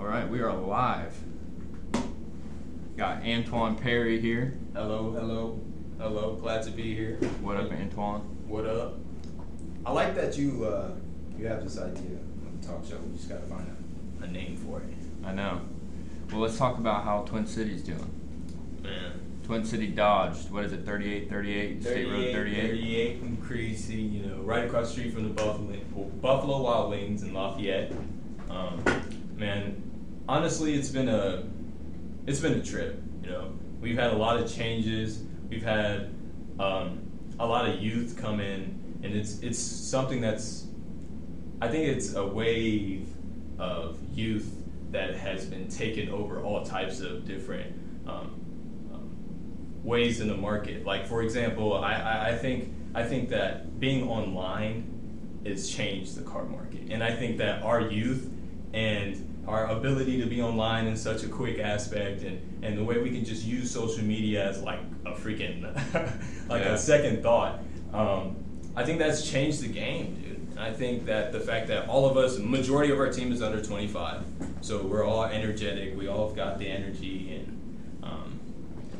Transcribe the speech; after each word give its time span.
All 0.00 0.06
right, 0.06 0.26
we 0.26 0.40
are 0.40 0.54
live. 0.54 1.14
Got 2.96 3.22
Antwahn 3.22 3.78
Perry 3.78 4.18
here. 4.18 4.54
Hello, 4.72 5.10
hello, 5.10 5.60
hello. 5.98 6.36
Glad 6.36 6.62
to 6.62 6.70
be 6.70 6.94
here. 6.94 7.16
What 7.42 7.58
up, 7.58 7.68
Antwahn? 7.68 8.22
What 8.46 8.64
up? 8.64 8.94
I 9.84 9.92
like 9.92 10.14
that 10.14 10.38
you 10.38 10.64
uh, 10.64 10.92
you 11.38 11.46
have 11.48 11.62
this 11.62 11.76
idea 11.76 12.16
of 12.16 12.64
a 12.64 12.66
talk 12.66 12.82
show. 12.82 12.96
We 12.96 13.14
just 13.14 13.28
gotta 13.28 13.42
find 13.42 13.76
a, 14.22 14.24
a 14.24 14.26
name 14.26 14.56
for 14.56 14.80
it. 14.80 14.86
I 15.22 15.32
know. 15.34 15.60
Well, 16.32 16.40
let's 16.40 16.56
talk 16.56 16.78
about 16.78 17.04
how 17.04 17.20
Twin 17.24 17.46
City's 17.46 17.82
doing. 17.82 18.80
Man. 18.82 19.20
Twin 19.44 19.66
City 19.66 19.88
Dodge. 19.88 20.48
What 20.48 20.64
is 20.64 20.72
it? 20.72 20.86
38, 20.86 21.28
38, 21.28 21.82
State 21.82 22.08
Road 22.08 22.32
38. 22.32 22.62
38 22.62 23.20
in 23.20 23.36
Creasy, 23.36 23.96
you 23.96 24.24
know, 24.24 24.36
right 24.38 24.64
across 24.64 24.86
the 24.86 24.92
street 24.92 25.12
from 25.12 25.24
the 25.24 25.34
Buffalo, 25.34 25.76
Buffalo 26.22 26.62
Wild 26.62 26.90
Wings 26.90 27.22
in 27.22 27.34
Lafayette. 27.34 27.92
Um, 28.48 28.82
man, 29.36 29.89
honestly, 30.28 30.74
it's 30.74 30.90
been 30.90 31.08
a 31.08 31.44
it's 32.26 32.40
been 32.40 32.54
a 32.54 32.62
trip. 32.62 33.02
You 33.22 33.30
know, 33.30 33.52
we've 33.80 33.98
had 33.98 34.12
a 34.12 34.16
lot 34.16 34.38
of 34.38 34.52
changes. 34.52 35.22
We've 35.48 35.62
had 35.62 36.14
um, 36.58 37.00
a 37.38 37.46
lot 37.46 37.68
of 37.68 37.80
youth 37.80 38.16
come 38.20 38.40
in, 38.40 39.00
and 39.02 39.14
it's 39.14 39.40
it's 39.40 39.58
something 39.58 40.20
that's 40.20 40.66
I 41.60 41.68
think 41.68 41.88
it's 41.88 42.14
a 42.14 42.26
wave 42.26 43.08
of 43.58 43.98
youth 44.14 44.56
that 44.90 45.16
has 45.16 45.46
been 45.46 45.68
taken 45.68 46.08
over 46.08 46.42
all 46.42 46.64
types 46.64 47.00
of 47.00 47.24
different 47.24 47.74
um, 48.06 48.34
um, 48.92 49.84
ways 49.84 50.20
in 50.20 50.28
the 50.28 50.36
market. 50.36 50.84
Like 50.84 51.06
for 51.06 51.22
example, 51.22 51.74
I, 51.74 51.94
I, 51.94 52.28
I 52.30 52.36
think 52.36 52.72
I 52.94 53.02
think 53.04 53.28
that 53.30 53.78
being 53.78 54.08
online 54.08 55.40
has 55.46 55.70
changed 55.70 56.16
the 56.16 56.22
car 56.22 56.44
market, 56.44 56.90
and 56.90 57.02
I 57.02 57.14
think 57.14 57.38
that 57.38 57.62
our 57.62 57.80
youth 57.80 58.30
and 58.72 59.29
our 59.48 59.66
ability 59.68 60.20
to 60.20 60.26
be 60.26 60.40
online 60.42 60.86
in 60.86 60.96
such 60.96 61.22
a 61.24 61.28
quick 61.28 61.58
aspect 61.58 62.22
and, 62.22 62.40
and 62.62 62.76
the 62.78 62.84
way 62.84 62.98
we 63.00 63.10
can 63.10 63.24
just 63.24 63.44
use 63.44 63.70
social 63.70 64.04
media 64.04 64.48
as 64.48 64.62
like 64.62 64.80
a 65.06 65.12
freaking 65.12 65.62
like 66.48 66.62
Yeah. 66.62 66.72
a 66.74 66.78
second 66.78 67.22
thought 67.22 67.60
um, 67.92 68.36
i 68.76 68.84
think 68.84 68.98
that's 68.98 69.28
changed 69.28 69.62
the 69.62 69.68
game 69.68 70.14
dude. 70.14 70.36
And 70.50 70.58
i 70.60 70.72
think 70.72 71.06
that 71.06 71.32
the 71.32 71.40
fact 71.40 71.68
that 71.68 71.88
all 71.88 72.08
of 72.08 72.16
us 72.16 72.38
majority 72.38 72.92
of 72.92 72.98
our 72.98 73.10
team 73.10 73.32
is 73.32 73.42
under 73.42 73.62
25 73.62 74.22
so 74.62 74.82
we're 74.82 75.04
all 75.04 75.24
energetic. 75.24 75.96
We 75.96 76.06
all 76.06 76.26
have 76.28 76.36
got 76.36 76.58
the 76.58 76.68
energy 76.68 77.34
and 77.34 78.00
um, 78.02 78.38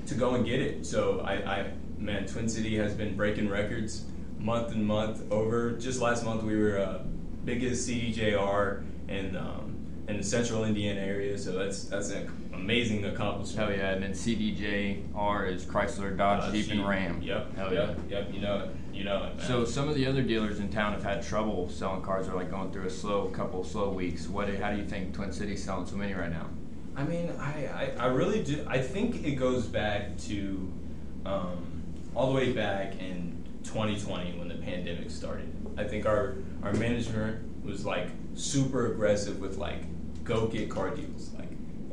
to 0.07 0.15
go 0.15 0.35
and 0.35 0.45
get 0.47 0.59
it. 0.61 0.87
So 0.87 1.21
I, 1.21 1.35
I 1.35 1.71
man 1.99 2.27
twin 2.27 2.49
city 2.49 2.77
has 2.79 2.95
been 2.95 3.15
breaking 3.15 3.51
records 3.51 4.07
month 4.39 4.73
and 4.73 4.87
month 4.87 5.31
over. 5.31 5.73
Just 5.73 6.01
last 6.01 6.25
month 6.25 6.43
we 6.45 6.57
were 6.57 6.79
uh, 6.79 7.03
biggest 7.45 7.87
cdjr 7.87 8.83
and 9.09 9.37
um, 9.37 9.70
in 10.11 10.17
the 10.17 10.23
central 10.23 10.65
indiana 10.65 11.01
area 11.01 11.37
so 11.39 11.53
that's 11.53 11.85
that's 11.85 12.11
an 12.11 12.31
amazing 12.55 13.05
accomplishment 13.05 13.71
Hell 13.71 13.77
yeah. 13.77 13.91
And 13.93 14.03
then 14.03 14.13
CDJR 14.13 15.53
is 15.53 15.65
Chrysler, 15.65 16.17
Dodge, 16.17 16.45
Uh, 16.45 16.53
Jeep, 16.53 16.71
and 16.71 16.87
Ram. 16.87 17.21
Yep. 17.23 17.57
Hell 17.57 17.73
yep. 17.73 17.99
Yep. 18.09 18.35
You 18.35 18.41
know 18.41 18.59
it. 18.61 18.71
You 18.95 19.05
know 19.05 19.25
it. 19.25 19.37
Man. 19.37 19.47
So 19.47 19.65
some 19.65 19.89
of 19.89 19.95
the 19.95 20.07
other 20.07 20.23
dealers 20.23 20.61
in 20.61 20.71
town 20.71 20.93
have 20.93 21.03
had 21.03 21.23
trouble 21.23 21.69
selling 21.69 22.03
cars. 22.03 22.27
They're 22.27 22.35
like 22.35 22.51
going 22.51 22.71
through 22.71 22.87
a 22.87 22.91
slow 22.91 23.27
couple 23.29 23.65
slow 23.65 23.91
weeks. 23.91 24.29
What? 24.29 24.49
How 24.55 24.71
do 24.71 24.77
you 24.77 24.85
think 24.87 25.15
Twin 25.15 25.33
City's 25.33 25.63
selling 25.65 25.87
so 25.87 25.97
many 25.97 26.15
right 26.15 26.31
now? 26.31 26.47
I 26.97 27.05
mean, 27.05 27.31
I, 27.39 27.93
I, 27.99 28.05
I 28.05 28.07
really 28.07 28.43
do. 28.43 28.65
I 28.69 28.79
think 28.79 29.25
it 29.25 29.33
goes 29.33 29.67
back 29.67 30.17
to 30.29 30.73
um, 31.27 31.83
all 32.15 32.29
the 32.29 32.35
way 32.35 32.53
back 32.53 32.99
in 33.01 33.45
2020 33.65 34.39
when 34.39 34.49
the 34.49 34.57
pandemic 34.57 35.11
started. 35.11 35.51
I 35.77 35.85
think 35.85 36.07
our 36.07 36.37
our 36.63 36.73
management 36.75 37.65
was 37.65 37.85
like 37.85 38.09
super 38.35 38.93
aggressive 38.93 39.41
with 39.41 39.57
like 39.57 39.83
go 40.33 40.47
get 40.47 40.69
car 40.71 40.91
deals. 40.95 41.31
Like 41.39 41.49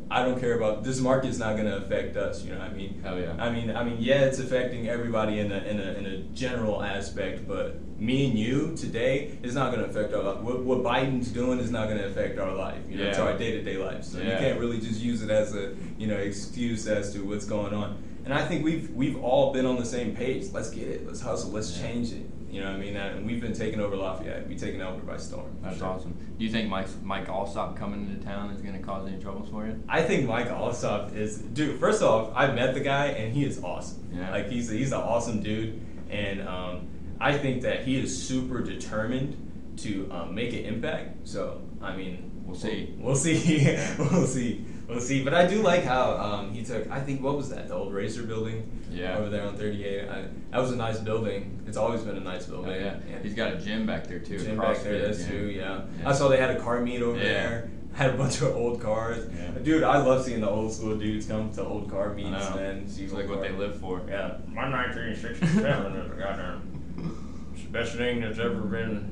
I 0.10 0.24
don't 0.24 0.40
care 0.40 0.56
about 0.60 0.84
this 0.86 1.00
market's 1.02 1.38
not 1.38 1.54
going 1.58 1.68
to 1.74 1.78
affect 1.84 2.16
us. 2.16 2.44
You 2.44 2.52
know 2.54 2.60
what 2.60 2.70
I 2.70 2.74
mean? 2.74 3.02
Hell 3.04 3.20
yeah. 3.20 3.36
I 3.46 3.50
mean, 3.56 3.68
I 3.76 3.84
mean, 3.84 3.98
yeah, 4.00 4.22
it's 4.30 4.40
affecting 4.40 4.88
everybody 4.88 5.40
in 5.44 5.52
a 5.52 5.58
in 5.72 5.78
a, 5.80 5.90
in 6.00 6.06
a 6.06 6.18
general 6.44 6.82
aspect, 6.82 7.48
but 7.48 7.68
me 8.00 8.28
and 8.30 8.38
you 8.40 8.76
today 8.78 9.38
is 9.44 9.54
not 9.60 9.74
going 9.74 9.84
to 9.84 9.90
affect 9.90 10.14
our 10.14 10.24
life. 10.24 10.40
What, 10.48 10.58
what 10.70 10.80
Biden's 10.84 11.30
doing 11.42 11.58
is 11.60 11.72
not 11.72 11.88
going 11.90 11.98
to 11.98 12.08
affect 12.12 12.38
our 12.40 12.54
life. 12.54 12.82
You 12.90 12.98
know, 12.98 13.06
it's 13.10 13.18
Yeah. 13.18 13.26
our 13.26 13.38
day 13.38 13.52
to 13.58 13.62
day 13.64 13.78
life. 13.78 14.04
So 14.04 14.20
you 14.20 14.32
can't 14.44 14.60
really 14.60 14.80
just 14.80 15.02
use 15.02 15.22
it 15.24 15.32
as 15.32 15.56
a 15.56 15.66
you 15.98 16.08
know 16.08 16.18
excuse 16.30 16.88
as 16.88 17.12
to 17.14 17.20
what's 17.30 17.46
going 17.46 17.74
on. 17.74 17.90
And 18.24 18.34
I 18.34 18.46
think 18.48 18.64
we've 18.64 18.90
we've 19.02 19.18
all 19.30 19.52
been 19.52 19.66
on 19.66 19.78
the 19.84 19.86
same 19.98 20.16
page. 20.16 20.44
Let's 20.54 20.70
get 20.70 20.88
it. 20.96 21.06
Let's 21.08 21.22
hustle. 21.22 21.52
Let's 21.52 21.72
Yeah. 21.76 21.88
change 21.88 22.08
it. 22.20 22.26
You 22.58 22.64
know 22.64 22.72
what 22.72 22.80
I 22.80 22.84
mean? 22.84 22.96
And 22.96 23.24
we've 23.24 23.40
been 23.40 23.54
taking 23.54 23.80
over 23.80 23.96
Lafayette. 23.96 24.48
We've 24.48 24.60
taken 24.60 24.82
over 24.82 25.00
by 25.02 25.18
storm. 25.18 25.56
That's 25.62 25.78
sure. 25.78 25.86
awesome. 25.86 26.18
Do 26.40 26.44
you 26.44 26.50
think 26.50 26.68
Mike 26.70 26.88
Mike 27.04 27.30
Allsop 27.30 27.78
coming 27.78 28.10
into 28.10 28.26
town 28.26 28.50
is 28.50 28.62
going 28.62 28.74
to 28.74 28.84
cause 28.84 29.08
any 29.08 29.22
troubles 29.22 29.48
for 29.50 29.68
you? 29.68 29.80
I 29.88 30.02
think 30.02 30.28
Mike 30.28 30.50
Allsop 30.50 31.16
is 31.16 31.38
dude. 31.38 31.80
First 31.80 32.02
off, 32.02 32.32
I've 32.36 32.56
met 32.56 32.74
the 32.74 32.80
guy 32.80 33.10
and 33.10 33.32
he 33.32 33.46
is 33.46 33.64
awesome. 33.64 34.10
Yeah. 34.12 34.32
Like 34.32 34.50
he's 34.50 34.72
he's 34.72 34.92
an 34.92 35.02
awesome 35.02 35.44
dude, 35.44 35.80
and 36.10 36.48
um, 36.48 36.88
I 37.20 37.38
think 37.38 37.62
that 37.62 37.84
he 37.84 38.00
is 38.00 38.28
super 38.28 38.64
determined 38.64 39.76
to 39.78 40.12
um, 40.12 40.34
make 40.34 40.52
an 40.54 40.66
impact. 40.66 41.28
So 41.28 41.62
I 41.80 41.96
mean, 41.96 42.38
We'll 42.48 42.56
see. 42.56 42.96
We'll 42.98 43.16
see. 43.16 43.78
we'll 44.00 44.26
see. 44.26 44.64
We'll 44.88 45.02
see. 45.02 45.24
But 45.24 45.34
I 45.34 45.46
do 45.48 45.62
like 45.62 45.84
how 45.84 46.12
um, 46.18 46.52
he 46.54 46.64
took. 46.64 46.90
I 46.90 47.00
think 47.02 47.22
what 47.22 47.36
was 47.36 47.50
that? 47.50 47.68
The 47.68 47.74
old 47.76 47.94
Racer 47.94 48.24
building. 48.24 48.72
Yeah. 48.90 49.18
Over 49.18 49.30
there 49.30 49.46
on 49.46 49.56
38. 49.58 50.08
I, 50.10 50.26
that 50.52 50.60
was 50.62 50.72
a 50.72 50.76
nice 50.78 51.00
building. 51.00 51.62
It's 51.68 51.76
always 51.78 52.02
been 52.02 52.16
a 52.18 52.22
nice 52.22 52.48
Oh, 52.48 52.52
building. 52.64 52.82
yeah. 52.82 52.94
And 53.16 53.24
He's 53.24 53.34
got 53.36 53.54
a 53.54 53.58
gym 53.58 53.86
back 53.86 54.08
there 54.08 54.20
too. 54.20 54.40
gym 54.40 54.58
back 54.58 54.78
there. 54.80 54.94
CrossFit 55.02 55.06
That's 55.08 55.18
gym. 55.20 55.30
true. 55.30 55.48
Yeah. 55.48 55.82
Yeah. 56.00 56.10
I 56.10 56.14
saw 56.14 56.30
they 56.30 56.38
had 56.38 56.52
a 56.56 56.60
car 56.60 56.80
meet 56.82 57.02
over 57.02 57.18
Yeah. 57.18 57.24
there. 57.24 57.72
Had 57.98 58.12
a 58.12 58.18
bunch 58.18 58.42
of 58.42 58.56
old 58.56 58.80
cars. 58.80 59.28
Yeah. 59.36 59.50
Dude, 59.64 59.82
I 59.82 59.98
love 59.98 60.24
seeing 60.24 60.40
the 60.42 60.48
old 60.50 60.72
school 60.72 60.96
dudes 60.98 61.26
come 61.26 61.52
to 61.54 61.66
old 61.66 61.90
car 61.90 62.12
I 62.12 62.14
meets, 62.14 62.30
know. 62.30 62.56
man. 62.56 62.88
See 62.88 63.06
It's 63.06 63.12
old 63.12 63.22
like 63.24 63.30
what 63.30 63.40
car- 63.40 63.50
they 63.52 63.58
live 63.58 63.80
for. 63.80 64.04
Yeah. 64.08 64.38
My 64.48 64.70
1967 64.70 65.96
is 65.96 66.12
a 66.12 66.16
goddamn 66.16 67.50
it's 67.54 67.64
the 67.64 67.70
best 67.70 67.96
thing 67.96 68.22
that's 68.22 68.38
ever 68.38 68.62
been. 68.62 69.12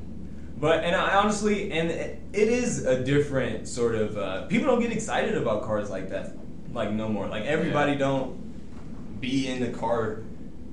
But 0.57 0.83
and 0.83 0.95
I 0.95 1.15
honestly, 1.15 1.71
and 1.71 1.91
it, 1.91 2.19
is 2.33 2.85
a 2.85 3.03
different 3.03 3.67
sort 3.67 3.95
of. 3.95 4.17
Uh, 4.17 4.45
people 4.47 4.67
don't 4.67 4.79
get 4.81 4.91
excited 4.91 5.35
about 5.35 5.63
cars 5.63 5.89
like 5.89 6.09
that, 6.09 6.33
like 6.73 6.91
no 6.91 7.09
more. 7.09 7.27
Like 7.27 7.43
everybody 7.45 7.93
Yeah. 7.93 7.97
don't 7.99 9.19
be 9.19 9.47
in 9.47 9.59
the 9.59 9.77
car, 9.77 10.19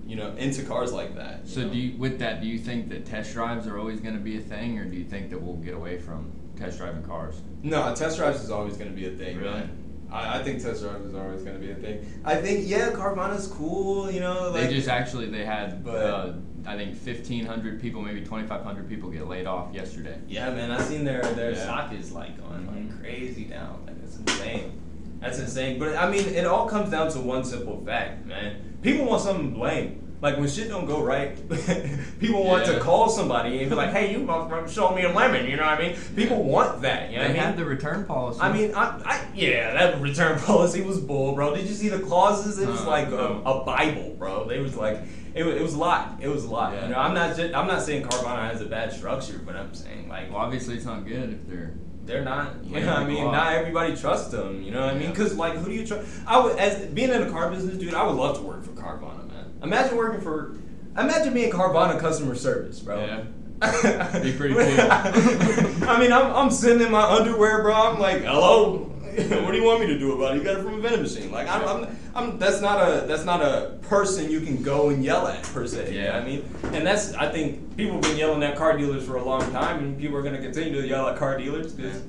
you 0.07 0.15
know, 0.17 0.35
into 0.37 0.63
cars 0.63 0.93
like 0.93 1.17
that. 1.17 1.49
So 1.49 1.63
know? 1.63 1.71
do 1.71 1.79
you, 1.79 1.99
with 1.99 2.19
that, 2.21 2.41
do 2.41 2.47
you 2.47 2.59
think 2.59 2.91
that 2.91 3.07
test 3.07 3.33
drives 3.33 3.67
are 3.67 3.79
always 3.79 4.01
going 4.01 4.15
to 4.15 4.21
be 4.21 4.37
a 4.37 4.41
thing, 4.41 4.79
or 4.79 4.85
do 4.85 4.97
you 4.97 5.05
think 5.05 5.31
that 5.31 5.41
we'll 5.41 5.57
get 5.57 5.75
away 5.75 5.99
from 5.99 6.31
test 6.57 6.79
driving 6.79 7.03
cars? 7.03 7.41
No, 7.63 7.93
test 7.95 8.19
drives 8.19 8.43
is 8.43 8.51
always 8.51 8.77
going 8.77 8.91
to 8.91 8.97
be 8.97 9.07
a 9.07 9.17
thing. 9.17 9.39
Really? 9.39 9.53
man. 9.53 9.79
I, 10.13 10.39
I 10.39 10.43
think 10.45 10.63
test 10.63 10.83
drives 10.83 11.07
is 11.07 11.15
always 11.15 11.43
going 11.43 11.59
to 11.59 11.67
be 11.67 11.73
a 11.73 11.75
thing. 11.75 12.07
I 12.25 12.37
think 12.37 12.69
yeah, 12.69 12.91
Carvana's 12.91 13.49
cool. 13.49 14.11
You 14.11 14.21
know, 14.21 14.51
like 14.51 14.69
they 14.69 14.75
just 14.75 14.89
actually 14.89 15.27
they 15.27 15.45
had 15.45 15.83
But- 15.83 15.95
uh, 15.97 16.33
I 16.67 16.77
think 16.77 16.95
fifteen 16.97 17.45
hundred 17.45 17.81
people, 17.81 18.03
maybe 18.03 18.25
twenty 18.25 18.47
five 18.47 18.63
hundred 18.63 18.89
people 18.89 19.11
get 19.11 19.27
laid 19.27 19.47
off 19.47 19.75
yesterday. 19.75 20.17
Yeah, 20.29 20.51
man, 20.51 20.71
I 20.71 20.81
seen 20.81 21.05
their 21.05 21.23
their 21.23 21.53
Yeah. 21.53 21.63
stock 21.63 21.93
is 21.93 22.13
like 22.13 22.37
going 22.39 22.63
Mhm. 22.67 22.91
like 22.91 23.01
crazy 23.03 23.45
down. 23.45 23.83
Like 23.87 24.01
that's 24.01 24.17
insane. 24.19 24.73
That's 25.21 25.39
insane. 25.39 25.79
But 25.79 25.97
I 25.97 26.11
mean, 26.11 26.27
it 26.29 26.47
all 26.47 26.67
comes 26.69 26.91
down 26.91 27.11
to 27.13 27.19
one 27.21 27.45
simple 27.45 27.83
fact, 27.85 28.27
man. 28.27 28.57
People 28.83 29.07
want 29.07 29.23
something 29.23 29.51
to 29.53 29.59
blame. 29.59 29.99
Like 30.21 30.39
when 30.39 30.49
shit 30.49 30.69
don't 30.69 30.87
go 30.87 31.03
right, 31.03 31.37
people 32.21 32.45
want 32.45 32.65
to 32.67 32.79
call 32.79 33.09
somebody 33.09 33.59
and 33.61 33.69
be 33.69 33.75
like, 33.75 33.91
"Hey, 33.91 34.13
you 34.13 34.25
show 34.69 34.95
me 34.95 35.03
a 35.03 35.13
lemon." 35.13 35.47
You 35.51 35.57
know 35.57 35.65
what 35.65 35.81
I 35.81 35.83
mean? 35.83 35.97
People 36.15 36.45
want 36.45 36.83
that. 36.83 37.11
You 37.11 37.17
know 37.17 37.23
they 37.25 37.29
what 37.31 37.37
I 37.37 37.41
mean? 37.41 37.43
had 37.49 37.57
the 37.57 37.65
return 37.65 38.05
policy. 38.05 38.41
I 38.41 38.53
mean, 38.53 38.73
I, 38.75 39.01
I, 39.05 39.21
yeah, 39.35 39.75
that 39.75 40.01
return 40.01 40.39
policy 40.47 40.81
was 40.83 41.01
bull, 41.01 41.35
bro. 41.35 41.57
Did 41.57 41.67
you 41.67 41.75
see 41.75 41.89
the 41.89 41.99
clauses? 41.99 42.61
It 42.61 42.69
was 42.69 42.83
Uh, 42.83 42.87
like 42.87 43.09
a, 43.09 43.41
a 43.45 43.65
bible, 43.65 44.15
bro. 44.17 44.47
They 44.47 44.61
was 44.61 44.77
like, 44.77 44.99
it, 45.35 45.45
was- 45.45 45.57
it 45.57 45.63
was 45.63 45.75
a 45.75 45.79
lot. 45.79 46.19
It 46.21 46.29
was 46.29 46.45
a 46.45 46.51
lot. 46.51 46.73
Yeah. 46.75 46.85
You 46.85 46.93
know, 46.93 46.99
I'm 46.99 47.15
not, 47.15 47.37
just, 47.37 47.55
I'm 47.55 47.67
not 47.67 47.83
saying 47.83 48.05
Carvana 48.05 48.51
has 48.51 48.61
a 48.61 48.67
bad 48.67 48.93
structure, 48.93 49.41
but 49.45 49.57
I'm 49.57 49.73
saying 49.75 50.09
like 50.09 50.31
well, 50.31 50.39
obviously 50.41 50.77
it's 50.77 50.85
not 50.85 51.07
good 51.07 51.31
if 51.33 51.49
they're 51.49 51.75
they're 52.05 52.25
not. 52.25 52.65
You 52.65 52.81
know 52.81 52.87
what 52.87 52.97
I 52.97 53.05
mean? 53.07 53.25
Not 53.31 53.53
everybody 53.53 53.97
trusts 53.97 54.31
them. 54.33 54.61
You 54.63 54.73
know 54.73 54.81
what 54.81 54.95
I 54.95 54.99
mean? 54.99 55.11
Because 55.11 55.37
like, 55.37 55.55
who 55.55 55.67
do 55.67 55.73
you 55.73 55.87
trust? 55.87 56.09
I 56.27 56.41
would, 56.41 56.59
as 56.59 56.87
being 56.87 57.11
in 57.11 57.21
the 57.25 57.31
car 57.31 57.49
business, 57.51 57.77
dude. 57.79 57.95
I 57.95 58.05
would 58.05 58.17
love 58.17 58.37
to 58.39 58.43
work 58.43 58.65
for 58.65 58.71
Carvana, 58.73 59.29
man. 59.29 59.53
Imagine 59.63 59.97
working 59.97 60.21
for, 60.21 60.57
imagine 60.99 61.33
being 61.33 61.53
Carvana 61.53 62.01
customer 62.01 62.35
service, 62.35 62.81
bro. 62.81 63.05
Yeah. 63.05 63.23
Be 64.21 64.33
pretty 64.33 64.55
cool. 64.55 64.65
I 65.89 65.97
mean, 66.01 66.13
I'm, 66.13 66.35
I'm 66.35 66.51
sitting 66.51 66.85
in 66.85 66.91
my 66.91 67.03
underwear, 67.05 67.63
bro. 67.63 67.73
I'm 67.73 68.01
like, 68.01 68.23
hello. 68.23 68.91
what 69.45 69.53
do 69.53 69.59
you 69.59 69.65
want 69.65 69.81
me 69.81 69.87
to 69.89 69.99
do 69.99 70.13
about 70.15 70.35
it? 70.35 70.39
You 70.39 70.45
got 70.45 70.59
it 70.59 70.63
from 70.63 70.75
a 70.75 70.81
vending 70.81 71.03
machine. 71.03 71.31
Like, 71.31 71.49
I'm, 71.49 71.63
I'm, 71.69 71.97
I'm, 72.15 72.39
that's 72.39 72.61
not 72.61 72.79
a, 72.81 73.07
that's 73.07 73.25
not 73.25 73.43
a 73.43 73.79
person 73.83 74.31
you 74.31 74.41
can 74.41 74.63
go 74.63 74.89
and 74.89 75.05
yell 75.05 75.27
at 75.27 75.43
per 75.43 75.67
se. 75.67 75.95
You 75.95 76.03
know 76.05 76.13
I 76.13 76.25
mean, 76.25 76.45
and 76.73 76.87
that's, 76.87 77.13
I 77.15 77.31
think 77.31 77.77
people 77.77 77.95
have 77.95 78.03
been 78.03 78.17
yelling 78.17 78.43
at 78.43 78.57
car 78.57 78.77
dealers 78.77 79.07
for 79.07 79.17
a 79.17 79.25
long 79.25 79.43
time, 79.53 79.79
and 79.81 79.99
people 79.99 80.17
are 80.17 80.23
going 80.23 80.35
to 80.35 80.41
continue 80.41 80.81
to 80.81 80.87
yell 80.89 81.07
at 81.09 81.19
car 81.19 81.37
dealers 81.37 81.73
because, 81.73 82.03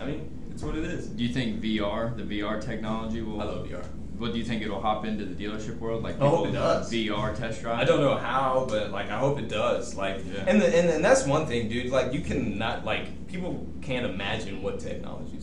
I 0.00 0.06
mean, 0.06 0.28
it's 0.50 0.62
what 0.62 0.76
it 0.76 0.84
is. 0.84 1.06
Do 1.06 1.22
you 1.22 1.32
think 1.32 1.60
VR, 1.62 2.16
the 2.16 2.40
VR 2.40 2.60
technology 2.60 3.22
will? 3.22 3.40
I 3.40 3.44
love 3.44 3.66
VR. 3.68 3.84
What 4.18 4.32
do 4.32 4.38
you 4.38 4.44
think 4.44 4.62
it'll 4.62 4.80
hop 4.82 5.04
into 5.04 5.24
the 5.24 5.34
dealership 5.44 5.78
world? 5.78 6.02
Like 6.02 6.20
I 6.20 6.28
hope 6.28 6.48
it 6.48 6.52
does. 6.52 6.92
VR 6.92 7.38
test 7.38 7.60
drive. 7.60 7.78
I 7.78 7.84
don't 7.84 8.00
know 8.00 8.16
how, 8.16 8.66
but 8.68 8.90
like 8.90 9.10
I 9.10 9.18
hope 9.20 9.38
it 9.38 9.48
does. 9.48 9.94
Like, 9.94 10.24
Yeah. 10.26 10.42
and, 10.48 10.60
the, 10.60 10.66
and 10.76 10.88
and 10.90 11.04
that's 11.04 11.24
one 11.24 11.46
thing, 11.46 11.68
dude. 11.68 11.92
Like, 11.92 12.12
you 12.12 12.20
can 12.20 12.58
not 12.58 12.84
like 12.84 13.28
people 13.28 13.64
can't 13.80 14.04
imagine 14.04 14.60
what 14.60 14.80
technology 14.80 15.37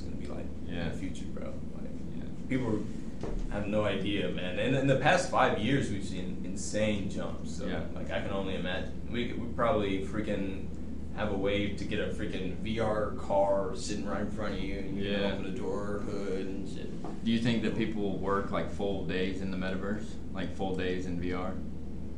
is 0.78 0.84
going 0.86 0.92
to 0.92 0.98
be 0.98 1.06
like. 1.06 1.08
in 1.08 1.10
the 1.10 1.14
future, 1.16 1.26
bro. 1.34 1.54
Like, 1.76 1.92
Yeah. 2.18 2.24
people 2.50 2.80
have 3.52 3.68
no 3.68 3.86
idea, 3.86 4.30
man. 4.30 4.60
And 4.60 4.76
in 4.76 4.88
the 4.88 4.98
past 4.98 5.30
five 5.30 5.60
years, 5.60 5.90
we've 5.90 6.04
seen 6.04 6.42
insane 6.44 7.10
jumps. 7.10 7.52
So, 7.58 7.66
Yeah. 7.66 7.82
like, 7.96 8.12
I 8.12 8.22
can 8.22 8.32
only 8.32 8.56
imagine. 8.56 8.92
We 9.12 9.30
could 9.30 9.40
we 9.42 9.48
probably 9.54 10.00
freaking 10.06 10.66
have 11.16 11.32
a 11.32 11.38
way 11.38 11.70
to 11.70 11.84
get 11.86 12.00
a 12.00 12.08
freaking 12.12 12.58
VR 12.58 13.12
car 13.18 13.74
sitting 13.76 14.06
right 14.06 14.22
in 14.22 14.30
front 14.32 14.56
of 14.56 14.60
you, 14.60 14.80
and 14.80 14.98
you 14.98 15.04
Yeah. 15.12 15.18
can 15.20 15.32
open 15.32 15.44
the 15.54 15.58
door, 15.58 16.04
hood, 16.06 16.46
and 16.46 16.68
shit. 16.68 17.24
Do 17.24 17.32
you 17.32 17.40
think 17.40 17.64
that 17.64 17.78
people 17.78 18.02
will 18.02 18.18
work 18.18 18.52
like 18.52 18.70
full 18.70 19.06
days 19.06 19.42
in 19.42 19.50
the 19.50 19.58
metaverse, 19.58 20.04
like 20.34 20.54
full 20.58 20.76
days 20.76 21.06
in 21.06 21.18
VR? 21.22 21.54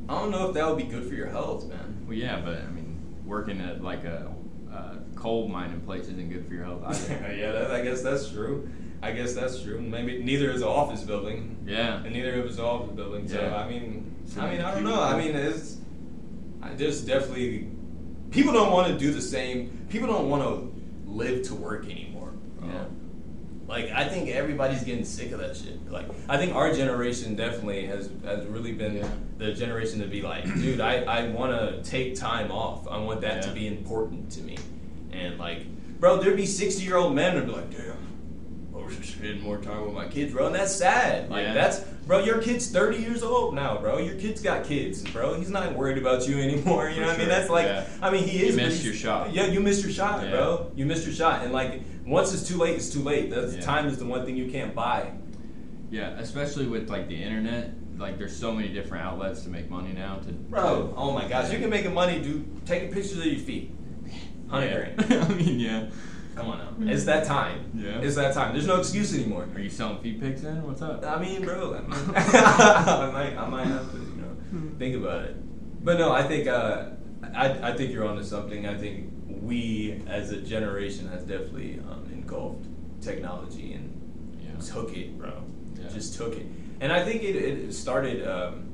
I 0.08 0.14
don't 0.20 0.30
know 0.32 0.48
if 0.48 0.54
that 0.54 0.66
would 0.66 0.78
be 0.78 0.82
good 0.90 1.04
for 1.04 1.14
your 1.14 1.28
health, 1.28 1.68
man. 1.68 1.94
Well, 2.08 2.16
yeah, 2.16 2.40
but 2.44 2.56
I 2.62 2.66
mean, 2.72 2.96
working 3.24 3.60
at 3.60 3.84
like 3.84 4.04
a, 4.04 4.32
a 4.78 4.98
coal 5.16 5.48
mining 5.48 5.80
place 5.82 6.04
isn't 6.04 6.28
good 6.30 6.46
for 6.46 6.54
your 6.54 6.64
health 6.64 6.82
either. 6.86 7.34
yeah, 7.36 7.52
that, 7.52 7.70
I 7.70 7.82
guess 7.82 8.02
that's 8.02 8.28
true. 8.30 8.68
I 9.02 9.12
guess 9.12 9.34
that's 9.34 9.62
true. 9.62 9.80
Maybe 9.80 10.22
neither 10.22 10.50
is 10.50 10.62
an 10.62 10.68
office 10.68 11.02
building. 11.02 11.56
Yeah. 11.66 12.02
And 12.02 12.12
neither 12.12 12.40
of 12.40 12.46
us 12.46 12.58
are 12.58 12.66
office 12.66 12.94
building. 12.94 13.28
So 13.28 13.40
Yeah. 13.40 13.56
I 13.56 13.68
mean, 13.68 14.14
So 14.26 14.40
I 14.40 14.50
mean, 14.50 14.60
I 14.60 14.74
don't 14.74 14.84
know. 14.84 15.00
I 15.00 15.16
mean, 15.16 15.34
it's 15.36 15.78
I 16.62 16.74
just 16.74 17.06
definitely 17.06 17.68
people 18.30 18.52
don't 18.52 18.72
want 18.72 18.88
to 18.88 18.98
do 18.98 19.12
the 19.12 19.22
same. 19.22 19.86
People 19.88 20.08
don't 20.08 20.28
want 20.28 20.42
to 20.42 21.10
live 21.10 21.46
to 21.48 21.54
work 21.54 21.84
anymore. 21.84 22.32
Oh. 22.62 22.86
Like 23.68 23.90
I 23.90 24.08
think 24.08 24.30
everybody's 24.30 24.82
getting 24.82 25.04
sick 25.04 25.30
of 25.32 25.40
that 25.40 25.54
shit. 25.56 25.90
Like 25.92 26.06
I 26.28 26.38
think 26.38 26.54
our 26.54 26.72
generation 26.72 27.36
definitely 27.36 27.86
has 27.86 28.10
has 28.24 28.46
really 28.46 28.72
been 28.72 28.96
Yeah. 28.96 29.08
the 29.36 29.52
generation 29.52 30.00
to 30.00 30.06
be 30.06 30.22
like, 30.22 30.44
dude, 30.54 30.80
I, 30.80 31.02
I 31.04 31.28
want 31.28 31.52
to 31.52 31.82
take 31.88 32.14
time 32.14 32.50
off. 32.50 32.88
I 32.88 32.96
want 32.98 33.20
that 33.20 33.42
to 33.42 33.52
be 33.52 33.66
important 33.66 34.30
to 34.32 34.40
me. 34.42 34.56
And 35.12 35.38
like, 35.38 35.66
bro, 36.00 36.16
there'd 36.22 36.36
be 36.36 36.46
sixty 36.46 36.84
year 36.84 36.96
old 36.96 37.14
men 37.14 37.34
who'd 37.36 37.46
be 37.46 37.52
like, 37.52 37.70
damn, 37.70 37.96
wish 38.88 38.98
I 38.98 39.02
spend 39.04 39.42
more 39.42 39.58
time 39.58 39.84
with 39.84 39.94
my 39.94 40.06
kids, 40.08 40.32
bro. 40.32 40.46
And 40.46 40.54
that's 40.54 40.74
sad. 40.74 41.28
Like 41.30 41.44
Yeah. 41.44 41.54
that's, 41.54 41.80
bro, 42.06 42.24
your 42.24 42.40
kid's 42.42 42.70
thirty 42.70 42.98
years 42.98 43.22
old 43.22 43.54
now, 43.54 43.78
bro. 43.78 43.98
Your 43.98 44.14
kid's 44.16 44.40
got 44.42 44.64
kids, 44.64 45.02
bro. 45.10 45.34
He's 45.34 45.50
not 45.50 45.74
worried 45.74 45.98
about 45.98 46.26
you 46.26 46.38
anymore. 46.40 46.88
You 46.88 46.96
For 46.96 47.00
know 47.02 47.06
what 47.08 47.16
I 47.16 47.18
mean? 47.18 47.28
That's 47.28 47.50
like, 47.50 47.66
Yeah. 47.66 47.86
I 48.02 48.10
mean, 48.10 48.24
he 48.26 48.44
is. 48.46 48.56
but 48.56 48.64
missed 48.66 48.84
your 48.84 48.94
shot. 48.94 49.32
Yeah, 49.32 49.46
you 49.46 49.60
missed 49.60 49.82
your 49.82 49.92
shot, 49.92 50.24
Yeah. 50.24 50.30
bro. 50.30 50.72
You 50.74 50.86
missed 50.86 51.04
your 51.06 51.14
shot. 51.14 51.44
And 51.44 51.52
like, 51.52 51.82
once 52.06 52.32
it's 52.32 52.46
too 52.48 52.56
late, 52.56 52.74
it's 52.76 52.90
too 52.90 53.02
late. 53.02 53.30
That's 53.30 53.62
time 53.64 53.86
is 53.86 53.98
the 53.98 54.06
one 54.06 54.24
thing 54.24 54.36
you 54.36 54.50
can't 54.50 54.74
buy. 54.74 55.12
Yeah, 55.90 56.18
especially 56.18 56.66
with 56.66 56.88
like 56.90 57.08
the 57.08 57.22
internet. 57.22 57.72
Like, 57.98 58.16
there's 58.16 58.36
so 58.36 58.52
many 58.52 58.68
different 58.68 59.04
outlets 59.04 59.42
to 59.42 59.48
make 59.48 59.68
money 59.68 59.92
now. 59.92 60.18
To 60.18 60.32
Bro, 60.32 60.94
oh 60.96 61.10
my 61.12 61.26
gosh, 61.28 61.50
you 61.52 61.58
can 61.58 61.68
make 61.68 61.90
money, 61.92 62.20
do 62.22 62.44
Taking 62.64 62.92
pictures 62.92 63.18
of 63.18 63.24
your 63.26 63.40
feet. 63.40 63.72
Hundred 64.48 64.94
yeah. 64.98 65.04
grand. 65.06 65.24
I 65.32 65.34
mean, 65.34 65.58
yeah. 65.58 65.86
Come 66.38 66.50
on 66.50 66.58
now. 66.86 66.92
It's 66.92 67.04
that 67.04 67.26
time. 67.26 67.70
Yeah. 67.74 68.00
It's 68.00 68.14
that 68.16 68.32
time. 68.34 68.52
There's 68.52 68.66
no 68.66 68.76
excuse 68.78 69.14
anymore. 69.14 69.48
Are 69.54 69.60
you 69.60 69.68
selling 69.70 69.98
feet 69.98 70.20
pics 70.20 70.42
then? 70.42 70.62
What's 70.66 70.80
up? 70.82 71.04
I 71.04 71.20
mean, 71.20 71.44
bro, 71.44 71.74
I, 71.74 71.80
mean, 71.82 71.92
I 72.16 73.10
might, 73.12 73.36
I 73.36 73.48
might 73.48 73.66
have 73.66 73.90
to, 73.92 73.98
you 73.98 74.22
know, 74.22 74.70
think 74.78 74.96
about 74.96 75.24
it. 75.24 75.84
But 75.84 75.98
no, 75.98 76.12
I 76.12 76.22
think, 76.22 76.46
uh, 76.46 76.90
I, 77.34 77.70
I 77.70 77.76
think 77.76 77.92
you're 77.92 78.06
onto 78.06 78.22
something. 78.22 78.66
I 78.66 78.76
think 78.76 79.10
we, 79.26 80.02
as 80.06 80.30
a 80.30 80.40
generation, 80.40 81.08
has 81.08 81.22
definitely 81.24 81.80
um, 81.90 82.08
engulfed 82.12 82.64
technology 83.00 83.72
and 83.74 84.38
Yeah. 84.40 84.50
took 84.72 84.96
it, 84.96 85.18
bro. 85.18 85.42
Yeah. 85.80 85.88
Just 85.88 86.16
took 86.16 86.34
it. 86.36 86.46
And 86.80 86.92
I 86.92 87.04
think 87.04 87.22
it, 87.22 87.34
it 87.36 87.72
started. 87.72 88.26
Um, 88.26 88.64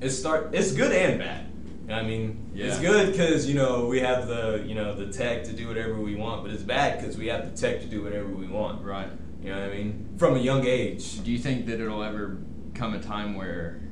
it 0.00 0.10
start. 0.10 0.50
It's 0.54 0.72
good 0.72 0.92
and 0.92 1.18
bad. 1.18 1.46
I 1.88 2.02
mean, 2.02 2.50
it's 2.54 2.78
good 2.78 3.12
because 3.12 3.46
you 3.46 3.54
know 3.54 3.86
we 3.86 4.00
have 4.00 4.26
the 4.26 4.64
you 4.66 4.74
know 4.74 4.94
the 4.94 5.12
tech 5.12 5.44
to 5.44 5.52
do 5.52 5.68
whatever 5.68 5.94
we 5.94 6.14
want, 6.14 6.42
but 6.42 6.52
it's 6.52 6.62
bad 6.62 6.98
because 6.98 7.18
we 7.18 7.26
have 7.26 7.44
the 7.44 7.56
tech 7.56 7.80
to 7.82 7.86
do 7.86 8.02
whatever 8.02 8.28
we 8.28 8.46
want. 8.46 8.82
Right. 8.82 9.08
You 9.42 9.50
know 9.50 9.60
what 9.60 9.70
I 9.70 9.74
mean? 9.76 10.14
From 10.16 10.36
a 10.36 10.38
young 10.38 10.66
age. 10.66 11.22
Do 11.22 11.30
you 11.30 11.38
think 11.38 11.66
that 11.66 11.80
it'll 11.80 12.02
ever 12.02 12.38
come 12.74 12.94
a 12.94 13.02
time 13.02 13.34
where 13.34 13.82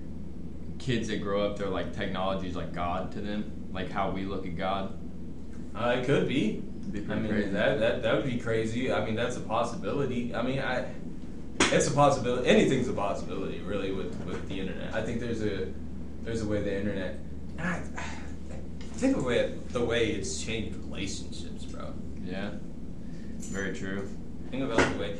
kids 0.79 1.09
that 1.09 1.23
grow 1.23 1.44
up, 1.47 1.59
they're 1.59 1.69
like 1.69 1.94
technology 1.94 2.49
is 2.49 2.56
like 2.56 2.73
God 2.73 3.12
to 3.12 3.21
them, 3.21 3.69
like 3.73 3.91
how 3.91 4.11
we 4.11 4.25
look 4.25 4.47
at 4.47 4.56
God? 4.56 4.99
Uh, 5.75 5.97
it 5.99 6.06
could 6.06 6.29
be. 6.29 6.62
Be 6.91 7.00
I 7.00 7.15
mean, 7.15 7.29
crazy. 7.29 7.50
that, 7.50 7.79
that 7.79 8.03
that 8.03 8.17
would 8.17 8.25
be 8.25 8.39
crazy. 8.39 8.93
I 8.93 9.05
mean, 9.05 9.15
that's 9.15 9.37
a 9.37 9.41
possibility. 9.41 10.35
I 10.35 10.43
mean, 10.43 10.59
I 10.59 10.87
it's 11.61 11.89
a 11.89 11.93
possibility. 11.93 12.49
Anything's 12.49 12.89
a 12.89 12.93
possibility, 12.93 13.61
really, 13.61 13.93
with, 13.93 14.15
with 14.25 14.49
the 14.49 14.61
internet. 14.61 14.94
I 14.94 15.03
think 15.03 15.21
there's 15.21 15.43
a 15.43 15.69
there's 16.23 16.43
a 16.43 16.47
way 16.47 16.62
the 16.62 16.77
internet. 16.77 17.19
I, 17.64 17.81
think 18.94 19.17
of 19.17 19.29
it 19.31 19.73
the 19.73 19.85
way 19.85 20.11
it's 20.11 20.43
changed 20.43 20.76
relationships, 20.76 21.64
bro. 21.64 21.93
Yeah. 22.25 22.50
Very 23.38 23.75
true. 23.76 24.09
Think 24.50 24.64
about 24.64 24.93
the 24.93 24.99
way. 24.99 25.17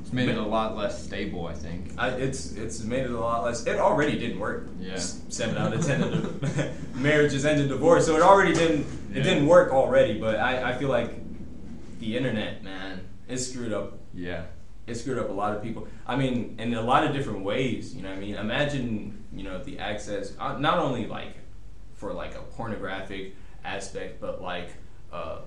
It's 0.00 0.12
made 0.12 0.28
it 0.28 0.38
a 0.38 0.42
lot 0.42 0.76
less 0.76 1.04
stable, 1.04 1.46
I 1.46 1.54
think. 1.54 1.92
I, 1.98 2.08
it's 2.10 2.52
it's 2.52 2.82
made 2.82 3.04
it 3.04 3.10
a 3.10 3.20
lot 3.20 3.44
less. 3.44 3.66
It 3.66 3.78
already 3.78 4.18
didn't 4.18 4.38
work. 4.38 4.68
Yeah. 4.80 4.96
Seven 4.96 5.56
out 5.58 5.72
of 5.72 5.84
ten 5.84 6.02
of 6.02 6.40
the 6.40 6.72
marriages 6.94 7.44
ended 7.44 7.68
divorce, 7.68 8.06
so 8.06 8.16
it 8.16 8.22
already 8.22 8.54
didn't. 8.54 8.86
It 9.10 9.18
Yeah. 9.18 9.22
didn't 9.22 9.46
work 9.46 9.72
already. 9.72 10.18
But 10.18 10.36
I, 10.36 10.70
I 10.70 10.78
feel 10.78 10.88
like 10.88 11.14
the 12.00 12.16
internet, 12.16 12.64
man, 12.64 13.06
it 13.28 13.38
screwed 13.38 13.72
up. 13.72 13.98
Yeah. 14.14 14.44
It 14.86 14.94
screwed 14.96 15.18
up 15.18 15.28
a 15.28 15.32
lot 15.32 15.54
of 15.54 15.62
people. 15.62 15.86
I 16.06 16.16
mean, 16.16 16.56
in 16.58 16.72
a 16.72 16.80
lot 16.80 17.04
of 17.04 17.12
different 17.12 17.44
ways. 17.44 17.94
You 17.94 18.02
know, 18.02 18.08
what 18.08 18.16
I 18.16 18.20
mean, 18.20 18.34
imagine 18.36 19.24
you 19.32 19.44
know 19.44 19.62
the 19.62 19.78
access 19.78 20.32
uh, 20.40 20.56
not 20.58 20.78
only 20.78 21.06
like 21.06 21.34
for 21.98 22.12
like 22.14 22.34
a 22.34 22.40
pornographic 22.56 23.34
aspect, 23.64 24.20
but 24.20 24.40
like. 24.40 24.70
Uh, 25.12 25.38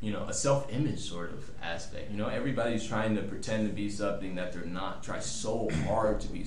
you 0.00 0.12
know, 0.12 0.24
a 0.28 0.32
self-image 0.32 1.00
sort 1.00 1.32
of 1.32 1.50
aspect. 1.60 2.10
You 2.10 2.18
know, 2.18 2.28
everybody's 2.28 2.86
trying 2.86 3.16
to 3.16 3.22
pretend 3.22 3.68
to 3.68 3.74
be 3.74 3.90
something 3.90 4.36
that 4.36 4.52
they're 4.52 4.64
not. 4.64 5.02
Try 5.02 5.18
so 5.18 5.68
hard 5.88 6.20
to 6.20 6.28
be 6.28 6.46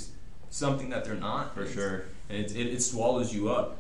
something 0.50 0.90
that 0.92 1.04
they're 1.04 1.16
not. 1.16 1.54
For 1.54 1.68
sure. 1.68 2.06
and 2.30 2.38
it, 2.46 2.56
it, 2.56 2.68
it 2.68 2.82
swallows 2.82 3.34
you 3.34 3.50
up. 3.50 3.78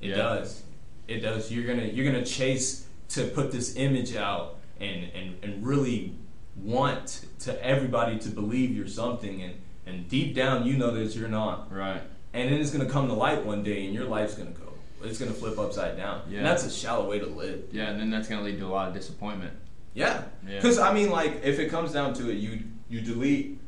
It 0.00 0.10
Yeah. 0.10 0.16
does. 0.16 0.62
It 1.06 1.20
does. 1.20 1.52
You're 1.52 1.66
gonna 1.66 1.86
you're 1.88 2.10
gonna 2.10 2.24
chase 2.24 2.86
to 3.10 3.24
put 3.26 3.52
this 3.52 3.76
image 3.76 4.16
out 4.16 4.56
and 4.80 5.10
and, 5.14 5.36
and 5.42 5.66
really 5.66 6.14
want 6.56 7.26
to 7.40 7.62
everybody 7.64 8.18
to 8.20 8.28
believe 8.30 8.74
you're 8.74 8.86
something 8.86 9.42
and 9.42 9.54
and 9.84 10.08
deep 10.08 10.34
down 10.34 10.66
you 10.66 10.78
know 10.78 10.92
that 10.92 11.14
you're 11.14 11.28
not. 11.28 11.70
Right. 11.70 12.02
And 12.32 12.52
then 12.52 12.60
it's 12.60 12.70
gonna 12.70 12.86
come 12.88 13.08
to 13.08 13.14
light 13.14 13.44
one 13.44 13.62
day 13.62 13.84
and 13.86 13.94
your 13.94 14.04
life's 14.04 14.34
gonna 14.34 14.50
go. 14.50 14.72
It's 15.02 15.18
gonna 15.18 15.32
flip 15.32 15.58
upside 15.58 15.96
down. 15.96 16.22
Yeah. 16.30 16.38
And 16.38 16.46
that's 16.46 16.64
a 16.64 16.70
shallow 16.70 17.08
way 17.08 17.18
to 17.18 17.26
live. 17.26 17.64
Yeah, 17.72 17.90
and 17.90 17.98
then 18.00 18.10
that's 18.10 18.28
gonna 18.28 18.42
lead 18.42 18.58
to 18.58 18.66
a 18.66 18.68
lot 18.68 18.88
of 18.88 18.94
disappointment. 18.94 19.52
Yeah. 19.94 20.24
Yeah. 20.46 20.56
Because 20.56 20.78
I 20.78 20.92
mean, 20.92 21.10
like, 21.10 21.40
if 21.42 21.58
it 21.58 21.70
comes 21.70 21.92
down 21.92 22.14
to 22.14 22.30
it, 22.30 22.34
you 22.38 22.60
you 22.88 23.00
delete. 23.00 23.58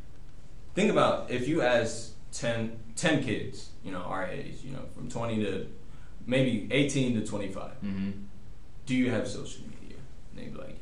Think 0.75 0.91
about 0.91 1.31
if 1.31 1.49
you 1.49 1.63
ask 1.63 2.13
10, 2.33 2.79
10 2.97 3.23
kids, 3.25 3.71
you 3.85 3.91
know, 3.93 3.99
our 4.01 4.27
age, 4.27 4.57
you 4.65 4.71
know, 4.73 4.83
from 4.95 5.09
twenty 5.11 5.43
to 5.45 5.67
maybe 6.27 6.69
eighteen 6.71 7.21
to 7.21 7.27
twenty 7.27 7.49
five. 7.49 7.73
Mm-hmm. 7.85 8.11
Do 8.87 8.95
you 8.95 9.11
have 9.11 9.27
social 9.29 9.63
media? 9.81 9.97
And 10.31 10.39
they'd 10.39 10.53
be 10.55 10.59
like, 10.61 10.79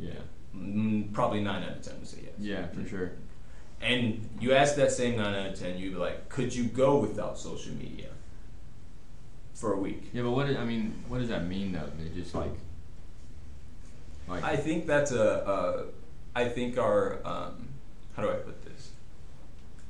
you 0.00 0.08
Yeah. 0.08 0.14
know, 0.54 0.60
mm, 0.60 1.12
probably 1.12 1.40
nine 1.42 1.62
out 1.62 1.76
of 1.76 1.82
ten 1.82 1.98
would 1.98 2.08
say 2.08 2.18
yes. 2.22 2.32
Yeah, 2.38 2.66
for 2.68 2.86
sure. 2.88 3.12
And 3.84 4.28
you 4.40 4.54
ask 4.54 4.76
that 4.76 4.92
same 4.92 5.18
nine 5.18 5.34
out 5.34 5.52
of 5.52 5.58
ten, 5.58 5.76
you'd 5.76 5.92
be 5.92 5.98
like, 5.98 6.30
could 6.30 6.54
you 6.54 6.64
go 6.64 6.96
without 6.96 7.38
social 7.38 7.74
media 7.74 8.08
for 9.52 9.74
a 9.74 9.78
week? 9.78 10.08
Yeah, 10.14 10.22
but 10.22 10.30
what 10.30 10.46
I 10.46 10.64
mean, 10.64 11.04
what 11.08 11.18
does 11.18 11.28
that 11.28 11.46
mean 11.46 11.72
though? 11.72 11.90
They 11.98 12.08
just 12.18 12.34
like, 12.34 12.52
like 14.26 14.42
I 14.42 14.56
think 14.56 14.86
that's 14.86 15.12
a. 15.12 15.46
Uh, 15.46 15.82
think 16.48 16.78
our. 16.78 17.20
Um, 17.26 17.68
how 18.16 18.22
do 18.22 18.30
I 18.30 18.34
put 18.34 18.64
this? 18.64 18.90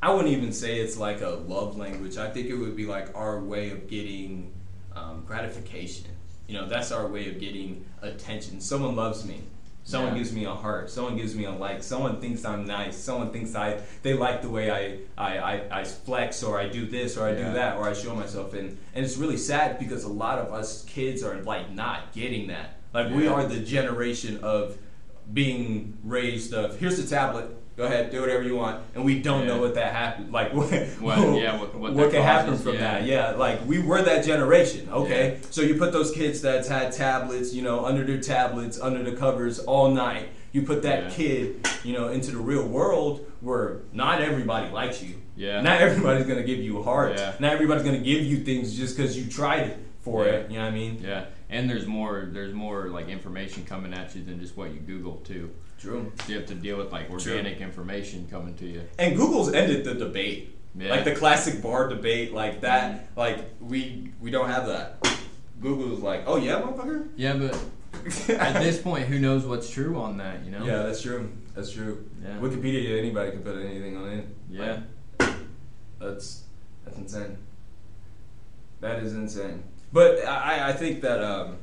I 0.02 0.12
wouldn't 0.12 0.34
even 0.34 0.52
say 0.52 0.80
it's 0.80 0.96
like 0.96 1.20
a 1.20 1.28
love 1.28 1.76
language. 1.76 2.16
I 2.16 2.28
think 2.30 2.48
it 2.48 2.54
would 2.54 2.76
be 2.76 2.86
like 2.86 3.14
our 3.14 3.40
way 3.40 3.70
of 3.70 3.88
getting 3.88 4.52
um, 4.96 5.24
gratification. 5.26 6.06
You 6.46 6.54
know, 6.54 6.68
that's 6.68 6.90
our 6.90 7.06
way 7.06 7.28
of 7.28 7.38
getting 7.38 7.84
attention. 8.02 8.60
Someone 8.60 8.96
loves 8.96 9.24
me. 9.24 9.42
Someone 9.86 10.12
Yeah. 10.12 10.18
gives 10.18 10.32
me 10.32 10.44
a 10.46 10.54
heart. 10.54 10.90
Someone 10.90 11.16
gives 11.16 11.34
me 11.34 11.44
a 11.44 11.50
like. 11.52 11.82
Someone 11.82 12.18
thinks 12.20 12.44
I'm 12.44 12.64
nice. 12.64 12.96
Someone 12.96 13.30
thinks 13.30 13.54
I 13.54 13.80
they 14.02 14.14
like 14.14 14.40
the 14.42 14.48
way 14.48 14.70
I 14.70 14.98
I, 15.16 15.38
I, 15.38 15.80
I 15.80 15.84
flex 15.84 16.42
or 16.42 16.58
I 16.58 16.68
do 16.68 16.86
this 16.86 17.16
or 17.18 17.26
I 17.28 17.32
Yeah. 17.32 17.48
do 17.48 17.52
that 17.54 17.76
or 17.76 17.88
I 17.88 17.92
show 17.92 18.14
myself. 18.14 18.54
And 18.54 18.78
and 18.94 19.04
it's 19.04 19.16
really 19.18 19.36
sad 19.36 19.78
because 19.78 20.04
a 20.04 20.08
lot 20.08 20.38
of 20.38 20.52
us 20.54 20.84
kids 20.86 21.22
are 21.22 21.36
like 21.42 21.70
not 21.70 22.12
getting 22.12 22.48
that. 22.48 22.78
Like 22.94 23.12
we 23.12 23.26
are 23.28 23.44
the 23.46 23.60
generation 23.60 24.38
of 24.42 24.78
being 25.32 25.96
raised 26.04 26.52
of 26.54 26.78
here's 26.78 26.96
the 27.02 27.08
tablet 27.16 27.54
go 27.76 27.85
ahead 27.85 28.11
do 28.11 28.21
whatever 28.21 28.43
you 28.43 28.54
want 28.57 28.81
and 28.95 29.04
we 29.04 29.21
don't 29.21 29.47
know 29.47 29.61
what 29.61 29.75
that 29.75 29.93
happened 29.93 30.33
like 30.33 30.52
what, 30.54 30.71
What- 31.00 31.40
yeah, 31.43 31.59
what- 31.61 31.75
what 31.75 31.97
that 31.97 32.11
can 32.12 32.23
happen 32.23 32.57
from 32.57 32.75
yeah. 32.75 32.81
that 32.81 33.04
yeah 33.04 33.31
like 33.31 33.64
we 33.66 33.78
were 33.81 34.00
that 34.02 34.25
generation 34.25 34.88
okay 34.90 35.38
Yeah. 35.40 35.47
so 35.50 35.61
you 35.62 35.75
put 35.76 35.93
those 35.93 36.11
kids 36.12 36.40
that's 36.40 36.69
had 36.69 36.93
tablets 36.93 37.52
you 37.52 37.62
know 37.62 37.85
under 37.85 38.04
their 38.04 38.21
tablets 38.21 38.81
under 38.81 39.02
the 39.09 39.16
covers 39.16 39.59
all 39.59 39.90
night 39.90 40.28
you 40.52 40.62
put 40.62 40.83
that 40.83 41.04
Yeah. 41.04 41.11
kid 41.11 41.69
you 41.83 41.93
know 41.93 42.09
into 42.09 42.31
the 42.31 42.38
real 42.38 42.66
world 42.66 43.26
where 43.40 43.81
not 43.93 44.21
everybody 44.21 44.71
likes 44.71 45.02
you 45.02 45.16
Yeah. 45.37 45.61
not 45.61 45.81
everybody's 45.81 46.26
gonna 46.26 46.45
give 46.45 46.61
you 46.61 46.78
a 46.78 46.83
heart 46.83 47.16
Yeah. 47.19 47.35
not 47.40 47.52
everybody's 47.52 47.85
gonna 47.85 47.99
give 47.99 48.23
you 48.23 48.38
things 48.45 48.76
just 48.76 48.97
because 48.97 49.19
you 49.19 49.28
tried 49.31 49.66
it 49.69 49.78
for 50.00 50.26
Yeah. 50.26 50.33
it 50.33 50.50
you 50.50 50.59
know 50.59 50.64
what 50.64 50.73
i 50.73 50.76
mean 50.76 51.00
Yeah, 51.02 51.25
and 51.50 51.69
there's 51.69 51.87
more 51.87 52.28
there's 52.31 52.54
more 52.54 52.88
like 52.88 53.09
information 53.09 53.64
coming 53.64 53.93
at 53.93 54.14
you 54.14 54.23
than 54.23 54.38
just 54.38 54.57
what 54.57 54.73
you 54.73 54.78
Google 54.81 55.16
too. 55.25 55.50
True. 55.84 56.12
So 56.20 56.32
you 56.32 56.38
have 56.38 56.46
to 56.46 56.54
deal 56.54 56.78
with 56.78 56.90
like 56.90 57.10
organic 57.10 57.60
information 57.60 58.26
coming 58.30 58.54
to 58.56 58.66
you. 58.66 58.82
And 58.98 59.16
Google's 59.16 59.52
ended 59.52 59.84
the 59.84 59.94
debate. 59.94 60.56
Yeah. 60.74 60.90
Like 60.90 61.04
the 61.04 61.14
classic 61.14 61.62
bar 61.62 61.88
debate, 61.88 62.32
like 62.32 62.62
that. 62.62 63.10
Like 63.16 63.38
we 63.60 64.10
we 64.20 64.30
don't 64.30 64.48
have 64.48 64.66
that. 64.68 65.06
Google's 65.60 66.00
like, 66.00 66.24
oh 66.26 66.36
yeah, 66.36 66.60
motherfucker. 66.60 67.08
Yeah, 67.16 67.34
but 67.34 67.54
at 68.30 68.62
this 68.62 68.80
point, 68.80 69.06
who 69.06 69.18
knows 69.18 69.44
what's 69.44 69.68
true 69.68 69.96
on 70.00 70.16
that? 70.16 70.44
You 70.44 70.52
know? 70.52 70.64
Yeah, 70.64 70.82
that's 70.82 71.02
true. 71.02 71.30
That's 71.54 71.70
true. 71.70 72.08
Yeah. 72.22 72.38
Wikipedia, 72.40 72.98
anybody 72.98 73.30
can 73.30 73.42
put 73.42 73.56
anything 73.62 73.96
on 73.96 74.08
it. 74.08 74.26
Yeah. 74.50 74.80
That's 76.00 76.44
that's 76.84 76.96
insane. 76.96 77.36
That 78.80 79.02
is 79.02 79.14
insane. 79.14 79.62
But 79.92 80.24
I, 80.26 80.70
I 80.70 80.72
think 80.72 81.02
that 81.02 81.22
um, 81.22 81.58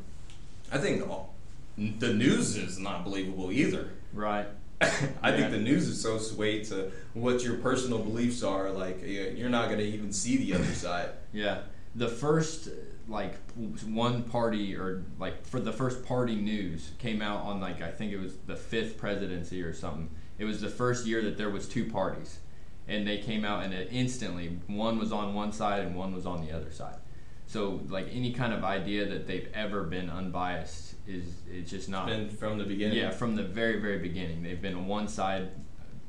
I 0.72 0.78
think 0.78 1.10
all, 1.10 1.34
the 1.78 2.14
news 2.14 2.56
is 2.56 2.80
not 2.80 3.04
believable 3.04 3.52
either. 3.52 3.90
Right. 4.14 4.48
I 4.82 4.88
Yeah. 5.30 5.36
think 5.38 5.52
the 5.52 5.60
news 5.60 5.88
is 5.88 6.02
so 6.02 6.18
swayed 6.18 6.66
to 6.66 6.92
what 7.14 7.44
your 7.44 7.56
personal 7.58 8.00
beliefs 8.00 8.44
are. 8.44 8.72
Like 8.72 9.02
you're 9.06 9.50
not 9.50 9.70
gonna 9.70 9.84
even 9.84 10.12
see 10.12 10.38
the 10.38 10.54
other 10.56 10.66
side. 10.74 11.10
Yeah. 11.34 11.60
The 11.96 12.08
first 12.08 12.70
like 13.08 13.36
one 13.86 14.24
party 14.24 14.76
or 14.76 15.04
like 15.20 15.46
for 15.46 15.60
the 15.60 15.74
first 15.74 16.06
party 16.06 16.36
news 16.36 16.92
came 17.00 17.22
out 17.22 17.44
on 17.44 17.60
like 17.60 17.82
I 17.82 17.92
think 17.92 18.12
it 18.14 18.20
was 18.20 18.38
the 18.48 18.56
fifth 18.56 18.98
presidency 18.98 19.62
or 19.62 19.74
something. 19.74 20.10
It 20.38 20.46
was 20.46 20.62
the 20.62 20.70
first 20.70 21.06
year 21.06 21.22
that 21.24 21.38
there 21.38 21.50
was 21.50 21.68
two 21.68 21.86
parties, 21.92 22.40
and 22.88 23.06
they 23.08 23.18
came 23.20 23.46
out 23.46 23.64
and 23.64 23.74
it 23.74 23.90
instantly 23.92 24.58
one 24.68 24.98
was 24.98 25.12
on 25.12 25.34
one 25.36 25.52
side 25.52 25.82
and 25.86 25.96
one 25.96 26.16
was 26.16 26.26
on 26.26 26.46
the 26.46 26.52
other 26.56 26.72
side. 26.72 26.96
So 27.52 27.82
like 27.90 28.08
any 28.14 28.32
kind 28.32 28.54
of 28.54 28.64
idea 28.64 29.06
that 29.08 29.28
they've 29.28 29.50
ever 29.54 29.84
been 29.84 30.10
unbiased 30.10 30.96
is 31.06 31.26
it's 31.52 31.70
just 31.70 31.90
not. 31.90 32.08
Been 32.08 32.30
from 32.30 32.58
the 32.58 32.64
beginning. 32.64 32.98
Yeah, 32.98 33.12
from 33.12 33.36
the 33.36 33.44
very 33.44 33.82
very 33.82 34.00
beginning, 34.00 34.42
they've 34.42 34.62
been 34.62 34.88
one 34.88 35.10
side 35.10 35.50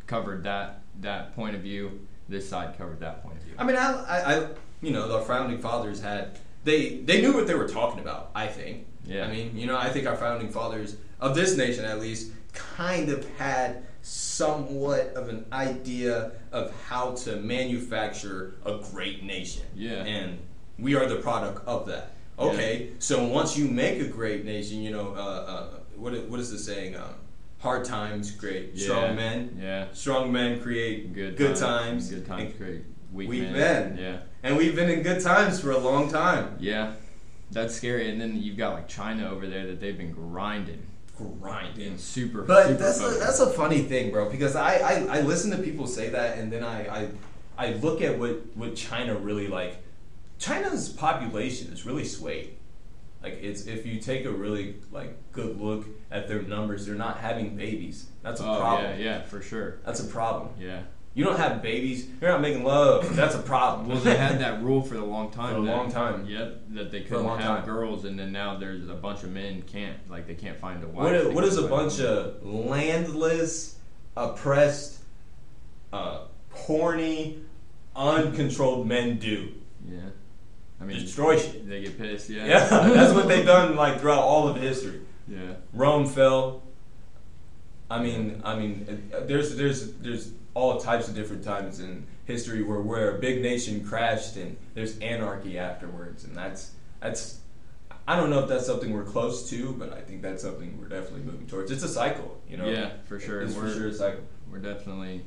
covered 0.07 0.45
that 0.45 0.83
that 1.01 1.35
point 1.35 1.57
of 1.57 1.63
view. 1.63 2.07
This 2.29 2.49
side 2.49 2.79
covered 2.79 3.01
that 3.01 3.25
point 3.25 3.39
of 3.39 3.43
view. 3.43 3.55
I 3.59 3.65
mean, 3.65 3.75
I, 3.75 4.05
I, 4.05 4.35
I, 4.37 4.49
you 4.83 4.93
know, 4.93 5.09
the 5.09 5.19
founding 5.23 5.59
fathers 5.59 6.01
had 6.01 6.39
they 6.63 6.99
they 6.99 7.21
knew 7.21 7.35
what 7.35 7.49
they 7.49 7.57
were 7.57 7.69
talking 7.69 7.99
about. 7.99 8.31
I 8.37 8.47
think. 8.47 8.87
Yeah. 9.05 9.25
I 9.25 9.33
mean, 9.33 9.57
you 9.57 9.67
know, 9.67 9.77
I 9.77 9.89
think 9.91 10.07
our 10.07 10.17
founding 10.17 10.49
fathers 10.49 10.97
of 11.21 11.35
this 11.35 11.57
nation, 11.57 11.85
at 11.85 11.99
least, 11.99 12.31
kind 12.53 13.09
of 13.09 13.29
had 13.31 13.83
somewhat 14.03 15.13
of 15.17 15.29
an 15.29 15.45
idea 15.53 16.31
of 16.53 16.73
how 16.85 17.15
to 17.25 17.35
manufacture 17.39 18.55
a 18.65 18.79
great 18.93 19.25
nation. 19.25 19.65
Yeah. 19.75 20.05
And 20.05 20.39
we 20.83 20.95
are 20.97 21.07
the 21.07 21.17
product 21.17 21.67
of 21.67 21.87
that. 21.87 22.11
Okay. 22.39 22.91
So 22.99 23.25
once 23.25 23.57
you 23.57 23.69
make 23.69 24.01
a 24.01 24.09
great 24.09 24.45
nation, 24.45 24.83
you 24.83 24.91
know, 24.91 25.15
uh, 25.15 25.21
uh, 25.21 25.67
what 25.97 26.12
what 26.29 26.41
is 26.41 26.51
the 26.51 26.59
saying? 26.59 26.97
Um, 26.97 27.15
hard 27.61 27.85
times 27.85 28.33
create 28.33 28.71
Yeah, 28.75 28.85
strong 28.85 29.17
men. 29.17 29.59
Yeah. 29.61 29.87
Strong 29.93 30.33
men 30.33 30.61
create 30.61 31.12
Good 31.15 31.37
good 31.37 31.57
times. 31.57 31.61
times. 31.61 32.11
Good 32.11 32.27
times 32.27 32.55
great. 32.59 32.83
Weak, 33.12 33.29
weak 33.29 33.43
men. 33.43 33.53
men. 33.53 33.99
Yeah. 33.99 34.19
and 34.43 34.57
we've 34.57 34.75
been 34.75 34.91
in 34.91 35.03
good 35.03 35.23
times 35.23 35.61
for 35.61 35.71
a 35.71 35.79
long 35.79 36.11
time. 36.11 36.57
Yeah. 36.59 36.93
That's 37.53 37.75
scary. 37.75 38.11
And 38.11 38.21
then 38.21 38.43
you've 38.43 38.57
got 38.57 38.75
like 38.75 38.89
China 38.89 39.31
over 39.31 39.47
there 39.47 39.67
that 39.67 39.79
they've 39.81 39.97
been 39.97 40.12
grinding. 40.12 40.87
Grinding. 41.41 41.99
Super 41.99 42.43
But 42.43 42.67
super 42.69 42.79
that's 42.83 43.01
a, 43.01 43.11
that's 43.19 43.41
a 43.41 43.51
funny 43.51 43.83
thing, 43.83 44.11
bro. 44.11 44.29
Because 44.31 44.57
I, 44.57 44.77
I, 44.79 45.19
I 45.19 45.21
listen 45.21 45.51
to 45.53 45.59
people 45.59 45.87
say 45.87 46.09
that, 46.09 46.39
and 46.39 46.51
then 46.51 46.65
I, 46.65 47.03
I 47.03 47.09
I 47.59 47.73
look 47.75 48.01
at 48.01 48.19
what 48.19 48.41
what 48.57 48.75
China 48.75 49.15
really 49.15 49.47
like. 49.47 49.77
China's 50.43 50.89
population 50.89 51.73
is 51.73 51.87
really 51.87 52.05
swayed. 52.05 52.57
Like 53.23 53.39
it's 53.41 53.67
if 53.67 53.87
you 53.87 54.01
take 54.01 54.25
a 54.25 54.31
really 54.31 54.75
like 54.91 55.15
good 55.31 55.61
look 55.61 55.87
at 56.11 56.27
their 56.27 56.43
numbers, 56.43 56.85
they're 56.85 56.97
not 56.97 57.19
having 57.19 57.57
babies. 57.57 58.07
That's 58.23 58.41
a 58.41 58.45
oh, 58.51 58.59
problem. 58.59 58.99
yeah, 58.99 59.05
yeah, 59.05 59.23
for 59.23 59.41
sure. 59.41 59.79
That's 59.87 60.01
a 60.01 60.05
problem. 60.05 60.51
Yeah. 60.59 60.81
You 61.15 61.25
don't 61.25 61.37
have 61.37 61.63
babies. 61.63 62.09
You're 62.21 62.31
not 62.31 62.41
making 62.41 62.65
love. 62.65 63.15
That's 63.15 63.35
a 63.35 63.39
problem. 63.39 63.87
Well, 63.87 63.99
they 63.99 64.17
had 64.17 64.39
that 64.41 64.63
rule 64.63 64.83
for 64.83 64.97
a 64.97 65.05
long 65.05 65.31
time. 65.31 65.55
For 65.55 65.61
a 65.61 65.65
that- 65.65 65.77
long 65.77 65.93
time. 65.93 66.27
Yep, 66.27 66.63
that 66.71 66.91
they 66.91 67.03
couldn't 67.03 67.29
have 67.29 67.39
time. 67.39 67.65
girls, 67.65 68.05
and 68.05 68.19
then 68.19 68.33
now 68.33 68.59
there's 68.59 68.89
a 68.89 68.95
bunch 68.95 69.23
of 69.23 69.31
men 69.31 69.63
can't 69.63 69.97
like 70.11 70.27
they 70.27 70.35
can't 70.35 70.59
find 70.59 70.83
a 70.83 70.89
wife. 70.89 71.25
What 71.27 71.35
what 71.35 71.45
is 71.45 71.57
a 71.57 71.69
bunch 71.69 72.01
of 72.01 72.45
landless, 72.45 73.77
oppressed, 74.17 74.99
uh, 75.93 76.23
horny, 76.51 77.45
uncontrolled 77.95 78.89
men 78.89 79.19
do? 79.19 79.53
Yeah. 79.89 79.99
I 80.83 80.85
mean, 80.85 80.99
Destroy 80.99 81.39
shit. 81.39 81.69
They 81.69 81.83
get 81.83 81.97
pissed. 81.97 82.29
Yeah. 82.29 82.45
Yeah, 82.45 82.67
that's 82.69 83.15
what 83.15 83.29
they've 83.29 83.47
done 83.47 83.77
like 83.77 84.01
throughout 84.01 84.19
all 84.19 84.49
of 84.49 84.57
history. 84.57 85.01
Yeah. 85.29 85.55
Rome 85.73 86.07
fell. 86.07 86.62
I 87.89 88.03
mean, 88.03 88.41
I 88.45 88.59
mean, 88.59 89.11
uh, 89.15 89.21
there's 89.25 89.55
there's 89.55 89.93
there's 89.95 90.33
all 90.55 90.81
types 90.81 91.09
of 91.09 91.15
different 91.15 91.45
times 91.45 91.79
in 91.79 92.07
history 92.25 92.62
where 92.65 92.81
where 92.81 93.17
a 93.17 93.21
big 93.21 93.43
nation 93.43 93.85
crashed 93.85 94.37
and 94.37 94.57
there's 94.75 94.99
anarchy 94.99 95.59
afterwards, 95.59 96.25
and 96.25 96.37
that's 96.37 96.73
that's. 97.01 97.39
I 98.09 98.17
don't 98.17 98.31
know 98.31 98.41
if 98.41 98.49
that's 98.49 98.67
something 98.67 98.93
we're 98.93 99.05
close 99.05 99.49
to, 99.51 99.73
but 99.75 99.93
I 99.93 100.01
think 100.01 100.23
that's 100.23 100.43
something 100.43 100.77
we're 100.81 100.89
definitely 100.89 101.21
moving 101.21 101.47
towards. 101.47 101.71
It's 101.71 101.85
a 101.85 101.89
cycle, 101.89 102.41
you 102.49 102.57
know. 102.57 102.69
Yeah, 102.69 102.91
for 103.07 103.21
sure. 103.21 103.43
It's 103.43 103.55
for 103.55 103.73
sure 103.73 103.89
a 103.89 103.95
cycle. 103.95 104.25
We're 104.51 104.59
definitely 104.59 105.23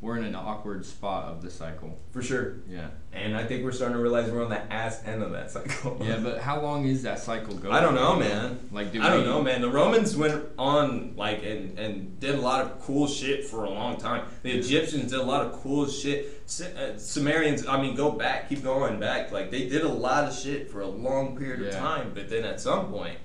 we're 0.00 0.18
in 0.18 0.24
an 0.24 0.34
awkward 0.34 0.84
spot 0.84 1.24
of 1.32 1.40
the 1.40 1.50
cycle. 1.50 1.98
For 2.10 2.20
sure. 2.20 2.56
Yeah. 2.68 2.88
And 3.12 3.34
I 3.34 3.44
think 3.46 3.64
we're 3.64 3.72
starting 3.72 3.96
to 3.96 4.02
realize 4.02 4.30
we're 4.30 4.44
on 4.44 4.50
the 4.50 4.72
ass 4.72 5.02
end 5.06 5.22
of 5.22 5.32
that 5.32 5.50
cycle. 5.50 5.98
Yeah, 6.04 6.18
but 6.18 6.40
how 6.40 6.60
long 6.60 6.84
is 6.84 7.02
that 7.04 7.20
cycle 7.20 7.54
going? 7.54 7.74
I 7.74 7.80
don't 7.80 7.94
know, 7.94 8.14
man. 8.16 8.58
Like, 8.70 8.92
do 8.92 9.00
I 9.00 9.08
don't 9.08 9.24
know, 9.24 9.40
man. 9.40 9.62
The 9.62 9.70
Romans 9.70 10.14
went 10.14 10.44
on 10.58 11.14
like 11.16 11.42
and, 11.42 11.78
and 11.78 12.20
did 12.20 12.34
a 12.34 12.40
lot 12.40 12.60
of 12.60 12.80
cool 12.82 13.06
shit 13.06 13.46
for 13.46 13.64
a 13.64 13.70
long 13.70 13.96
time. 13.96 14.26
The 14.42 14.52
Egyptians 14.52 15.10
did 15.12 15.20
a 15.20 15.22
lot 15.22 15.46
of 15.46 15.52
cool 15.62 15.86
shit. 15.88 16.42
Uh, 16.60 16.98
Sumerians, 16.98 17.66
I 17.66 17.80
mean, 17.80 17.96
go 17.96 18.10
back, 18.10 18.50
keep 18.50 18.62
going 18.62 19.00
back. 19.00 19.32
Like 19.32 19.50
they 19.50 19.68
did 19.68 19.82
a 19.82 19.88
lot 19.88 20.24
of 20.24 20.34
shit 20.34 20.70
for 20.70 20.82
a 20.82 20.86
long 20.86 21.38
period 21.38 21.66
of 21.66 21.74
time. 21.74 22.12
But 22.14 22.28
then 22.28 22.44
at 22.44 22.60
some 22.60 22.90
point, 22.90 23.18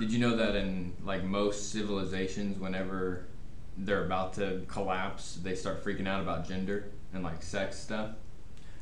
Did 0.00 0.10
you 0.10 0.18
know 0.18 0.34
that 0.36 0.56
in 0.56 0.94
like 1.04 1.22
most 1.22 1.70
civilizations, 1.70 2.58
whenever 2.58 3.26
they're 3.78 4.04
about 4.04 4.34
to 4.34 4.62
collapse, 4.68 5.38
they 5.42 5.54
start 5.54 5.84
freaking 5.84 6.06
out 6.06 6.20
about 6.20 6.46
gender 6.48 6.86
and 7.14 7.22
like 7.24 7.42
sex 7.42 7.78
stuff? 7.78 8.10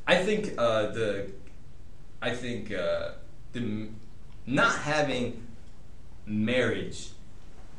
I 0.07 0.16
think 0.16 0.54
uh, 0.59 0.88
the, 0.88 1.30
I 2.23 2.30
think 2.35 2.73
uh, 2.73 3.11
the 3.52 3.88
not 4.47 4.75
having 4.78 5.47
marriage 6.26 7.11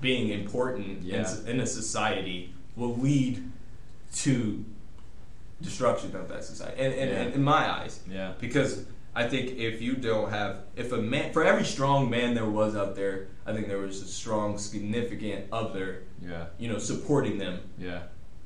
being 0.02 0.30
important 0.30 1.00
in, 1.00 1.06
Yeah. 1.06 1.18
s- 1.22 1.44
in 1.44 1.60
a 1.60 1.66
society 1.68 2.54
will 2.76 2.96
lead 2.96 3.52
to 4.18 4.64
destruction 5.62 6.16
of 6.16 6.30
that 6.30 6.44
society. 6.44 6.82
And, 6.82 6.94
and, 6.94 7.12
Yeah. 7.12 7.18
and 7.18 7.34
in 7.36 7.44
my 7.44 7.70
eyes, 7.70 8.00
Yeah. 8.10 8.34
because 8.40 8.86
I 9.16 9.28
think 9.28 9.58
if 9.58 9.82
you 9.82 9.96
don't 9.96 10.30
have, 10.30 10.62
if 10.76 10.92
a 10.94 10.98
man, 11.02 11.34
for 11.34 11.44
every 11.44 11.66
strong 11.66 12.10
man 12.10 12.34
there 12.36 12.46
was 12.50 12.76
out 12.76 12.96
there, 12.96 13.28
I 13.46 13.54
think 13.54 13.68
there 13.68 13.80
was 13.80 14.02
a 14.02 14.08
strong, 14.08 14.58
significant 14.58 15.46
other, 15.52 16.04
Yeah. 16.22 16.46
you 16.58 16.68
know, 16.72 16.78
supporting 16.78 17.38
them 17.38 17.60
Yeah. 17.78 18.04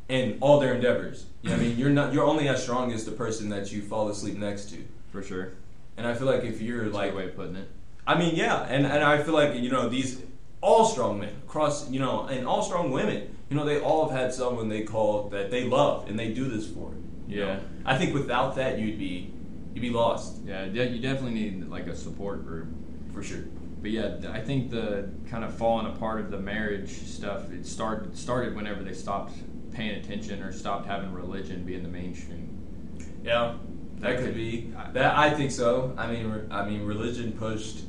in 0.09 0.37
all 0.41 0.59
their 0.59 0.73
endeavors. 0.73 1.25
You 1.41 1.49
know 1.49 1.55
I 1.55 1.59
mean? 1.59 1.77
You're 1.77 1.89
not, 1.89 2.13
you're 2.13 2.25
only 2.25 2.47
as 2.47 2.61
strong 2.61 2.91
as 2.93 3.05
the 3.05 3.11
person 3.11 3.49
that 3.49 3.71
you 3.71 3.81
fall 3.81 4.07
asleep 4.09 4.37
next 4.37 4.69
to. 4.71 4.77
For 5.11 5.21
sure. 5.23 5.53
And 5.97 6.07
I 6.07 6.13
feel 6.13 6.27
like 6.27 6.43
if 6.43 6.61
you're 6.61 6.83
That's 6.85 6.93
like, 6.95 7.15
way 7.15 7.25
of 7.25 7.35
putting 7.35 7.55
it. 7.55 7.67
I 8.05 8.17
mean, 8.17 8.35
yeah, 8.35 8.63
and, 8.63 8.85
and 8.85 9.03
I 9.03 9.21
feel 9.23 9.33
like 9.33 9.55
you 9.55 9.69
know 9.69 9.87
these 9.89 10.21
all 10.61 10.85
strong 10.85 11.19
men 11.19 11.33
across, 11.45 11.89
you 11.89 11.99
know, 11.99 12.23
and 12.25 12.45
all 12.47 12.61
strong 12.63 12.91
women, 12.91 13.35
you 13.49 13.55
know, 13.55 13.63
they 13.65 13.79
all 13.79 14.09
have 14.09 14.17
had 14.19 14.33
someone 14.33 14.69
they 14.69 14.83
call 14.83 15.29
that 15.29 15.51
they 15.51 15.63
love 15.65 16.07
and 16.09 16.17
they 16.17 16.29
do 16.33 16.45
this 16.49 16.67
for. 16.67 16.91
Yeah. 17.27 17.45
know? 17.45 17.59
I 17.85 17.97
think 17.97 18.13
without 18.13 18.55
that, 18.55 18.79
you'd 18.79 18.97
be 18.99 19.31
you'd 19.73 19.81
be 19.81 19.89
lost 19.89 20.41
Yeah, 20.45 20.65
you 20.65 20.99
definitely 20.99 21.33
need 21.33 21.67
like 21.69 21.87
a 21.87 21.95
support 21.95 22.45
group. 22.45 22.67
for 23.13 23.23
sure. 23.23 23.43
But 23.83 23.91
yeah, 23.91 24.15
I 24.31 24.39
think 24.39 24.71
the 24.71 25.09
kind 25.29 25.43
of 25.43 25.53
falling 25.55 25.85
apart 25.87 26.21
of 26.21 26.31
the 26.31 26.39
marriage 26.39 26.89
stuff 26.89 27.51
it 27.51 27.67
started 27.67 28.17
started 28.17 28.55
whenever 28.55 28.81
they 28.81 28.93
stopped 28.93 29.33
paying 29.73 29.99
attention 29.99 30.41
or 30.41 30.51
stopped 30.53 30.87
having 30.87 31.11
religion 31.13 31.65
being 31.65 31.83
the 31.83 31.89
mainstream. 31.89 32.49
Yeah, 33.23 33.57
that 33.97 34.01
That 34.01 34.15
could 34.17 34.25
could- 34.27 34.35
be. 34.35 34.71
I- 34.77 34.91
That 34.91 35.17
I 35.17 35.31
think 35.35 35.51
so. 35.51 35.93
I 35.97 36.09
mean, 36.11 36.27
re- 36.31 36.47
I 36.49 36.67
mean, 36.67 36.85
religion 36.85 37.33
pushed 37.33 37.81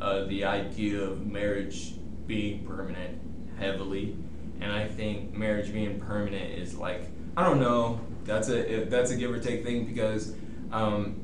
uh, 0.00 0.24
the 0.26 0.44
idea 0.44 1.00
of 1.02 1.26
marriage 1.26 1.94
being 2.26 2.64
permanent 2.66 3.18
heavily, 3.58 4.16
and 4.60 4.70
I 4.70 4.86
think 4.86 5.34
marriage 5.34 5.72
being 5.72 5.98
permanent 5.98 6.58
is 6.58 6.76
like 6.76 7.08
I 7.38 7.42
don't 7.44 7.58
know. 7.60 8.00
That's 8.24 8.50
a 8.50 8.84
that's 8.84 9.10
a 9.12 9.16
give 9.16 9.30
or 9.30 9.38
take 9.40 9.64
thing 9.64 9.86
because 9.86 10.34
um, 10.72 11.20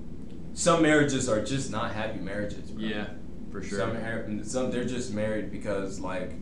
some 0.54 0.80
marriages 0.82 1.28
are 1.28 1.44
just 1.44 1.70
not 1.70 1.92
happy 1.92 2.20
marriages. 2.20 2.70
bro. 2.70 2.82
Yeah, 2.82 3.06
for 3.60 3.62
sure. 3.62 3.78
Some 3.78 3.94
har- 4.00 4.26
some 4.42 4.70
they're 4.70 4.84
just 4.84 5.14
married 5.14 5.50
because 5.52 6.00
like 6.00 6.32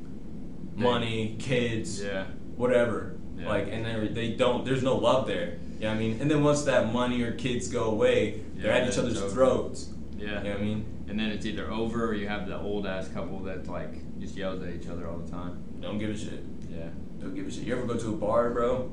money, 0.74 1.36
kids, 1.38 2.02
yeah, 2.02 2.24
whatever. 2.56 3.16
Yeah. 3.36 3.48
Like, 3.48 3.68
and 3.70 3.84
they 3.84 4.08
they 4.08 4.32
don't. 4.34 4.64
There's 4.64 4.82
no 4.82 4.96
love 4.96 5.26
there. 5.26 5.58
You 5.78 5.88
know 5.88 5.88
what 5.88 5.96
I 5.96 5.98
mean? 5.98 6.20
And 6.20 6.30
then 6.30 6.42
once 6.44 6.62
that 6.62 6.92
money 6.92 7.22
or 7.22 7.32
kids 7.32 7.68
go 7.68 7.84
away, 7.84 8.42
they're 8.54 8.72
at 8.72 8.88
each 8.88 8.98
other's 8.98 9.20
over. 9.20 9.34
throats. 9.34 9.88
yeah, 10.16 10.26
You 10.38 10.44
know 10.44 10.50
what 10.50 10.60
I 10.60 10.62
mean? 10.62 10.86
and 11.08 11.18
then 11.20 11.28
it's 11.30 11.44
either 11.44 11.70
over 11.70 12.06
or 12.08 12.14
you 12.14 12.26
have 12.28 12.46
the 12.48 12.58
old 12.58 12.86
ass 12.86 13.08
couple 13.08 13.40
that 13.40 13.66
like 13.66 14.18
just 14.20 14.34
yells 14.36 14.62
at 14.62 14.70
each 14.72 14.86
other 14.88 15.06
all 15.08 15.18
the 15.18 15.30
time. 15.30 15.62
Don't 15.80 15.98
give 15.98 16.10
a 16.10 16.16
shit. 16.16 16.42
Yeah. 16.70 16.88
Don't 17.20 17.34
give 17.34 17.46
a 17.46 17.50
shit. 17.50 17.64
You 17.64 17.76
ever 17.76 17.84
go 17.86 17.96
to 17.98 18.08
a 18.14 18.16
bar, 18.16 18.50
bro? 18.50 18.90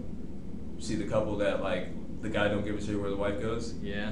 See 0.80 0.96
the 0.96 1.06
couple 1.08 1.38
that 1.38 1.62
like 1.62 1.90
the 2.22 2.30
guy 2.30 2.48
don't 2.50 2.66
give 2.66 2.76
a 2.76 2.84
shit 2.84 3.00
where 3.00 3.10
the 3.12 3.16
wife 3.16 3.40
goes. 3.40 3.74
Yeah. 3.82 4.12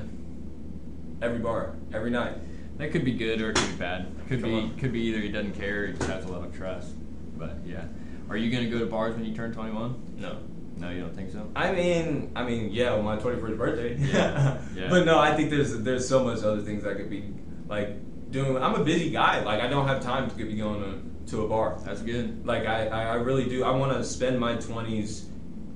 Every 1.21 1.39
bar, 1.39 1.75
every 1.91 2.11
night. 2.11 2.35
That 2.77 2.91
could 2.91 3.03
be 3.05 3.13
good 3.13 3.41
or 3.41 3.49
it 3.51 3.55
could 3.55 3.69
be 3.69 3.75
bad. 3.75 4.07
Could 4.27 4.41
Come 4.41 4.49
be 4.51 4.55
on. 4.55 4.77
could 4.77 4.93
be 4.93 5.01
either 5.01 5.19
he 5.19 5.29
doesn't 5.31 5.53
care 5.53 5.83
or 5.83 5.87
he 5.87 5.93
just 5.93 6.09
has 6.09 6.25
a 6.25 6.27
lot 6.27 6.45
of 6.45 6.55
trust. 6.55 6.93
But 7.37 7.57
yeah. 7.65 7.85
Are 8.29 8.37
you 8.37 8.51
gonna 8.51 8.69
go 8.69 8.79
to 8.79 8.85
bars 8.85 9.15
when 9.15 9.25
you 9.25 9.33
turn 9.35 9.53
twenty 9.53 9.71
one? 9.71 9.95
No. 10.17 10.37
No, 10.77 10.91
you 10.91 11.01
don't 11.01 11.15
think 11.15 11.31
so? 11.31 11.49
I 11.55 11.71
mean, 11.71 12.31
I 12.35 12.43
mean, 12.43 12.69
yeah, 12.71 12.93
on 12.93 13.03
my 13.03 13.15
twenty 13.17 13.39
first 13.41 13.57
birthday. 13.57 13.95
Yeah. 13.97 14.57
Yeah. 14.75 14.89
But 14.89 15.05
no, 15.05 15.17
I 15.17 15.35
think 15.35 15.49
there's 15.49 15.75
there's 15.79 16.07
so 16.07 16.23
much 16.23 16.43
other 16.43 16.61
things 16.61 16.85
I 16.85 16.93
could 16.93 17.09
be 17.09 17.23
like 17.67 17.97
doing. 18.31 18.61
I'm 18.61 18.75
a 18.75 18.83
busy 18.83 19.09
guy. 19.09 19.43
Like 19.43 19.59
I 19.61 19.67
don't 19.67 19.87
have 19.87 20.03
time 20.03 20.29
to 20.29 20.35
be 20.35 20.53
going 20.55 20.81
to, 20.81 21.31
to 21.31 21.45
a 21.45 21.47
bar. 21.47 21.79
That's 21.83 22.01
good. 22.01 22.45
Like 22.45 22.67
I, 22.67 22.87
I, 22.89 23.13
really 23.15 23.49
do. 23.49 23.63
I 23.63 23.71
want 23.71 23.91
to 23.93 24.03
spend 24.03 24.39
my 24.39 24.53
twenties 24.55 25.25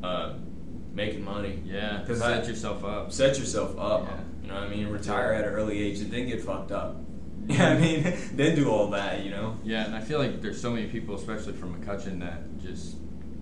uh, 0.03 0.33
making 0.93 1.23
money. 1.23 1.61
Yeah. 1.65 2.03
'Cause 2.05 2.19
set 2.19 2.43
I- 2.43 2.47
yourself 2.47 2.83
up. 2.85 3.11
Set 3.11 3.39
yourself 3.39 3.75
up. 3.79 4.05
Yeah. 4.07 4.40
You 4.51 4.57
know 4.57 4.63
what 4.63 4.73
I 4.73 4.75
mean? 4.75 4.87
Retire 4.89 5.31
at 5.31 5.45
an 5.47 5.53
early 5.53 5.81
age 5.81 5.99
and 6.01 6.11
then 6.11 6.27
get 6.27 6.41
fucked 6.43 6.71
up. 6.73 6.97
Yeah, 7.47 7.69
I 7.69 7.77
mean? 7.79 8.03
then 8.33 8.55
do 8.55 8.69
all 8.69 8.89
that. 8.91 9.23
You 9.23 9.31
know? 9.31 9.57
Yeah, 9.63 9.85
and 9.85 9.95
I 9.95 10.01
feel 10.01 10.19
like 10.19 10.41
there's 10.41 10.61
so 10.61 10.71
many 10.71 10.87
people, 10.87 11.15
especially 11.15 11.53
from 11.53 11.73
McCutcheon, 11.81 12.19
that 12.19 12.59
just 12.61 12.97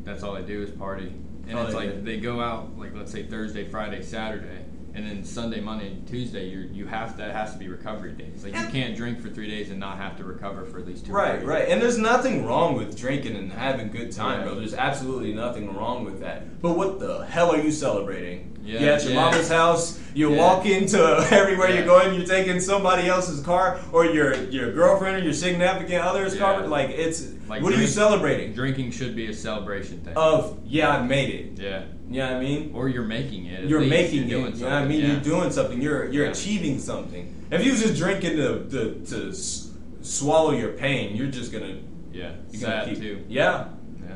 that's 0.05 0.21
all 0.23 0.35
they 0.35 0.41
do 0.43 0.61
is 0.61 0.69
party. 0.69 1.11
And 1.47 1.57
Oh, 1.57 1.63
it's 1.63 1.71
they 1.71 1.75
like 1.77 1.95
do. 1.95 2.01
they 2.01 2.17
go 2.19 2.39
out 2.39 2.77
like 2.77 2.95
let's 2.95 3.11
say 3.11 3.23
Thursday, 3.23 3.67
Friday, 3.67 4.01
Saturday, 4.03 4.63
and 4.93 5.05
then 5.05 5.23
Sunday, 5.25 5.59
Monday, 5.59 5.87
and 5.87 6.07
Tuesday 6.07 6.47
you 6.47 6.59
you 6.71 6.85
have 6.87 7.17
that 7.17 7.31
has 7.35 7.51
to 7.53 7.57
be 7.59 7.67
recovery 7.67 8.13
days. 8.13 8.43
Like 8.45 8.53
you 8.55 8.67
can't 8.67 8.95
drink 8.95 9.19
for 9.19 9.29
three 9.29 9.49
days 9.49 9.69
and 9.69 9.79
not 9.79 9.97
have 9.97 10.15
to 10.17 10.23
recover 10.23 10.63
for 10.63 10.79
at 10.79 10.85
least 10.87 11.05
two. 11.07 11.11
or 11.11 11.15
Right, 11.17 11.39
three. 11.39 11.47
right. 11.49 11.67
And 11.67 11.81
there's 11.81 11.97
nothing 11.97 12.45
wrong 12.45 12.75
with 12.75 12.97
drinking 12.97 13.35
and 13.35 13.51
having 13.51 13.89
good 13.89 14.11
time, 14.13 14.39
Yeah. 14.41 14.45
bro. 14.45 14.55
There's 14.59 14.73
absolutely 14.75 15.33
nothing 15.33 15.75
wrong 15.75 16.05
with 16.05 16.21
that. 16.21 16.61
But 16.61 16.77
what 16.77 16.99
the 16.99 17.25
hell 17.25 17.51
are 17.53 17.59
you 17.61 17.71
celebrating? 17.73 18.55
Yeah, 18.69 18.79
you're 18.81 18.93
at 18.93 19.03
your 19.03 19.13
yeah. 19.13 19.21
mama's 19.21 19.49
house, 19.49 19.99
you 20.13 20.31
Yeah. 20.31 20.37
walk 20.37 20.65
into 20.65 20.99
everywhere 21.31 21.69
Yeah. 21.69 21.75
you're 21.77 21.85
going, 21.85 22.13
you're 22.15 22.25
taking 22.27 22.59
somebody 22.59 23.07
else's 23.07 23.41
car 23.41 23.79
or 23.91 24.05
your 24.05 24.35
your 24.57 24.71
girlfriend 24.73 25.17
or 25.17 25.23
your 25.23 25.33
significant 25.33 26.03
other's 26.03 26.33
Yeah. 26.35 26.41
car. 26.41 26.67
Like 26.67 26.89
it's 26.91 27.19
Like 27.47 27.61
what 27.63 27.73
are 27.73 27.81
you 27.81 27.87
celebrating? 27.87 28.53
Drinking 28.53 28.91
should 28.91 29.15
be 29.15 29.25
a 29.27 29.33
celebration 29.33 29.99
thing. 30.01 30.13
Of 30.15 30.59
yeah, 30.65 30.89
I 30.97 31.01
made 31.15 31.29
it. 31.39 31.59
yeah. 31.63 31.83
You 32.11 32.19
know 32.19 32.27
what 32.27 32.37
I 32.37 32.39
mean? 32.39 32.71
Or 32.75 32.89
you're 32.89 33.03
making 33.19 33.45
it. 33.45 33.65
You're 33.69 33.81
making 33.81 34.27
You're 34.27 34.47
it. 34.47 34.55
You 34.55 34.63
know 34.65 34.69
what 34.71 34.83
I 34.83 34.85
mean? 34.85 35.05
You're 35.05 35.19
doing 35.33 35.51
something. 35.51 35.79
You're 35.81 36.05
you're 36.13 36.25
Yeah. 36.25 36.31
achieving 36.31 36.79
something. 36.79 37.25
If 37.51 37.65
you 37.65 37.71
just 37.75 37.95
drinking 38.03 38.35
to 38.37 38.47
to, 38.73 38.81
to 39.11 39.29
s- 39.29 39.69
swallow 40.01 40.51
your 40.51 40.73
pain, 40.85 41.15
you're 41.15 41.27
just 41.39 41.51
gonna 41.51 41.75
Yeah. 42.11 42.31
you're 42.51 42.61
gonna 42.61 42.85
keep 42.85 42.99
too. 43.01 43.17
Yeah. 43.27 43.65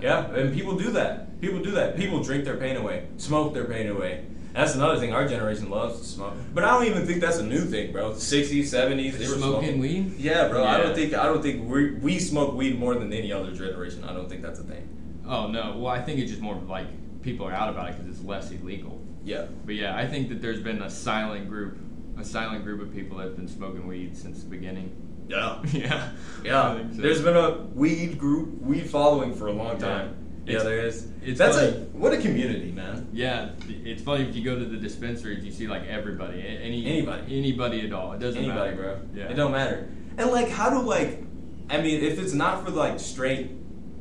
Yeah. 0.02 0.26
yeah, 0.32 0.36
and 0.40 0.54
people 0.58 0.76
do 0.86 0.90
that. 1.00 1.40
People 1.42 1.60
do 1.60 1.72
that. 1.72 1.96
People 1.98 2.18
drink 2.24 2.46
their 2.46 2.58
pain 2.58 2.76
away, 2.78 3.04
smoke 3.18 3.54
their 3.54 3.66
pain 3.66 3.88
away. 3.90 4.22
That's 4.54 4.76
another 4.76 5.00
thing 5.00 5.14
our 5.14 5.28
generation 5.28 5.70
loves 5.70 6.00
to 6.00 6.06
smoke. 6.06 6.34
But 6.54 6.64
I 6.64 6.70
don't 6.72 6.86
even 6.86 7.08
think 7.08 7.22
that's 7.22 7.40
a 7.40 7.46
new 7.46 7.66
thing, 7.66 7.92
bro. 7.92 8.12
60s, 8.12 8.66
70s, 8.66 9.14
they 9.14 9.28
were 9.28 9.34
Smoking 9.34 9.40
smoking 9.40 9.80
weed. 9.80 10.14
Yeah, 10.20 10.48
bro. 10.48 10.64
I 10.64 10.78
don't 10.78 10.94
think 10.96 11.14
I 11.16 11.26
don't 11.26 11.42
think 11.42 11.68
we 11.68 11.92
we 11.96 12.20
smoke 12.20 12.54
weed 12.54 12.78
more 12.78 12.94
than 12.96 13.12
any 13.12 13.32
other 13.32 13.52
generation. 13.52 14.04
I 14.04 14.14
don't 14.14 14.30
think 14.30 14.42
that's 14.42 14.60
a 14.60 14.64
thing. 14.64 14.88
Oh 15.28 15.48
no. 15.48 15.78
Well, 15.78 15.88
I 15.88 16.02
think 16.02 16.20
it's 16.20 16.30
just 16.30 16.42
more 16.42 16.56
like 16.56 16.88
people 17.24 17.48
are 17.48 17.54
out 17.54 17.70
about 17.70 17.90
it 17.90 17.98
because 17.98 18.16
it's 18.16 18.26
less 18.26 18.52
illegal. 18.52 19.02
Yeah. 19.24 19.48
But 19.66 19.76
yeah, 19.76 19.96
I 19.96 20.08
think 20.08 20.30
that 20.30 20.42
there's 20.42 20.62
been 20.62 20.82
a 20.82 20.90
silent 20.90 21.50
group, 21.50 21.78
a 22.20 22.24
silent 22.24 22.64
group 22.64 22.82
of 22.82 22.94
people 22.94 23.18
that 23.18 23.28
have 23.28 23.36
been 23.36 23.48
smoking 23.48 23.88
weed 23.88 24.16
since 24.16 24.44
the 24.44 24.50
beginning. 24.50 24.96
Yeah. 25.28 25.64
yeah. 25.72 26.12
Yeah, 26.44 26.76
so. 26.92 27.02
there's 27.02 27.22
been 27.22 27.38
a 27.38 27.64
weed 27.74 28.20
group, 28.20 28.62
weed 28.62 28.90
following 28.90 29.34
for 29.34 29.48
a 29.48 29.54
long 29.54 29.78
time. 29.78 30.10
Yeah, 30.10 30.23
It's- 30.46 30.64
there 30.64 30.80
is. 30.86 31.08
it's 31.24 31.38
That's 31.40 31.56
funny. 31.58 31.68
a 31.70 31.80
what 31.98 32.14
a 32.14 32.18
community, 32.18 32.72
man. 32.72 33.08
Yeah, 33.14 33.50
it's 33.86 34.02
funny 34.04 34.28
if 34.28 34.36
you 34.36 34.44
go 34.44 34.58
to 34.60 34.66
the 34.66 34.78
dispensaries, 34.78 35.44
you 35.46 35.52
see 35.52 35.68
like 35.68 35.84
everybody, 35.88 36.42
any 36.42 36.86
Anybody. 36.86 37.38
anybody 37.38 37.82
at 37.86 37.94
all. 37.94 38.14
It 38.14 38.20
doesn't 38.20 38.44
Anybody, 38.44 38.76
matter, 38.76 39.00
bro. 39.16 39.22
Yeah, 39.24 39.30
It 39.32 39.36
don't 39.36 39.52
matter. 39.52 39.88
And 40.18 40.30
like, 40.32 40.50
how 40.50 40.70
do 40.70 40.80
like, 40.82 41.24
I 41.70 41.82
mean, 41.82 42.04
if 42.04 42.20
it's 42.20 42.34
not 42.34 42.64
for 42.66 42.72
like 42.72 43.00
straight, 43.00 43.52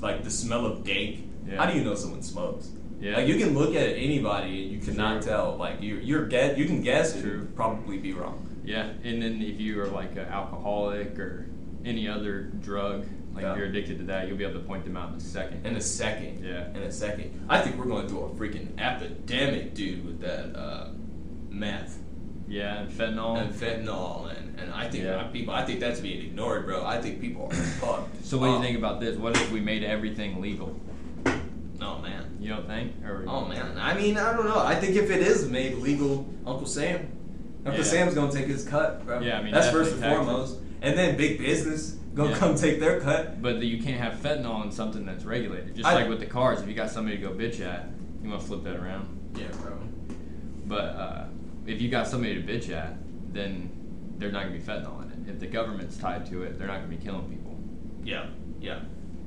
like 0.01 0.25
the 0.25 0.31
smell 0.31 0.67
of 0.67 0.83
dank, 0.85 1.29
Yeah. 1.49 1.57
how 1.59 1.71
do 1.71 1.79
you 1.79 1.85
know 1.85 1.95
someone 1.95 2.23
smokes? 2.23 2.71
Yeah. 3.01 3.17
Like 3.17 3.29
you 3.29 3.37
can 3.37 3.55
look 3.55 3.75
at 3.75 3.89
anybody 3.97 4.63
and 4.65 4.73
you 4.73 4.79
cannot 4.81 5.23
True. 5.23 5.31
tell. 5.31 5.57
Like 5.57 5.81
you, 5.81 5.97
you're 5.97 6.27
get, 6.27 6.59
you 6.59 6.67
can 6.67 6.83
guess 6.83 7.21
True. 7.21 7.31
and 7.33 7.57
probably 7.57 7.99
be 7.99 8.13
wrong. 8.13 8.49
Yeah, 8.65 8.91
and 9.05 9.21
then 9.23 9.43
if 9.43 9.61
you 9.61 9.81
are 9.81 9.87
like 9.89 10.13
an 10.13 10.27
alcoholic 10.27 11.19
or 11.19 11.47
any 11.85 12.07
other 12.09 12.43
drug, 12.43 13.07
like 13.35 13.43
Yeah. 13.45 13.53
if 13.53 13.59
you're 13.59 13.67
addicted 13.69 13.99
to 13.99 14.05
that, 14.05 14.29
you'll 14.29 14.37
be 14.37 14.45
able 14.45 14.61
to 14.61 14.67
point 14.67 14.85
them 14.85 14.97
out 14.97 15.11
in 15.11 15.17
a 15.17 15.21
second. 15.21 15.67
In 15.67 15.75
a 15.77 15.81
second. 15.81 16.45
Yeah. 16.45 16.69
In 16.71 16.83
a 16.83 16.93
second. 16.93 17.45
I 17.49 17.61
think 17.61 17.77
we're 17.79 17.87
going 17.87 18.03
to 18.03 18.09
through 18.09 18.25
a 18.25 18.29
freaking 18.31 18.79
epidemic, 18.79 19.75
dude, 19.75 20.05
with 20.05 20.21
that 20.21 20.55
uh, 20.57 20.89
meth. 21.51 21.99
yeah, 22.49 22.81
and 22.81 22.91
fentanyl. 22.91 23.41
and 23.41 23.55
fentanyl 23.55 24.31
and, 24.37 24.59
and 24.61 24.73
I 24.75 24.89
think 24.89 25.05
Yeah. 25.05 25.23
people 25.25 25.55
I 25.55 25.65
think 25.65 25.81
that's 25.81 26.01
being 26.01 26.23
ignored, 26.27 26.67
bro. 26.67 26.85
I 26.85 27.01
think 27.01 27.21
people 27.21 27.47
are 27.47 27.55
fucked. 27.81 28.25
so 28.25 28.37
what 28.39 28.47
do 28.49 28.53
you 28.55 28.61
think 28.63 28.77
about 28.79 29.01
this? 29.01 29.17
What 29.17 29.37
if 29.37 29.51
we 29.51 29.61
made 29.61 29.83
everything 29.85 30.41
legal? 30.41 30.79
Oh 31.81 31.99
man. 31.99 32.37
You 32.41 32.51
don't 32.51 32.67
think? 32.67 32.93
Or 33.05 33.25
Oh 33.27 33.45
man. 33.47 33.77
I 33.79 33.95
mean, 33.95 34.17
I 34.19 34.33
don't 34.35 34.47
know. 34.47 34.59
I 34.61 34.75
think 34.75 34.97
if 34.97 35.11
it 35.11 35.21
is 35.21 35.49
made 35.49 35.79
legal, 35.79 36.27
Uncle 36.47 36.67
Sam. 36.67 37.09
Uncle 37.65 37.83
Yeah. 37.83 37.91
Sam's 37.91 38.15
gonna 38.15 38.31
take 38.33 38.47
his 38.47 38.65
cut, 38.67 39.05
bro. 39.07 39.21
Yeah, 39.21 39.39
I 39.39 39.43
mean, 39.43 39.53
that's 39.55 39.71
first 39.71 39.93
and 39.93 40.01
definitely 40.01 40.27
foremost. 40.27 40.59
And 40.83 40.99
then 40.99 41.17
big 41.17 41.39
business 41.39 41.97
gonna 42.15 42.31
Yeah. 42.31 42.37
come 42.39 42.55
take 42.55 42.79
their 42.81 43.01
cut. 43.01 43.41
But 43.43 43.63
you 43.63 43.83
can't 43.83 44.01
have 44.01 44.15
fentanyl 44.15 44.65
in 44.65 44.71
something 44.71 45.05
that's 45.07 45.25
regulated. 45.25 45.75
Just 45.77 45.87
I- 45.89 45.95
like 45.95 46.09
with 46.09 46.21
the 46.21 46.27
cars, 46.27 46.61
if 46.61 46.69
you 46.69 46.75
got 46.75 46.91
somebody 46.91 47.17
to 47.19 47.23
go 47.23 47.31
bitch 47.31 47.61
at, 47.61 47.89
you 48.23 48.29
want 48.31 48.41
to 48.43 48.47
flip 48.47 48.65
that 48.65 48.77
around. 48.77 49.07
Yeah, 49.37 49.47
bro. 49.63 49.73
But 50.67 50.85
uh, 50.97 51.25
if 51.67 51.81
you 51.81 51.89
got 51.89 52.07
somebody 52.07 52.35
to 52.35 52.43
bitch 52.43 52.71
at, 52.71 52.97
then 53.33 53.71
they're 54.19 54.31
not 54.33 54.45
gonna 54.45 54.57
be 54.57 54.63
fentanyl 54.63 55.03
in 55.05 55.11
it. 55.27 55.31
If 55.31 55.41
the 55.41 55.47
government's 55.47 55.97
tied 55.97 56.27
to 56.27 56.43
it, 56.43 56.59
they're 56.59 56.67
not 56.69 56.77
gonna 56.81 56.89
be 56.97 57.03
killing 57.03 57.29
people. 57.29 57.59
Yeah, 58.05 58.27
yeah. 58.61 58.81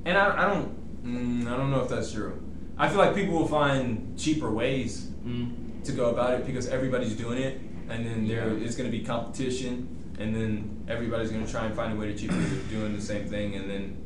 And 0.06 0.18
I, 0.18 0.44
I 0.44 0.54
don't 0.54 1.04
mm, 1.06 1.48
I 1.52 1.58
don't 1.58 1.72
know 1.72 1.82
if 1.82 1.90
that's 1.90 2.12
true. 2.12 2.42
I 2.78 2.90
feel 2.90 2.98
like 2.98 3.16
people 3.16 3.34
will 3.36 3.48
find 3.48 4.18
cheaper 4.18 4.52
ways 4.52 5.08
Mm. 5.26 5.84
to 5.86 5.92
go 5.92 6.10
about 6.12 6.34
it 6.40 6.46
because 6.46 6.68
everybody's 6.68 7.16
doing 7.16 7.40
it, 7.42 7.60
and 7.90 8.06
then 8.06 8.28
there 8.28 8.50
Yeah. 8.50 8.64
is 8.66 8.76
going 8.76 8.92
to 8.92 8.96
be 8.96 9.04
competition, 9.04 9.88
and 10.20 10.36
then 10.36 10.86
everybody's 10.88 11.32
going 11.32 11.46
to 11.46 11.52
try 11.52 11.66
and 11.66 11.76
find 11.76 11.94
a 11.94 11.96
way 11.96 12.08
to 12.08 12.18
cheaply 12.18 12.46
doing 12.70 12.96
the 12.96 13.02
same 13.02 13.28
thing, 13.28 13.56
and 13.56 13.70
then 13.70 13.98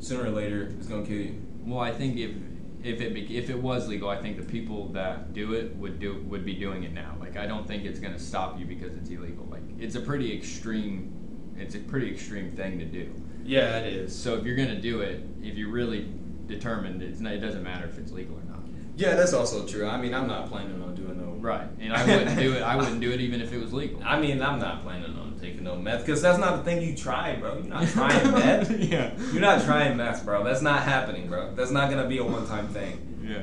sooner 0.00 0.24
or 0.24 0.30
later 0.30 0.62
it's 0.78 0.86
going 0.86 1.04
to 1.04 1.08
kill 1.08 1.18
you. 1.18 1.40
Well, 1.64 1.80
I 1.80 1.92
think 1.92 2.16
if 2.18 2.32
if 2.82 3.00
it 3.00 3.14
bec- 3.14 3.30
if 3.30 3.48
it 3.50 3.58
was 3.58 3.88
legal, 3.88 4.08
I 4.08 4.20
think 4.20 4.36
the 4.36 4.42
people 4.42 4.88
that 4.88 5.32
do 5.32 5.54
it 5.54 5.76
would 5.76 6.00
do 6.00 6.22
would 6.28 6.44
be 6.44 6.54
doing 6.54 6.82
it 6.82 6.92
now. 6.92 7.16
Like 7.20 7.36
I 7.36 7.46
don't 7.46 7.66
think 7.66 7.84
it's 7.84 8.00
gonna 8.00 8.18
stop 8.18 8.58
you 8.58 8.64
because 8.64 8.94
it's 8.94 9.10
illegal. 9.10 9.46
Like 9.50 9.62
it's 9.78 9.94
a 9.94 10.00
pretty 10.00 10.36
extreme, 10.36 11.12
it's 11.56 11.74
a 11.74 11.78
pretty 11.78 12.10
extreme 12.10 12.50
thing 12.50 12.78
to 12.78 12.84
do. 12.84 13.14
Yeah, 13.44 13.78
it 13.78 13.92
is. 13.92 14.16
So 14.16 14.34
if 14.34 14.44
you're 14.44 14.56
gonna 14.56 14.80
do 14.80 15.00
it, 15.00 15.24
if 15.42 15.56
you're 15.56 15.70
really 15.70 16.12
determined, 16.46 17.02
it's 17.02 17.20
not, 17.20 17.32
it 17.32 17.38
doesn't 17.38 17.62
matter 17.62 17.86
if 17.86 17.98
it's 17.98 18.12
legal 18.12 18.36
or 18.36 18.44
not. 18.44 18.60
Yeah, 18.96 19.14
that's 19.14 19.32
also 19.32 19.66
true. 19.66 19.86
I 19.86 19.96
mean, 19.96 20.12
I'm 20.12 20.26
not 20.26 20.48
planning 20.48 20.82
on 20.82 20.94
doing 20.94 21.18
no. 21.18 21.32
Right, 21.40 21.68
and 21.80 21.92
I 21.92 22.04
wouldn't 22.04 22.38
do 22.38 22.52
it. 22.54 22.62
I 22.62 22.76
wouldn't 22.76 23.00
do 23.00 23.10
it 23.10 23.20
even 23.20 23.40
if 23.40 23.52
it 23.52 23.60
was 23.60 23.72
legal. 23.72 24.00
I 24.04 24.20
mean, 24.20 24.42
I'm 24.42 24.58
not 24.58 24.82
planning 24.82 25.16
on 25.16 25.31
taking 25.42 25.64
no 25.64 25.76
meth 25.76 26.00
because 26.06 26.22
that's 26.22 26.38
not 26.38 26.56
the 26.56 26.62
thing 26.62 26.80
you 26.82 26.96
try, 26.96 27.34
bro. 27.36 27.54
You're 27.58 27.64
not 27.64 27.88
trying 27.88 28.30
meth. 28.32 28.70
yeah. 28.78 29.12
You're 29.32 29.40
not 29.42 29.62
trying 29.64 29.96
meth, 29.96 30.24
bro. 30.24 30.42
That's 30.44 30.62
not 30.62 30.82
happening, 30.84 31.28
bro. 31.28 31.54
That's 31.54 31.70
not 31.70 31.90
gonna 31.90 32.06
be 32.08 32.18
a 32.18 32.24
one-time 32.24 32.68
thing. 32.68 33.20
Yeah. 33.22 33.42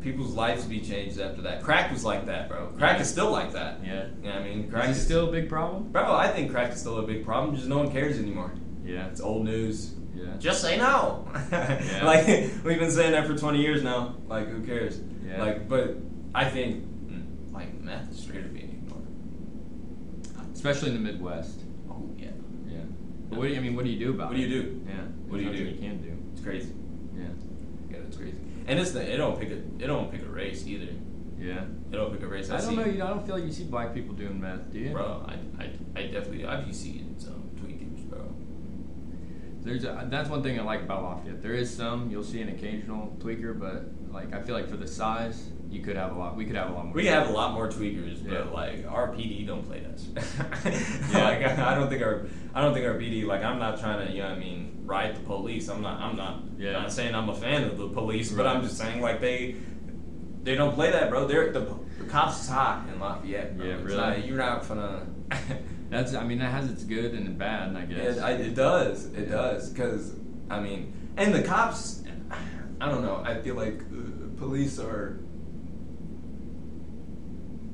People's 0.00 0.32
lives 0.34 0.64
be 0.64 0.80
changed 0.80 1.20
after 1.20 1.42
that. 1.42 1.62
Crack 1.62 1.90
was 1.92 2.04
like 2.04 2.26
that, 2.26 2.48
bro. 2.48 2.68
Crack 2.78 2.96
Yeah. 2.96 3.02
is 3.02 3.10
still 3.10 3.30
like 3.30 3.52
that. 3.52 3.80
Yeah. 3.84 4.06
You 4.22 4.28
know 4.28 4.34
what 4.36 4.42
I 4.42 4.44
mean? 4.44 4.70
Crack 4.70 4.88
Is 4.90 5.02
still 5.02 5.28
a 5.28 5.32
big 5.32 5.48
problem? 5.48 5.90
Bro, 5.92 6.14
I 6.14 6.28
think 6.28 6.50
crack 6.50 6.72
is 6.72 6.80
still 6.80 6.98
a 6.98 7.02
big 7.06 7.24
problem. 7.24 7.54
Just 7.56 7.68
no 7.68 7.78
one 7.78 7.90
cares 7.90 8.18
anymore. 8.18 8.52
Yeah. 8.84 9.06
It's 9.08 9.20
old 9.20 9.44
news. 9.44 9.94
Yeah. 10.14 10.26
Just 10.38 10.62
say 10.62 10.76
no. 10.78 11.28
Yeah. 11.52 12.00
Like 12.04 12.26
we've 12.64 12.78
been 12.78 12.90
saying 12.90 13.12
that 13.12 13.26
for 13.26 13.36
20 13.36 13.60
years 13.60 13.82
now. 13.82 14.14
Like 14.28 14.48
who 14.48 14.64
cares? 14.64 15.00
Yeah. 15.26 15.42
Like, 15.42 15.68
but 15.68 15.96
I 16.34 16.44
think 16.48 16.84
mm, 16.84 17.52
like 17.52 17.74
meth 17.80 18.10
is 18.12 18.20
straight 18.20 18.44
up 18.44 18.52
being 18.52 18.64
ignored. 18.67 18.67
Especially 20.58 20.88
in 20.88 20.94
the 20.94 21.12
Midwest. 21.12 21.60
Oh 21.88 22.10
yeah, 22.18 22.30
Yeah. 22.66 22.80
But 23.28 23.38
what 23.38 23.44
do 23.46 23.52
you, 23.52 23.58
I 23.58 23.60
mean, 23.60 23.76
what 23.76 23.84
do 23.84 23.92
you 23.92 23.98
do 24.06 24.10
about 24.10 24.24
it? 24.24 24.26
What 24.30 24.36
do 24.38 24.42
you 24.42 24.48
do? 24.62 24.84
Yeah. 24.88 24.94
What 25.28 25.38
do 25.38 25.44
you 25.44 25.52
do? 25.52 25.64
You 25.70 25.78
can 25.78 26.02
do. 26.02 26.18
it's 26.32 26.42
crazy. 26.42 26.72
Yeah. 27.16 27.28
Yeah, 27.88 27.98
it's 28.08 28.16
crazy. 28.16 28.38
And 28.66 28.80
it's 28.80 28.90
the, 28.90 29.00
it 29.00 29.18
don't 29.18 29.38
pick 29.38 29.50
a 29.50 29.54
it 29.54 29.86
don't 29.86 30.10
pick 30.10 30.22
a 30.22 30.28
race 30.28 30.66
either. 30.66 30.92
Yeah. 31.38 31.62
It 31.62 31.92
don't 31.92 32.12
pick 32.12 32.22
a 32.22 32.26
race. 32.26 32.50
I 32.50 32.60
don't 32.60 32.74
know. 32.74 32.84
You, 32.86 33.04
I 33.04 33.06
don't 33.06 33.24
feel 33.24 33.36
like 33.36 33.44
you 33.44 33.52
see 33.52 33.64
black 33.64 33.94
people 33.94 34.16
doing 34.16 34.40
meth, 34.40 34.72
do 34.72 34.80
you? 34.80 34.90
bro. 34.90 35.24
I, 35.28 35.62
I, 35.62 35.70
I 35.94 36.02
definitely 36.08 36.44
I've 36.44 36.74
seen 36.74 37.14
some 37.18 37.50
tweakers, 37.54 38.04
bro. 38.10 38.34
There's 39.62 39.84
a, 39.84 40.08
that's 40.10 40.28
one 40.28 40.42
thing 40.42 40.58
I 40.58 40.64
like 40.64 40.82
about 40.82 41.04
Lafayette. 41.04 41.40
There 41.40 41.54
is 41.54 41.72
some 41.74 42.10
you'll 42.10 42.24
see 42.24 42.40
an 42.40 42.48
occasional 42.48 43.16
tweaker, 43.20 43.56
but 43.56 43.84
like 44.12 44.34
I 44.34 44.42
feel 44.42 44.56
like 44.56 44.68
for 44.68 44.76
the 44.76 44.88
size, 44.88 45.50
you 45.70 45.82
could 45.82 45.96
have 45.96 46.12
a 46.16 46.18
lot. 46.18 46.34
We 46.36 46.44
could 46.46 46.56
have 46.56 46.70
a 46.70 46.72
lot 46.72 46.86
more. 46.86 46.94
We 46.94 47.06
have 47.06 47.28
a 47.28 47.32
lot 47.32 47.52
more 47.52 47.68
tweakers, 47.68 48.24
Yeah. 48.24 48.38
but 48.44 48.52
like 48.54 48.86
our 48.88 49.08
PD 49.08 49.46
don't 49.46 49.62
play 49.66 49.84
us. 49.92 50.06
Yeah. 50.14 51.12
Like 51.24 51.42
I 51.58 51.74
don't 51.74 51.88
think 51.88 52.02
our 52.02 52.26
I 52.54 52.62
don't 52.62 52.72
think 52.74 52.86
our 52.86 52.94
PD 52.94 53.24
like 53.26 53.42
I'm 53.42 53.58
not 53.58 53.78
trying 53.80 54.06
to 54.06 54.12
you 54.12 54.22
know 54.22 54.28
what 54.30 54.36
I 54.38 54.40
mean 54.40 54.82
ride 54.84 55.16
the 55.16 55.20
police. 55.20 55.68
I'm 55.68 55.82
not 55.82 56.00
I'm 56.00 56.16
not 56.16 56.42
Yeah. 56.58 56.72
not 56.72 56.92
saying 56.92 57.14
I'm 57.14 57.28
a 57.28 57.34
fan 57.34 57.64
of 57.64 57.76
the 57.78 57.88
police, 57.88 58.32
but 58.32 58.46
I'm 58.46 58.62
just 58.62 58.78
saying 58.78 59.00
like 59.02 59.20
they 59.20 59.56
they 60.42 60.54
don't 60.54 60.74
play 60.74 60.90
that, 60.90 61.10
bro. 61.10 61.26
They're 61.26 61.52
the, 61.52 61.60
the 61.98 62.04
cops 62.04 62.42
is 62.44 62.48
hot 62.48 62.86
in 62.88 62.98
Lafayette. 63.00 63.56
Bro. 63.58 63.66
Yeah, 63.66 63.74
It's 63.74 63.82
really? 63.84 63.96
not- 63.98 64.24
you're 64.26 64.38
not 64.38 64.66
gonna. 64.68 65.06
That's. 65.90 66.14
I 66.14 66.22
mean, 66.24 66.38
that 66.38 66.50
has 66.52 66.70
its 66.70 66.84
good 66.84 67.12
and 67.12 67.36
bad. 67.38 67.74
I 67.76 67.84
guess. 67.86 68.16
It, 68.18 68.40
it 68.40 68.54
does. 68.54 69.06
It 69.06 69.30
does. 69.30 69.70
Because, 69.70 70.14
I 70.50 70.60
mean, 70.60 70.92
and 71.16 71.34
the 71.34 71.42
cops, 71.42 72.02
I 72.80 72.88
don't 72.90 73.02
know. 73.02 73.22
I 73.24 73.40
feel 73.40 73.54
like 73.54 73.80
uh, 73.80 74.28
police 74.38 74.78
are. 74.78 75.18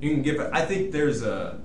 You 0.05 0.11
can 0.11 0.21
give. 0.23 0.39
I 0.53 0.67
think 0.67 0.93
there's 0.93 1.23
a. 1.23 1.59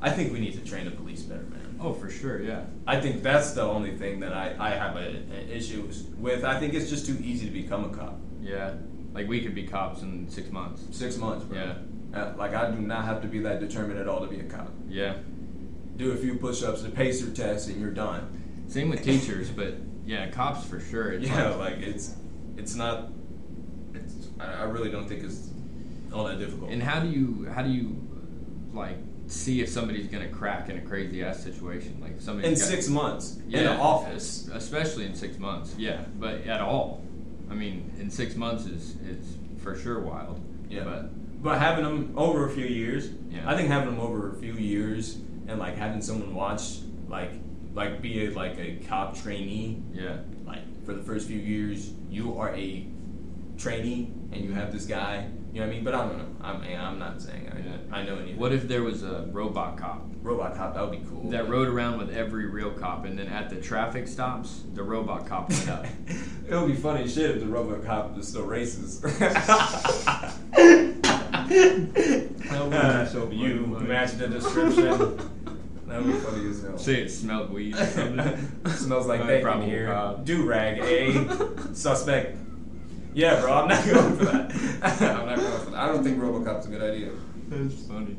I 0.00 0.10
think 0.10 0.32
we 0.32 0.38
need 0.38 0.52
to 0.52 0.60
train 0.64 0.84
the 0.84 0.92
police 0.92 1.22
better, 1.22 1.42
man. 1.42 1.76
oh, 1.80 1.92
for 1.92 2.08
sure. 2.08 2.40
Yeah. 2.40 2.66
I 2.86 3.00
think 3.00 3.24
that's 3.24 3.50
the 3.50 3.62
only 3.62 3.96
thing 3.96 4.20
that 4.20 4.32
I, 4.32 4.54
I 4.60 4.70
have 4.70 4.94
a, 4.94 5.08
an 5.08 5.48
issue 5.50 5.90
with. 6.18 6.44
I 6.44 6.60
think 6.60 6.74
it's 6.74 6.88
just 6.88 7.04
too 7.04 7.18
easy 7.20 7.46
to 7.46 7.52
become 7.52 7.84
a 7.84 7.88
cop. 7.88 8.20
Yeah. 8.40 8.74
Like 9.12 9.26
we 9.26 9.40
could 9.40 9.56
be 9.56 9.66
cops 9.66 10.02
in 10.02 10.28
six 10.28 10.50
months. 10.52 10.96
Six 10.96 11.16
months, 11.16 11.44
bro. 11.46 11.58
Yeah. 11.58 11.74
Uh, 12.16 12.34
like, 12.38 12.54
I 12.54 12.70
do 12.70 12.78
not 12.78 13.04
have 13.04 13.20
to 13.22 13.28
be 13.28 13.40
that 13.40 13.58
determined 13.58 13.98
at 13.98 14.06
all 14.06 14.20
to 14.20 14.28
be 14.28 14.38
a 14.38 14.44
cop. 14.44 14.70
Yeah. 14.88 15.16
Do 15.96 16.12
a 16.12 16.16
few 16.16 16.36
push 16.36 16.62
ups, 16.62 16.82
the 16.82 16.90
pacer 16.90 17.30
test, 17.30 17.68
and 17.68 17.80
you're 17.80 17.90
done. 17.90 18.64
Same 18.68 18.88
with 18.88 19.02
teachers, 19.02 19.50
but 19.50 19.74
yeah, 20.04 20.30
cops 20.30 20.64
for 20.64 20.78
sure. 20.78 21.14
It's 21.14 21.26
yeah, 21.26 21.48
like- 21.56 21.78
like 21.78 21.82
it's 21.88 22.14
it's 22.56 22.76
not. 22.76 23.08
It's 23.94 24.28
I 24.38 24.62
really 24.64 24.92
don't 24.92 25.08
think 25.08 25.24
it's 25.24 25.50
all 26.16 26.24
that 26.24 26.38
difficult. 26.38 26.70
And 26.70 26.82
how 26.82 27.00
do 27.00 27.08
you 27.08 27.48
how 27.54 27.62
do 27.62 27.70
you 27.70 27.96
like 28.72 28.96
see 29.26 29.60
if 29.60 29.68
somebody's 29.68 30.06
gonna 30.06 30.28
crack 30.28 30.68
in 30.68 30.78
a 30.78 30.80
crazy 30.80 31.22
ass 31.22 31.42
situation? 31.42 31.98
Like 32.00 32.12
if 32.16 32.22
somebody's 32.22 32.52
in 32.52 32.58
got- 32.58 32.68
six 32.74 32.88
months 32.88 33.38
yeah, 33.48 33.58
in 33.58 33.64
the 33.66 33.72
office, 33.76 34.48
especially 34.52 35.04
in 35.06 35.14
six 35.14 35.38
months. 35.38 35.74
Yeah, 35.78 36.02
but 36.18 36.46
at 36.46 36.60
all. 36.60 37.02
I 37.50 37.54
mean, 37.54 37.92
in 38.00 38.10
six 38.10 38.34
months 38.34 38.64
is 38.66 38.96
is 39.02 39.36
for 39.62 39.76
sure 39.76 40.00
wild. 40.00 40.40
yeah. 40.68 40.84
But 40.84 41.42
But 41.42 41.58
having 41.58 41.84
them 41.84 42.12
over 42.16 42.46
a 42.46 42.50
few 42.50 42.66
years, 42.66 43.10
Yeah. 43.30 43.48
I 43.50 43.56
think 43.56 43.68
having 43.68 43.90
them 43.90 44.00
over 44.00 44.30
a 44.32 44.34
few 44.34 44.54
years 44.54 45.18
and 45.48 45.58
like 45.58 45.76
having 45.76 46.00
someone 46.02 46.34
watch, 46.34 46.78
like 47.08 47.30
like 47.74 48.00
be 48.00 48.26
a, 48.26 48.30
like 48.30 48.56
a 48.58 48.76
cop 48.88 49.16
trainee, 49.22 49.82
yeah, 49.92 50.16
like 50.46 50.64
for 50.86 50.94
the 50.94 51.02
first 51.02 51.28
few 51.28 51.38
years, 51.38 51.92
you 52.10 52.38
are 52.40 52.54
a 52.54 52.86
trainee 53.58 54.10
and 54.32 54.42
you 54.44 54.52
have 54.52 54.72
this 54.72 54.86
guy. 54.86 55.28
You 55.56 55.62
know 55.62 55.68
what 55.68 55.72
I 55.72 55.76
mean? 55.76 55.84
But 55.84 55.94
I 55.94 56.06
don't 56.06 56.18
know. 56.18 56.26
I'm 56.42 56.62
I'm 56.62 56.98
not 56.98 57.22
saying 57.22 57.50
I, 57.50 57.58
Yeah. 57.60 57.76
I 57.90 58.02
know 58.02 58.18
any. 58.18 58.34
what 58.34 58.52
if 58.52 58.68
there 58.68 58.82
was 58.82 59.02
a 59.02 59.26
robot 59.32 59.78
cop 59.78 60.06
robot 60.20 60.54
cop? 60.54 60.74
That 60.74 60.82
would 60.82 61.00
be 61.00 61.06
cool. 61.08 61.30
that 61.30 61.48
rode 61.48 61.68
around 61.68 61.96
with 61.96 62.14
every 62.14 62.44
real 62.44 62.72
cop, 62.72 63.06
and 63.06 63.18
then 63.18 63.28
at 63.28 63.48
the 63.48 63.56
traffic 63.56 64.06
stops, 64.06 64.64
the 64.74 64.82
robot 64.82 65.26
cop 65.26 65.48
went 65.48 65.70
up. 65.70 65.86
it 66.46 66.54
would 66.54 66.66
be 66.66 66.74
funny 66.74 67.08
shit 67.08 67.30
if 67.30 67.40
the 67.40 67.46
robot 67.46 67.86
cop 67.86 68.14
was 68.14 68.28
still 68.28 68.46
racist. 68.46 69.02
would 72.52 72.70
be 72.70 73.10
so 73.10 73.30
you 73.30 73.60
match 73.80 74.12
the 74.18 74.28
description. 74.28 75.16
That 75.86 76.04
would 76.04 76.12
be 76.12 76.18
funny 76.18 76.50
as 76.50 76.62
hell. 76.62 76.76
Say 76.76 77.00
it 77.00 77.08
smelled 77.08 77.50
weed. 77.50 77.74
Smells 78.66 79.06
like 79.06 79.22
Uh, 79.22 79.26
bacon 79.26 79.62
here. 79.62 80.16
Do 80.22 80.44
rag 80.44 80.80
a 80.82 81.74
suspect. 81.74 82.36
Yeah, 83.16 83.40
bro, 83.40 83.50
I'm 83.54 83.68
not 83.68 83.82
going 83.82 84.14
for 84.18 84.24
that. 84.26 84.52
I'm 85.00 85.26
not 85.26 85.38
going 85.38 85.60
for 85.62 85.70
that. 85.70 85.80
I 85.80 85.86
don't 85.86 86.04
think 86.04 86.18
RoboCop's 86.18 86.66
a 86.66 86.68
good 86.68 86.82
idea. 86.82 87.12
That's 87.48 87.86
funny. 87.86 88.14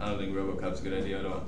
I 0.00 0.06
don't 0.06 0.18
think 0.18 0.34
RoboCop's 0.34 0.80
a 0.80 0.82
good 0.82 1.04
idea 1.04 1.20
at 1.20 1.26
all. 1.26 1.44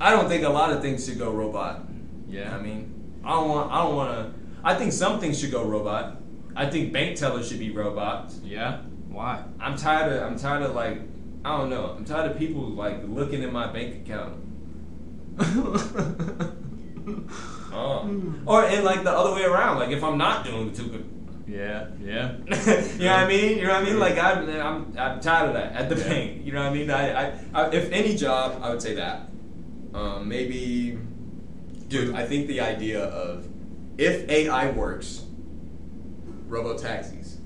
I 0.00 0.08
don't 0.12 0.26
think 0.26 0.44
a 0.44 0.48
lot 0.48 0.72
of 0.72 0.80
things 0.80 1.04
should 1.04 1.18
go 1.18 1.30
robot. 1.30 1.82
Yeah. 2.26 2.56
I 2.56 2.62
mean, 2.62 3.20
I 3.22 3.32
don't 3.32 3.50
want. 3.50 3.70
I 3.70 3.82
don't 3.82 3.96
want 3.96 4.16
to. 4.16 4.32
I 4.64 4.74
think 4.76 4.94
some 4.94 5.20
things 5.20 5.38
should 5.38 5.50
go 5.50 5.62
robot. 5.62 6.22
I 6.56 6.70
think 6.70 6.90
bank 6.90 7.18
tellers 7.18 7.50
should 7.50 7.58
be 7.58 7.70
robots. 7.70 8.40
Yeah. 8.42 8.78
Why? 9.10 9.44
I'm 9.60 9.76
tired 9.76 10.10
of. 10.10 10.22
I'm 10.22 10.38
tired 10.38 10.62
of 10.62 10.74
like. 10.74 11.02
I 11.44 11.58
don't 11.58 11.68
know. 11.68 11.94
I'm 11.98 12.06
tired 12.06 12.30
of 12.30 12.38
people 12.38 12.62
like 12.62 13.06
looking 13.06 13.42
in 13.42 13.52
my 13.52 13.70
bank 13.70 14.06
account. 14.06 14.42
Oh. 17.76 18.30
Or 18.46 18.64
and 18.64 18.84
like 18.84 19.02
the 19.04 19.10
other 19.10 19.34
way 19.34 19.42
around. 19.42 19.80
Like 19.80 19.90
if 19.90 20.02
I'm 20.02 20.16
not 20.16 20.46
doing 20.46 20.72
too 20.72 20.88
good. 20.88 21.13
Yeah. 21.46 21.88
Yeah. 22.02 22.32
you 22.46 23.04
know 23.04 23.12
what 23.12 23.20
I 23.20 23.28
mean? 23.28 23.58
You 23.58 23.64
know 23.66 23.74
what 23.74 23.82
I 23.82 23.84
mean? 23.84 23.98
Like 23.98 24.18
I'm, 24.18 24.48
I'm, 24.48 24.94
I'm 24.98 25.20
tired 25.20 25.48
of 25.48 25.54
that 25.54 25.72
at 25.74 25.88
the 25.88 25.96
Yeah. 25.96 26.08
bank. 26.08 26.44
You 26.46 26.52
know 26.52 26.62
what 26.62 26.70
I 26.72 26.74
mean? 26.74 26.90
I, 26.90 27.26
I, 27.28 27.38
I, 27.54 27.70
if 27.70 27.90
any 27.92 28.16
job, 28.16 28.60
I 28.62 28.70
would 28.70 28.80
say 28.82 28.94
that. 28.94 29.28
Um, 29.92 30.28
maybe, 30.28 30.98
dude. 31.88 32.14
I 32.14 32.26
think 32.26 32.46
the 32.48 32.60
idea 32.60 33.04
of 33.04 33.46
if 33.98 34.28
AI 34.28 34.70
works, 34.70 35.24
robo 36.48 36.76
taxis. 36.76 37.38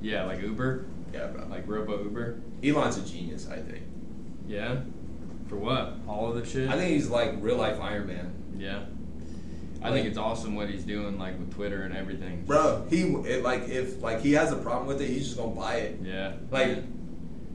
Yeah, 0.00 0.24
like 0.24 0.40
Uber, 0.40 0.86
Yeah, 1.12 1.26
bro. 1.28 1.46
like 1.48 1.66
Robo 1.66 2.02
Uber. 2.02 2.40
Elon's 2.64 2.96
a 2.98 3.02
genius. 3.02 3.48
I 3.48 3.56
think. 3.56 3.82
Yeah. 4.46 4.80
For 5.48 5.56
what? 5.56 5.94
All 6.06 6.28
of 6.30 6.36
the 6.36 6.44
shit. 6.44 6.68
I 6.68 6.72
think 6.76 6.90
he's 6.92 7.08
like 7.08 7.34
real 7.40 7.56
life 7.56 7.80
Iron 7.80 8.06
Man. 8.06 8.32
Yeah. 8.56 8.84
I 9.82 9.90
think 9.92 10.06
it's 10.06 10.18
awesome 10.18 10.54
what 10.56 10.68
he's 10.68 10.84
doing, 10.84 11.18
like 11.18 11.38
with 11.38 11.54
Twitter 11.54 11.82
and 11.82 11.96
everything. 11.96 12.44
Bro, 12.44 12.86
he 12.90 13.02
it, 13.02 13.42
like 13.42 13.68
if 13.68 14.02
like 14.02 14.20
he 14.20 14.32
has 14.32 14.52
a 14.52 14.56
problem 14.56 14.86
with 14.86 15.00
it, 15.00 15.08
he's 15.08 15.26
just 15.26 15.36
gonna 15.38 15.54
buy 15.54 15.76
it. 15.76 15.98
Yeah. 16.02 16.32
Like, 16.50 16.82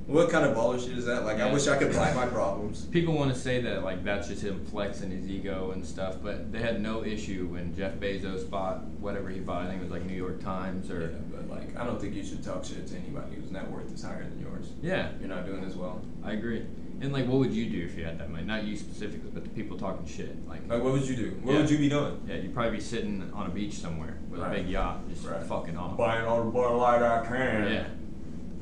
what 0.06 0.30
kind 0.30 0.46
of 0.46 0.56
baller 0.56 0.80
shit 0.80 0.98
is 0.98 1.06
that? 1.06 1.24
Like, 1.24 1.40
I 1.40 1.52
wish 1.52 1.68
I 1.68 1.78
could 1.78 1.94
buy 1.94 2.14
my 2.14 2.26
problems. 2.26 2.86
People 2.86 3.14
want 3.14 3.34
to 3.34 3.40
say 3.40 3.62
that 3.62 3.84
like 3.84 4.04
that's 4.04 4.28
just 4.28 4.42
him 4.44 4.66
flexing 4.66 5.12
his 5.12 5.30
ego 5.30 5.72
and 5.72 5.86
stuff, 5.86 6.18
but 6.22 6.52
they 6.52 6.60
had 6.60 6.82
no 6.82 7.04
issue 7.06 7.48
when 7.48 7.76
Jeff 7.76 7.94
Bezos 7.96 8.50
bought 8.50 8.84
whatever 9.00 9.30
he 9.30 9.40
bought. 9.40 9.64
I 9.66 9.68
think 9.68 9.80
it 9.82 9.84
was 9.84 9.92
like 9.92 10.06
New 10.06 10.16
York 10.16 10.42
Times 10.42 10.90
Yeah, 10.90 10.96
or 10.96 11.08
but 11.32 11.50
like, 11.50 11.78
I 11.78 11.86
don't 11.86 12.00
think 12.02 12.16
you 12.16 12.26
should 12.26 12.44
talk 12.44 12.66
shit 12.66 12.86
to 12.88 12.96
anybody 12.98 13.36
whose 13.36 13.52
net 13.52 13.70
worth 13.72 13.94
is 13.94 14.04
higher 14.04 14.24
than 14.24 14.42
yours. 14.42 14.68
yeah. 14.82 15.10
You're 15.20 15.30
not 15.30 15.46
doing 15.46 15.64
as 15.64 15.76
well. 15.76 16.02
I 16.24 16.34
agree. 16.34 16.66
And 17.04 17.12
like, 17.12 17.28
what 17.28 17.40
would 17.40 17.52
you 17.54 17.70
do 17.70 17.84
if 17.84 17.98
you 17.98 18.06
had 18.06 18.18
that 18.20 18.30
money? 18.30 18.46
Not 18.46 18.64
you 18.64 18.78
specifically, 18.78 19.30
but 19.34 19.44
the 19.44 19.50
people 19.50 19.78
talking 19.78 20.06
shit. 20.08 20.48
Like, 20.48 20.62
Like, 20.70 20.82
what 20.82 20.94
would 20.94 21.06
you 21.06 21.18
do? 21.18 21.38
What 21.44 21.52
Yeah. 21.54 21.60
would 21.60 21.70
you 21.70 21.78
be 21.78 21.90
doing? 21.90 22.18
yeah, 22.26 22.36
you'd 22.36 22.54
probably 22.54 22.78
be 22.78 22.80
sitting 22.82 23.30
on 23.34 23.46
a 23.48 23.50
beach 23.50 23.74
somewhere 23.74 24.18
with 24.30 24.40
Right. 24.40 24.54
a 24.54 24.56
big 24.64 24.70
yacht, 24.70 25.02
just 25.10 25.28
Right. 25.28 25.44
fucking 25.44 25.76
off. 25.76 25.98
Buying 25.98 26.26
all 26.26 26.46
the 26.46 26.50
Bud 26.50 26.78
Light 26.78 27.02
I 27.02 27.26
can. 27.26 27.74
Yeah. 27.74 27.88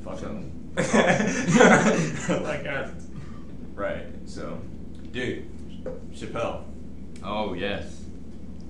Fucking. 0.04 0.51
like, 0.75 2.65
I, 2.65 2.89
right. 3.75 4.06
So, 4.25 4.60
dude, 5.12 5.45
Chappelle. 6.13 6.63
Oh 7.23 7.54
yes. 7.54 7.99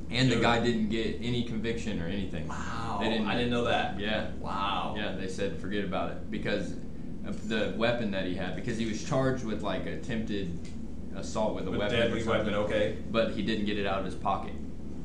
And 0.10 0.30
the 0.30 0.38
guy 0.42 0.60
didn't 0.62 0.90
get 0.90 1.20
any 1.22 1.44
conviction 1.44 2.02
or 2.02 2.08
anything. 2.08 2.48
Wow. 2.50 2.98
They 3.02 3.10
didn't. 3.10 3.28
I 3.28 3.36
didn't 3.36 3.52
know 3.52 3.64
that. 3.64 3.98
Yeah. 3.98 4.32
Wow. 4.42 4.96
Yeah, 4.98 5.14
they 5.16 5.30
said 5.30 5.58
forget 5.62 5.86
about 5.86 6.12
it 6.12 6.30
because 6.30 6.74
the 7.24 7.74
weapon 7.78 8.12
that 8.12 8.26
he 8.26 8.36
had 8.36 8.56
because 8.56 8.78
he 8.78 8.86
was 8.86 9.04
charged 9.04 9.44
with 9.44 9.62
like 9.64 9.86
attempted 9.86 10.58
assault 11.16 11.56
with 11.56 11.68
a 11.68 11.72
With 11.72 11.80
weapon. 11.80 11.98
deadly 12.00 12.24
weapon, 12.24 12.54
okay. 12.56 12.98
But 13.12 13.32
he 13.32 13.42
didn't 13.44 13.66
get 13.66 13.78
it 13.78 13.86
out 13.86 14.00
of 14.00 14.06
his 14.06 14.16
pocket. 14.16 14.54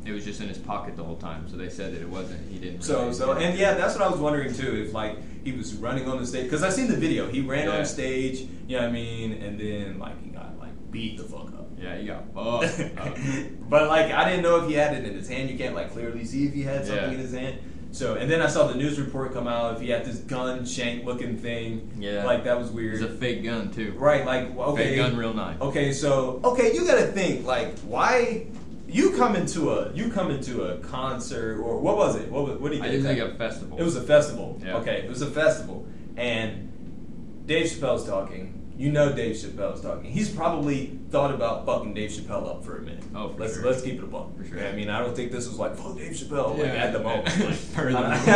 It 0.04 0.12
was 0.12 0.24
just 0.24 0.40
in 0.40 0.48
his 0.48 0.58
pocket 0.58 0.96
the 0.96 1.02
whole 1.02 1.16
time. 1.16 1.48
So 1.48 1.56
they 1.56 1.68
said 1.68 1.92
that 1.92 2.00
it 2.00 2.08
wasn't. 2.08 2.48
He 2.50 2.58
didn't. 2.58 2.82
So, 2.82 3.10
so, 3.12 3.32
and 3.32 3.58
yeah, 3.58 3.74
that's 3.74 3.94
what 3.98 4.04
I 4.04 4.08
was 4.08 4.20
wondering 4.20 4.54
too. 4.54 4.84
If 4.86 4.92
like 4.94 5.18
he 5.44 5.50
was 5.52 5.74
running 5.74 6.08
on 6.08 6.18
the 6.18 6.26
stage, 6.26 6.44
because 6.44 6.62
I 6.62 6.70
seen 6.70 6.88
the 6.88 6.96
video. 6.96 7.28
He 7.28 7.40
ran 7.40 7.66
Yeah. 7.66 7.78
on 7.78 7.84
stage. 7.86 8.46
You 8.68 8.76
know 8.76 8.82
what 8.82 8.90
I 8.90 8.92
mean? 8.92 9.32
And 9.42 9.58
then 9.58 9.98
like 9.98 10.22
he 10.22 10.30
got 10.30 10.58
like 10.60 10.70
beat 10.92 11.18
the 11.18 11.24
fuck 11.24 11.48
up. 11.48 11.68
yeah, 11.76 11.96
he 11.98 12.06
got 12.06 12.32
fucked 12.32 12.80
but 13.68 13.88
like 13.88 14.10
I 14.12 14.28
didn't 14.30 14.42
know 14.44 14.62
if 14.62 14.68
he 14.68 14.74
had 14.74 14.94
it 14.96 15.04
in 15.04 15.14
his 15.14 15.28
hand. 15.28 15.50
You 15.50 15.58
can't 15.58 15.74
like 15.74 15.92
clearly 15.92 16.24
see 16.24 16.46
if 16.46 16.54
he 16.54 16.62
had 16.62 16.86
something 16.86 17.04
Yeah. 17.04 17.10
in 17.14 17.18
his 17.18 17.32
hand. 17.32 17.58
So 17.96 18.14
and 18.14 18.30
then 18.30 18.42
I 18.42 18.46
saw 18.46 18.66
the 18.66 18.74
news 18.74 19.00
report 19.00 19.32
come 19.32 19.48
out 19.48 19.74
if 19.74 19.80
he 19.80 19.88
had 19.88 20.04
this 20.04 20.18
gun 20.18 20.66
shank 20.66 21.06
looking 21.06 21.38
thing. 21.38 21.90
Yeah. 21.98 22.24
Like 22.24 22.44
that 22.44 22.58
was 22.58 22.70
weird. 22.70 22.92
was 22.92 23.02
a 23.02 23.08
fake 23.08 23.42
gun 23.42 23.70
too. 23.70 23.92
right. 23.96 24.26
Like 24.26 24.54
okay. 24.54 24.88
Fake 24.88 24.96
gun, 24.96 25.16
real 25.16 25.32
knife. 25.32 25.60
Okay. 25.62 25.92
So 25.92 26.40
okay, 26.44 26.74
you 26.74 26.86
gotta 26.86 27.06
think 27.06 27.46
like 27.46 27.78
why. 27.80 28.46
You 28.88 29.16
come 29.16 29.34
into 29.34 29.72
a 29.72 29.92
you 29.94 30.10
come 30.12 30.30
into 30.30 30.62
a 30.62 30.78
concert 30.78 31.58
or 31.58 31.80
what 31.80 31.96
was 31.96 32.14
it? 32.16 32.30
What 32.30 32.46
was, 32.46 32.58
what 32.58 32.70
did 32.70 32.82
I 32.82 32.86
you 32.86 32.92
did 32.92 33.02
get? 33.02 33.24
like 33.24 33.34
a 33.34 33.36
festival. 33.36 33.78
It 33.78 33.82
was 33.82 33.96
a 33.96 34.02
festival. 34.02 34.60
Yeah. 34.64 34.76
Okay, 34.76 34.98
it 34.98 35.08
was 35.08 35.22
a 35.22 35.30
festival, 35.30 35.88
and 36.16 37.46
Dave 37.46 37.66
Chappelle's 37.66 38.06
talking. 38.06 38.55
You 38.78 38.92
know 38.92 39.10
Dave 39.12 39.36
Chappelle's 39.36 39.80
talking. 39.80 40.10
He's 40.10 40.28
probably 40.28 40.98
thought 41.10 41.32
about 41.34 41.64
fucking 41.64 41.94
Dave 41.94 42.10
Chappelle 42.10 42.46
up 42.48 42.62
for 42.64 42.76
a 42.76 42.82
minute. 42.82 43.02
Oh, 43.14 43.30
for 43.30 43.40
let's 43.40 43.54
sure. 43.54 43.64
let's 43.64 43.80
keep 43.82 43.94
it 43.98 44.04
a 44.04 44.06
buck. 44.06 44.36
For 44.36 44.44
sure. 44.44 44.66
I 44.66 44.72
mean, 44.72 44.90
I 44.90 45.00
don't 45.00 45.16
think 45.16 45.32
this 45.32 45.48
was 45.48 45.58
like 45.58 45.76
fuck 45.76 45.96
Dave 45.96 46.12
Chappelle 46.12 46.58
like 46.58 46.68
at 46.68 46.92
the 46.92 46.98
moment. 47.00 47.26
Like, 47.40 47.54
Further. 47.54 47.90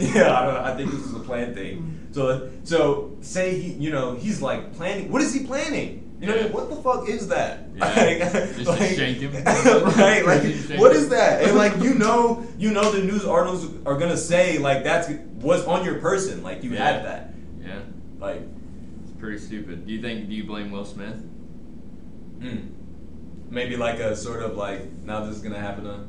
yeah, 0.00 0.36
I 0.38 0.44
don't. 0.46 0.56
I 0.56 0.76
think 0.76 0.90
this 0.90 1.02
was 1.02 1.14
a 1.14 1.20
planned 1.20 1.54
thing. 1.54 2.08
So 2.12 2.50
so 2.64 3.16
say 3.20 3.58
he, 3.58 3.72
you 3.72 3.90
know, 3.90 4.14
he's 4.16 4.42
like 4.42 4.74
planning. 4.74 5.10
What 5.10 5.22
is 5.22 5.32
he 5.32 5.44
planning? 5.46 6.02
You 6.20 6.28
know, 6.28 6.36
Yeah. 6.36 6.46
what 6.48 6.70
the 6.70 6.76
fuck 6.76 7.08
is 7.08 7.28
that? 7.28 7.68
Yeah. 7.74 8.28
Just 8.56 8.78
to 8.78 8.94
shank 8.94 9.18
him. 9.18 9.32
right? 9.44 10.24
Like, 10.24 10.78
what 10.78 10.92
is 10.94 11.08
that? 11.08 11.42
And 11.42 11.56
like, 11.56 11.76
you 11.82 11.94
know, 11.94 12.46
you 12.58 12.70
know, 12.70 12.90
the 12.92 13.02
news 13.02 13.24
articles 13.24 13.66
are 13.84 13.96
gonna 13.98 14.16
say 14.16 14.58
like 14.58 14.84
that's 14.84 15.08
what's 15.40 15.64
on 15.64 15.84
your 15.84 16.00
person. 16.00 16.42
Like, 16.42 16.62
you 16.62 16.70
Yeah. 16.70 16.84
have 16.92 17.02
that. 17.04 17.34
Yeah, 17.62 17.80
Like, 18.20 18.42
pretty 19.24 19.38
stupid. 19.38 19.86
Do 19.86 19.92
you 19.92 20.00
think? 20.02 20.28
Do 20.28 20.34
you 20.34 20.44
blame 20.44 20.70
Will 20.70 20.84
Smith? 20.84 21.16
mm, 22.38 22.68
maybe 23.50 23.76
like 23.76 23.98
a 24.00 24.14
sort 24.14 24.42
of 24.42 24.56
like 24.56 24.92
now 25.02 25.24
this 25.24 25.36
is 25.36 25.42
gonna 25.42 25.58
happen 25.60 25.84
to. 25.84 26.00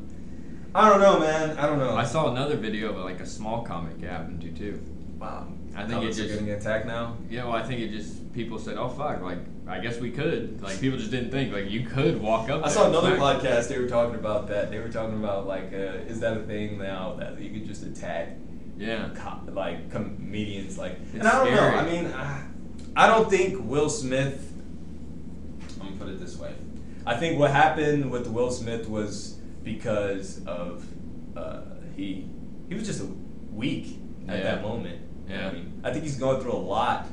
I 0.73 0.89
don't 0.89 0.99
know, 0.99 1.19
man. 1.19 1.57
I 1.57 1.65
don't 1.65 1.79
know. 1.79 1.95
I 1.95 2.03
saw 2.03 2.29
another 2.29 2.57
video 2.57 2.89
of 2.89 2.97
like 2.97 3.21
a 3.21 3.25
small 3.25 3.63
comic 3.63 4.01
it 4.01 4.09
happened 4.09 4.41
to 4.41 4.51
too. 4.51 4.81
Wow. 5.17 5.47
I 5.73 5.79
think 5.81 5.91
Comics 5.93 6.17
it 6.17 6.23
just- 6.23 6.33
getting 6.39 6.51
attacked 6.53 6.85
now. 6.85 7.17
Yeah, 7.29 7.45
well, 7.45 7.53
I 7.53 7.63
think 7.63 7.79
it 7.81 7.89
just 7.91 8.33
people 8.33 8.59
said, 8.59 8.77
"Oh 8.77 8.89
fuck!" 8.89 9.21
Like, 9.21 9.39
I 9.67 9.79
guess 9.79 9.97
we 9.99 10.11
could. 10.11 10.61
Like, 10.61 10.79
people 10.81 10.97
just 10.97 11.11
didn't 11.11 11.31
think 11.31 11.53
like 11.53 11.69
you 11.69 11.85
could 11.85 12.21
walk 12.21 12.49
up. 12.49 12.65
I 12.65 12.69
saw 12.69 12.89
another 12.89 13.15
podcast. 13.17 13.69
They 13.69 13.79
were 13.79 13.87
talking 13.87 14.15
about 14.15 14.47
that. 14.49 14.71
They 14.71 14.79
were 14.79 14.89
talking 14.89 15.15
about 15.23 15.47
like, 15.47 15.71
uh, 15.73 16.09
is 16.11 16.19
that 16.19 16.35
a 16.37 16.41
thing 16.43 16.77
now 16.77 17.15
that 17.19 17.39
you 17.39 17.49
could 17.51 17.65
just 17.67 17.83
attack 17.83 18.35
Yeah, 18.77 19.09
co- 19.15 19.51
like 19.51 19.89
comedians? 19.91 20.77
Like, 20.77 20.97
and 21.13 21.23
I 21.23 21.31
don't 21.31 21.53
scary. 21.53 21.71
know. 21.71 21.77
I 21.77 21.85
mean, 21.91 22.05
uh, 22.07 22.41
I 22.95 23.07
don't 23.07 23.29
think 23.29 23.57
Will 23.69 23.89
Smith. 23.89 24.51
I'm 25.81 25.87
gonna 25.89 25.97
put 25.99 26.09
it 26.09 26.19
this 26.19 26.37
way. 26.37 26.53
I 27.05 27.15
think 27.17 27.37
what 27.39 27.51
happened 27.51 28.09
with 28.09 28.27
Will 28.27 28.51
Smith 28.51 28.87
was 28.89 29.37
because 29.63 30.43
of 30.45 30.85
uh, 31.35 31.61
he 31.95 32.27
he 32.69 32.75
was 32.75 32.85
just 32.85 33.03
weak 33.51 33.99
at 34.27 34.37
Yeah. 34.37 34.43
that 34.43 34.61
moment. 34.61 35.01
Yeah. 35.29 35.49
I 35.49 35.53
mean, 35.53 35.81
I 35.83 35.91
think 35.91 36.03
he's 36.03 36.17
going 36.17 36.41
through 36.41 36.53
a 36.53 36.65
lot, 36.75 37.07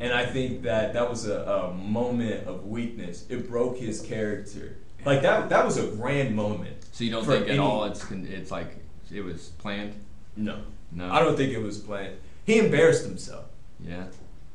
and 0.00 0.12
I 0.12 0.26
think 0.26 0.62
that 0.62 0.92
that 0.94 1.08
was 1.08 1.26
a, 1.26 1.42
a 1.42 1.72
moment 1.74 2.46
of 2.46 2.66
weakness. 2.66 3.24
It 3.28 3.48
broke 3.48 3.78
his 3.78 4.00
character. 4.00 4.76
Like 5.04 5.22
that. 5.22 5.48
That 5.48 5.64
was 5.64 5.76
a 5.78 5.86
grand 5.96 6.36
moment. 6.36 6.76
So 6.92 7.04
you 7.04 7.10
don't 7.10 7.24
think 7.24 7.44
any- 7.48 7.54
at 7.54 7.58
all 7.58 7.84
it's 7.84 8.08
it's 8.10 8.50
like 8.50 8.76
it 9.10 9.22
was 9.22 9.48
planned? 9.58 9.94
No, 10.36 10.58
No. 10.92 11.10
I 11.10 11.20
don't 11.20 11.36
think 11.36 11.52
it 11.52 11.60
was 11.62 11.78
planned. 11.78 12.16
He 12.44 12.58
embarrassed 12.58 13.04
himself. 13.04 13.46
Yeah, 13.80 14.04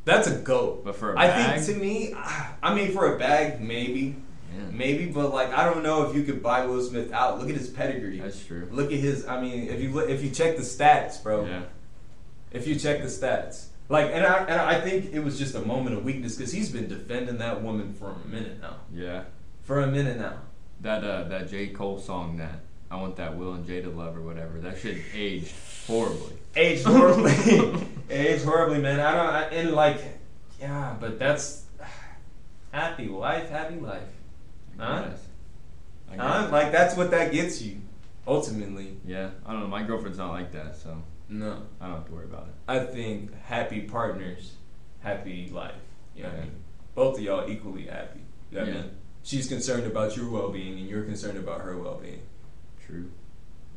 That's 0.07 0.27
a 0.27 0.35
goat. 0.39 0.83
but 0.85 0.95
for 0.95 1.13
a 1.13 1.19
I 1.19 1.27
bag, 1.27 1.49
I 1.49 1.59
think 1.59 1.77
to 1.77 1.83
me, 1.83 2.13
I 2.63 2.73
mean, 2.73 2.91
for 2.93 3.15
a 3.15 3.19
bag, 3.19 3.61
maybe, 3.61 4.15
yeah, 4.55 4.63
maybe, 4.71 5.05
but 5.07 5.33
like, 5.33 5.49
I 5.53 5.65
don't 5.65 5.83
know 5.83 6.09
if 6.09 6.15
you 6.15 6.23
could 6.23 6.41
buy 6.41 6.65
Will 6.65 6.81
Smith 6.81 7.11
out. 7.11 7.39
Look 7.39 7.49
at 7.49 7.55
his 7.55 7.69
pedigree. 7.69 8.19
that's 8.19 8.43
true. 8.43 8.67
Look 8.71 8.91
at 8.91 8.99
his. 8.99 9.27
I 9.27 9.39
mean, 9.41 9.67
if 9.69 9.81
you 9.81 9.91
look, 9.91 10.09
if 10.09 10.23
you 10.23 10.29
check 10.31 10.55
the 10.55 10.63
stats, 10.63 11.21
bro. 11.21 11.45
Yeah, 11.45 11.63
If 12.51 12.65
you 12.67 12.75
check 12.79 12.99
the 13.01 13.07
stats, 13.07 13.67
like, 13.89 14.09
and 14.13 14.25
I, 14.25 14.37
and 14.45 14.61
I 14.61 14.79
think 14.81 15.13
it 15.13 15.19
was 15.19 15.37
just 15.37 15.55
a 15.55 15.61
moment 15.61 15.95
of 15.97 16.03
weakness 16.03 16.35
because 16.35 16.51
he's 16.51 16.71
been 16.71 16.87
defending 16.87 17.37
that 17.39 17.61
woman 17.61 17.93
for 17.93 18.11
a 18.23 18.27
minute 18.27 18.59
now. 18.61 18.77
yeah. 18.93 19.23
For 19.63 19.81
a 19.81 19.87
minute 19.87 20.17
now. 20.17 20.37
That 20.79 21.03
uh, 21.03 21.23
that 21.23 21.49
J 21.49 21.67
Cole 21.67 21.99
song 21.99 22.37
that 22.37 22.59
I 22.89 22.95
want 22.95 23.17
that 23.17 23.35
Will 23.35 23.53
and 23.53 23.65
Jada 23.67 23.93
love 23.93 24.15
or 24.15 24.21
whatever. 24.21 24.59
That 24.59 24.77
shit 24.77 24.97
aged 25.13 25.53
horribly. 25.85 26.35
Aged 26.57 26.85
horribly. 26.85 27.87
Aged 28.09 28.43
horribly, 28.43 28.79
man. 28.81 28.99
I 28.99 29.11
don't. 29.11 29.29
I, 29.29 29.41
and 29.55 29.71
like, 29.73 30.01
yeah, 30.59 30.95
but 30.99 31.19
that's 31.19 31.65
happy 32.71 33.07
wife, 33.09 33.49
happy 33.49 33.75
life. 33.75 34.01
Huh? 34.77 35.05
Huh? 36.17 36.49
Like 36.51 36.71
that's 36.71 36.95
what 36.97 37.11
that 37.11 37.31
gets 37.31 37.61
you, 37.61 37.77
ultimately. 38.27 38.97
Yeah, 39.05 39.29
I 39.45 39.51
don't 39.51 39.61
know. 39.61 39.67
My 39.67 39.83
girlfriend's 39.83 40.17
not 40.17 40.31
like 40.31 40.51
that, 40.53 40.75
so 40.77 40.97
No, 41.29 41.61
I 41.79 41.85
don't 41.87 41.95
have 41.95 42.05
to 42.07 42.11
worry 42.11 42.25
about 42.25 42.47
it. 42.47 42.53
I 42.67 42.79
think 42.79 43.33
happy 43.43 43.81
partners, 43.81 44.53
happy 45.01 45.49
life. 45.53 45.73
You 46.15 46.23
know 46.23 46.29
what 46.29 46.35
I 46.35 46.39
Yeah. 46.39 46.45
mean? 46.45 46.55
Both 46.95 47.17
of 47.17 47.23
y'all 47.23 47.49
equally 47.49 47.85
happy. 47.85 48.21
You 48.51 48.57
know 48.57 48.63
what 48.63 48.69
I 48.73 48.75
Yeah. 48.77 48.81
mean? 48.81 48.91
She's 49.23 49.47
concerned 49.47 49.85
about 49.85 50.15
your 50.15 50.29
well-being, 50.29 50.79
and 50.79 50.87
you're 50.87 51.03
concerned 51.03 51.37
about 51.37 51.61
her 51.61 51.77
well-being. 51.77 52.21
True. 52.85 53.11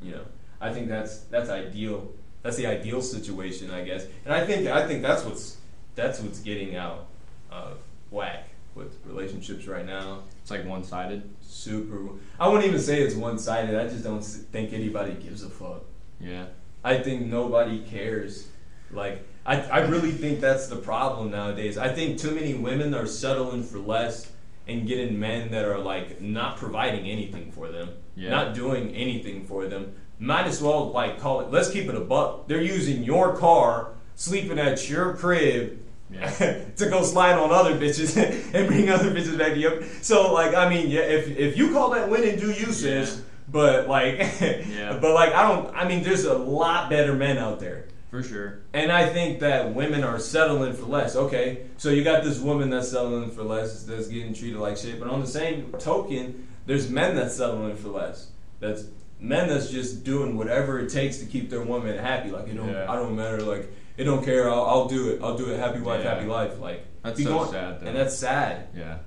You 0.00 0.12
know, 0.12 0.22
I 0.60 0.72
think 0.72 0.88
that's 0.88 1.18
that's 1.24 1.50
ideal. 1.50 2.08
That's 2.42 2.56
the 2.56 2.66
ideal 2.66 3.02
situation, 3.02 3.70
I 3.70 3.82
guess. 3.84 4.06
And 4.24 4.32
I 4.34 4.46
think 4.46 4.66
I 4.66 4.86
think 4.86 5.02
that's 5.02 5.24
what's 5.24 5.58
that's 5.94 6.20
what's 6.20 6.40
getting 6.40 6.76
out 6.76 7.06
of 7.50 7.78
whack 8.10 8.48
with 8.74 8.96
relationships 9.04 9.66
right 9.66 9.84
now. 9.84 10.20
It's 10.42 10.50
like 10.50 10.64
one 10.64 10.84
sided. 10.84 11.28
Super. 11.42 11.98
I 12.38 12.48
wouldn't 12.48 12.66
even 12.66 12.80
say 12.80 13.02
it's 13.02 13.14
one-sided. 13.14 13.74
I 13.78 13.88
just 13.88 14.04
don't 14.04 14.22
think 14.24 14.72
anybody 14.72 15.12
gives 15.14 15.42
a 15.42 15.50
fuck. 15.50 15.82
Yeah. 16.20 16.46
I 16.84 16.98
think 16.98 17.26
nobody 17.26 17.80
cares. 17.80 18.48
Like, 18.92 19.26
I, 19.44 19.60
I 19.62 19.78
really 19.80 20.12
think 20.12 20.40
that's 20.40 20.68
the 20.68 20.76
problem 20.76 21.30
nowadays. 21.32 21.76
I 21.76 21.92
think 21.92 22.18
too 22.18 22.30
many 22.30 22.54
women 22.54 22.94
are 22.94 23.06
settling 23.06 23.62
for 23.64 23.78
less 23.78 24.30
and 24.66 24.86
getting 24.86 25.18
men 25.18 25.50
that 25.50 25.64
are 25.64 25.78
like 25.78 26.20
not 26.20 26.56
providing 26.56 27.06
anything 27.06 27.50
for 27.50 27.68
them, 27.68 27.90
Yeah. 28.14 28.30
not 28.30 28.54
doing 28.54 28.94
anything 28.94 29.44
for 29.44 29.66
them. 29.66 29.92
Might 30.20 30.46
as 30.46 30.62
well 30.62 30.90
like 30.92 31.18
call 31.18 31.40
it. 31.40 31.50
Let's 31.50 31.70
keep 31.70 31.88
it 31.88 31.94
a 31.96 32.00
buck. 32.00 32.46
They're 32.46 32.60
using 32.62 33.02
your 33.02 33.36
car, 33.36 33.94
sleeping 34.14 34.58
at 34.58 34.88
your 34.88 35.14
crib. 35.14 35.78
Yeah. 36.12 36.28
to 36.76 36.90
go 36.90 37.02
slide 37.04 37.34
on 37.38 37.50
other 37.52 37.76
bitches 37.78 38.16
and 38.54 38.66
bring 38.68 38.90
other 38.90 39.10
bitches 39.12 39.38
back 39.38 39.54
to 39.54 39.58
you. 39.58 39.84
So 40.02 40.32
like 40.32 40.54
I 40.54 40.68
mean 40.68 40.90
yeah 40.90 41.00
if 41.02 41.28
if 41.28 41.56
you 41.56 41.72
call 41.72 41.90
that 41.90 42.08
winning, 42.10 42.38
do 42.38 42.48
you 42.48 42.72
sis, 42.72 43.16
Yeah. 43.16 43.22
but 43.48 43.88
like 43.88 44.18
Yeah. 44.40 44.98
but 45.00 45.14
like 45.14 45.32
I 45.32 45.48
don't 45.48 45.74
I 45.74 45.88
mean 45.88 46.02
there's 46.02 46.24
a 46.24 46.34
lot 46.36 46.90
better 46.90 47.14
men 47.14 47.38
out 47.38 47.60
there. 47.60 47.86
For 48.10 48.24
sure. 48.24 48.58
And 48.72 48.90
I 48.90 49.08
think 49.08 49.38
that 49.38 49.72
women 49.72 50.02
are 50.02 50.18
settling 50.18 50.72
for 50.72 50.86
less. 50.86 51.14
Okay, 51.14 51.66
so 51.76 51.90
you 51.90 52.02
got 52.02 52.24
this 52.24 52.40
woman 52.40 52.68
that's 52.68 52.90
settling 52.90 53.30
for 53.30 53.44
less, 53.44 53.84
that's 53.84 54.08
getting 54.08 54.34
treated 54.34 54.58
like 54.58 54.76
shit. 54.78 54.98
But 54.98 55.08
on 55.10 55.20
the 55.20 55.28
same 55.28 55.72
token, 55.78 56.48
there's 56.66 56.90
men 56.90 57.14
that's 57.14 57.36
settling 57.36 57.76
for 57.76 57.90
less. 57.90 58.32
That's 58.58 58.82
men 59.20 59.48
that's 59.48 59.70
just 59.70 60.02
doing 60.04 60.36
whatever 60.36 60.78
it 60.80 60.88
takes 60.90 61.18
to 61.18 61.26
keep 61.26 61.50
their 61.50 61.62
woman 61.62 61.96
happy. 61.98 62.30
Like 62.30 62.48
it 62.48 62.54
don't, 62.56 62.68
Yeah. 62.70 62.90
I 62.90 62.96
don't 62.96 63.14
matter. 63.16 63.42
Like 63.42 63.70
it 63.96 64.04
don't 64.04 64.24
care. 64.24 64.50
I'll, 64.50 64.64
I'll 64.66 64.88
do 64.88 65.10
it. 65.10 65.20
I'll 65.22 65.36
do 65.36 65.50
it. 65.52 65.58
Happy 65.58 65.80
wife, 65.80 66.02
Yeah. 66.04 66.14
happy 66.14 66.26
life. 66.26 66.58
Like 66.58 66.84
That's 67.02 67.22
so 67.22 67.46
sad, 67.50 67.80
though. 67.80 67.86
and 67.86 67.96
that's 67.96 68.16
sad. 68.16 68.68
Yeah. 68.76 68.98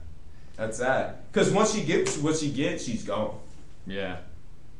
That's 0.55 0.77
sad. 0.77 1.15
Because 1.31 1.49
once 1.51 1.73
she 1.73 1.83
gets 1.83 2.17
what 2.17 2.37
she 2.37 2.51
gets, 2.51 2.83
she's 2.85 3.03
gone. 3.03 3.39
Yeah. 3.87 4.17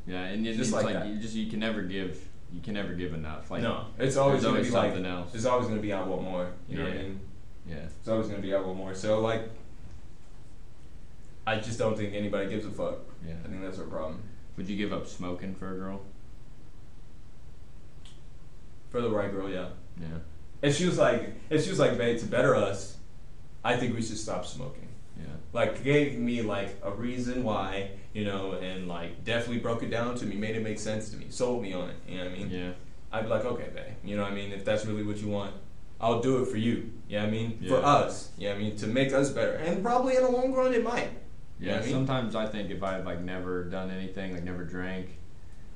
Yeah. 0.06 0.22
And 0.24 0.46
it's 0.46 0.56
Just 0.58 0.72
like 0.72 0.84
like, 0.86 1.06
you 1.06 1.16
just 1.16 1.34
you 1.34 1.50
can 1.50 1.58
never 1.58 1.82
give 1.82 2.18
you 2.52 2.60
can 2.60 2.74
never 2.74 2.92
give 2.94 3.12
enough. 3.14 3.50
Like 3.50 3.62
no, 3.62 3.86
it's 3.98 4.16
always 4.16 4.42
gonna 4.42 4.54
always 4.56 4.68
be 4.68 4.74
like 4.74 4.92
something 4.92 5.06
else. 5.10 5.34
It's 5.34 5.44
always 5.46 5.66
gonna 5.66 5.80
be 5.80 5.92
I 5.92 6.02
want 6.02 6.22
more. 6.22 6.52
You 6.68 6.78
know 6.78 6.84
what 6.84 6.92
I 6.92 6.96
Yeah. 6.96 7.02
mean? 7.02 7.20
Yeah. 7.68 7.76
It's 7.98 8.08
always 8.08 8.28
gonna 8.28 8.40
be 8.42 8.54
I 8.54 8.60
want 8.60 8.76
more. 8.78 8.94
So 8.94 9.20
like, 9.20 9.48
I 11.46 11.56
just 11.56 11.78
don't 11.78 11.96
think 11.96 12.14
anybody 12.14 12.48
gives 12.48 12.64
a 12.64 12.70
fuck. 12.70 12.98
Yeah. 13.26 13.34
I 13.44 13.48
think 13.48 13.62
that's 13.62 13.78
our 13.78 13.84
problem. 13.86 14.22
Would 14.56 14.68
you 14.68 14.76
give 14.76 14.92
up 14.92 15.06
smoking 15.06 15.54
for 15.54 15.72
a 15.72 15.76
girl? 15.76 16.00
For 18.90 19.00
the 19.00 19.10
right 19.10 19.30
girl, 19.30 19.50
yeah. 19.50 19.68
Yeah. 20.00 20.06
If 20.62 20.76
she 20.76 20.86
was 20.86 20.98
like, 20.98 21.34
if 21.50 21.64
she 21.64 21.70
was 21.70 21.78
like, 21.78 21.98
babe, 21.98 22.18
to 22.20 22.26
better 22.26 22.54
us, 22.54 22.96
I 23.64 23.76
think 23.76 23.94
we 23.94 24.02
should 24.02 24.18
stop 24.18 24.46
smoking. 24.46 24.88
Yeah. 25.18 25.26
Like, 25.52 25.82
gave 25.82 26.18
me 26.18 26.42
like 26.42 26.76
a 26.82 26.90
reason 26.92 27.42
why, 27.42 27.90
you 28.12 28.24
know, 28.24 28.52
and 28.52 28.86
like 28.88 29.24
definitely 29.24 29.58
broke 29.58 29.82
it 29.82 29.90
down 29.90 30.14
to 30.16 30.26
me, 30.26 30.36
made 30.36 30.54
it 30.56 30.62
make 30.62 30.78
sense 30.78 31.10
to 31.10 31.16
me, 31.16 31.26
sold 31.30 31.62
me 31.62 31.72
on 31.72 31.90
it. 31.90 31.96
You 32.08 32.18
know 32.18 32.24
what 32.24 32.32
I 32.32 32.36
mean? 32.36 32.50
Yeah. 32.50 32.70
I'd 33.12 33.22
be 33.24 33.28
like, 33.28 33.44
okay, 33.44 33.68
babe. 33.74 33.94
You 34.04 34.16
know 34.16 34.22
what 34.22 34.32
I 34.32 34.34
mean? 34.34 34.52
If 34.52 34.64
that's 34.64 34.86
really 34.86 35.02
what 35.02 35.18
you 35.18 35.28
want, 35.28 35.54
I'll 36.00 36.20
do 36.20 36.42
it 36.42 36.48
for 36.48 36.56
you. 36.56 36.90
You 37.08 37.16
know 37.18 37.24
what 37.24 37.28
I 37.28 37.30
mean? 37.32 37.58
For 37.60 37.78
Yeah. 37.80 37.86
us. 37.86 38.30
You 38.38 38.48
know 38.48 38.54
what 38.54 38.60
I 38.60 38.64
mean? 38.64 38.76
To 38.76 38.86
make 38.86 39.12
us 39.12 39.30
better. 39.30 39.52
And 39.54 39.82
probably 39.82 40.16
in 40.16 40.22
the 40.22 40.30
long 40.30 40.52
run, 40.52 40.72
it 40.74 40.82
might. 40.84 41.10
You 41.64 41.70
Yeah, 41.70 41.76
what 41.76 41.82
I 41.82 41.86
mean? 41.86 41.94
sometimes 41.94 42.36
I 42.36 42.46
think 42.46 42.70
if 42.70 42.82
I 42.82 42.92
had 42.94 43.06
like 43.06 43.20
never 43.22 43.64
done 43.64 43.90
anything, 43.90 44.34
like 44.34 44.44
never 44.44 44.64
drank, 44.64 45.08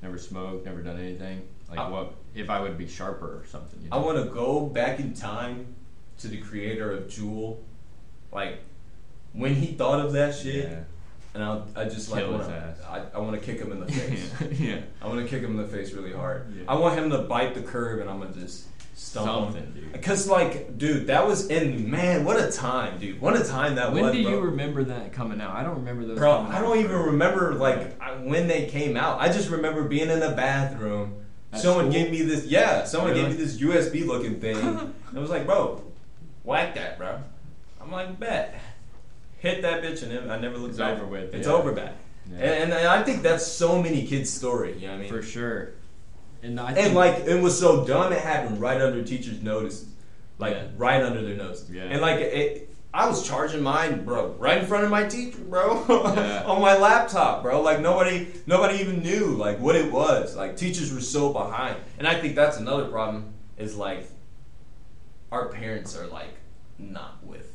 never 0.03 0.17
smoked, 0.19 0.65
never 0.65 0.81
done 0.83 0.99
anything, 0.99 1.41
like 1.69 1.79
I- 1.79 1.89
what 1.89 2.13
if 2.35 2.49
I 2.49 2.59
would 2.61 2.77
be 2.77 2.87
sharper 2.87 3.25
or 3.41 3.45
something? 3.47 3.81
You 3.81 3.89
I 3.91 3.97
want 3.97 4.17
to 4.23 4.25
go 4.31 4.67
back 4.67 4.99
in 4.99 5.13
time 5.15 5.73
to 6.19 6.27
the 6.27 6.37
creator 6.37 6.91
of 6.91 7.05
Juul, 7.07 7.57
like 8.31 8.59
when 9.33 9.55
he 9.55 9.67
thought 9.73 9.99
of 10.05 10.13
that 10.13 10.35
shit, 10.35 10.69
Yeah. 10.69 10.79
and 11.33 11.43
I, 11.43 11.61
I 11.75 11.83
just 11.85 12.11
like 12.11 12.23
Kill 12.23 12.37
his 12.37 12.47
wanna. 12.47 12.75
I, 12.87 13.01
I 13.15 13.19
want 13.19 13.39
to 13.39 13.43
kick 13.43 13.59
him 13.59 13.71
in 13.71 13.79
the 13.79 13.91
face. 13.91 14.31
yeah. 14.59 14.81
I 15.01 15.07
want 15.07 15.21
to 15.21 15.27
kick 15.27 15.41
him 15.41 15.51
in 15.51 15.57
the 15.57 15.67
face 15.67 15.91
really 15.93 16.13
hard. 16.13 16.53
Yeah. 16.55 16.65
I 16.67 16.75
want 16.75 16.99
him 16.99 17.09
to 17.09 17.19
bite 17.19 17.55
the 17.55 17.61
curb, 17.63 17.99
and 18.01 18.09
I'm 18.09 18.19
gonna 18.19 18.33
just 18.33 18.67
Something, 18.99 19.71
dude. 19.73 20.01
Cause 20.03 20.27
like, 20.27 20.77
dude, 20.77 21.07
that 21.07 21.25
was 21.25 21.47
in 21.47 21.89
man, 21.89 22.25
what 22.25 22.37
a 22.37 22.51
time, 22.51 22.99
dude. 22.99 23.21
What 23.21 23.39
a 23.39 23.43
time 23.45 23.75
that 23.75 23.93
When 23.93 24.03
was. 24.03 24.13
do 24.13 24.23
bro. 24.23 24.31
you 24.33 24.39
remember 24.41 24.83
that 24.83 25.13
coming 25.13 25.39
out? 25.39 25.55
I 25.55 25.63
don't 25.63 25.75
remember 25.77 26.05
those. 26.05 26.17
Bro, 26.17 26.47
I 26.51 26.59
don't 26.59 26.77
even 26.79 26.97
remember 26.97 27.53
like 27.55 27.99
I- 28.01 28.17
when 28.17 28.47
they 28.47 28.65
came 28.67 28.97
out. 28.97 29.21
I 29.21 29.29
just 29.31 29.49
remember 29.49 29.83
being 29.85 30.09
in 30.09 30.19
the 30.19 30.31
bathroom. 30.31 31.15
At 31.53 31.61
someone 31.61 31.89
school? 31.89 31.93
gave 32.03 32.11
me 32.11 32.21
this. 32.23 32.45
Yeah, 32.45 32.83
someone 32.83 33.11
Really? 33.11 33.29
gave 33.29 33.37
me 33.39 33.43
this 33.43 33.57
USB 33.57 34.05
looking 34.05 34.39
thing. 34.39 34.57
I 35.15 35.17
was 35.19 35.29
like, 35.29 35.45
bro, 35.45 35.81
whack 36.43 36.75
that, 36.75 36.97
bro. 36.97 37.19
I'm 37.81 37.91
like, 37.91 38.19
bet. 38.19 38.59
Hit 39.39 39.61
that 39.61 39.81
bitch 39.81 40.03
and 40.03 40.29
I 40.29 40.37
never 40.37 40.57
looked 40.57 40.71
It's 40.71 40.77
back. 40.79 40.97
over 40.97 41.05
with, 41.07 41.33
It's 41.33 41.47
yeah. 41.47 41.53
over 41.53 41.71
back. 41.71 41.93
Yeah. 42.29 42.37
And, 42.45 42.73
and 42.73 42.87
I 42.87 43.01
think 43.03 43.23
that's 43.23 43.47
so 43.47 43.81
many 43.81 44.05
kids' 44.05 44.29
story. 44.29 44.73
You 44.77 44.87
know 44.87 44.93
what 44.93 44.99
I 44.99 45.03
mean? 45.03 45.09
for 45.09 45.21
sure. 45.23 45.71
And 46.41 46.59
I 46.59 46.71
And 46.73 46.95
like 46.95 47.25
it 47.25 47.41
was 47.41 47.59
so 47.59 47.85
dumb, 47.85 48.13
it 48.13 48.19
happened 48.21 48.61
right 48.61 48.81
under 48.81 49.03
teachers' 49.03 49.41
notice, 49.41 49.85
like 50.37 50.53
Yeah. 50.53 50.67
right 50.77 51.01
under 51.03 51.21
their 51.21 51.35
nose. 51.35 51.65
Yeah. 51.71 51.83
And 51.83 52.01
like 52.01 52.19
it, 52.19 52.69
I 52.93 53.07
was 53.07 53.27
charging 53.27 53.61
mine, 53.61 54.03
bro, 54.03 54.29
right 54.39 54.57
in 54.57 54.65
front 54.65 54.83
of 54.83 54.89
my 54.89 55.03
teacher, 55.03 55.37
bro, 55.39 55.83
Yeah. 56.15 56.43
on 56.47 56.61
my 56.61 56.75
laptop, 56.77 57.43
bro. 57.43 57.61
Like 57.61 57.81
nobody, 57.81 58.27
nobody 58.47 58.79
even 58.79 59.01
knew 59.03 59.27
like 59.35 59.59
what 59.59 59.75
it 59.75 59.91
was. 59.91 60.35
Like 60.35 60.55
teachers 60.57 60.93
were 60.93 61.01
so 61.01 61.31
behind, 61.33 61.75
and 61.97 62.07
I 62.07 62.19
think 62.19 62.35
that's 62.35 62.57
another 62.57 62.85
problem. 62.85 63.33
Is 63.57 63.75
like 63.75 64.07
our 65.31 65.49
parents 65.49 65.95
are 65.97 66.07
like 66.07 66.33
not 66.79 67.23
with 67.23 67.48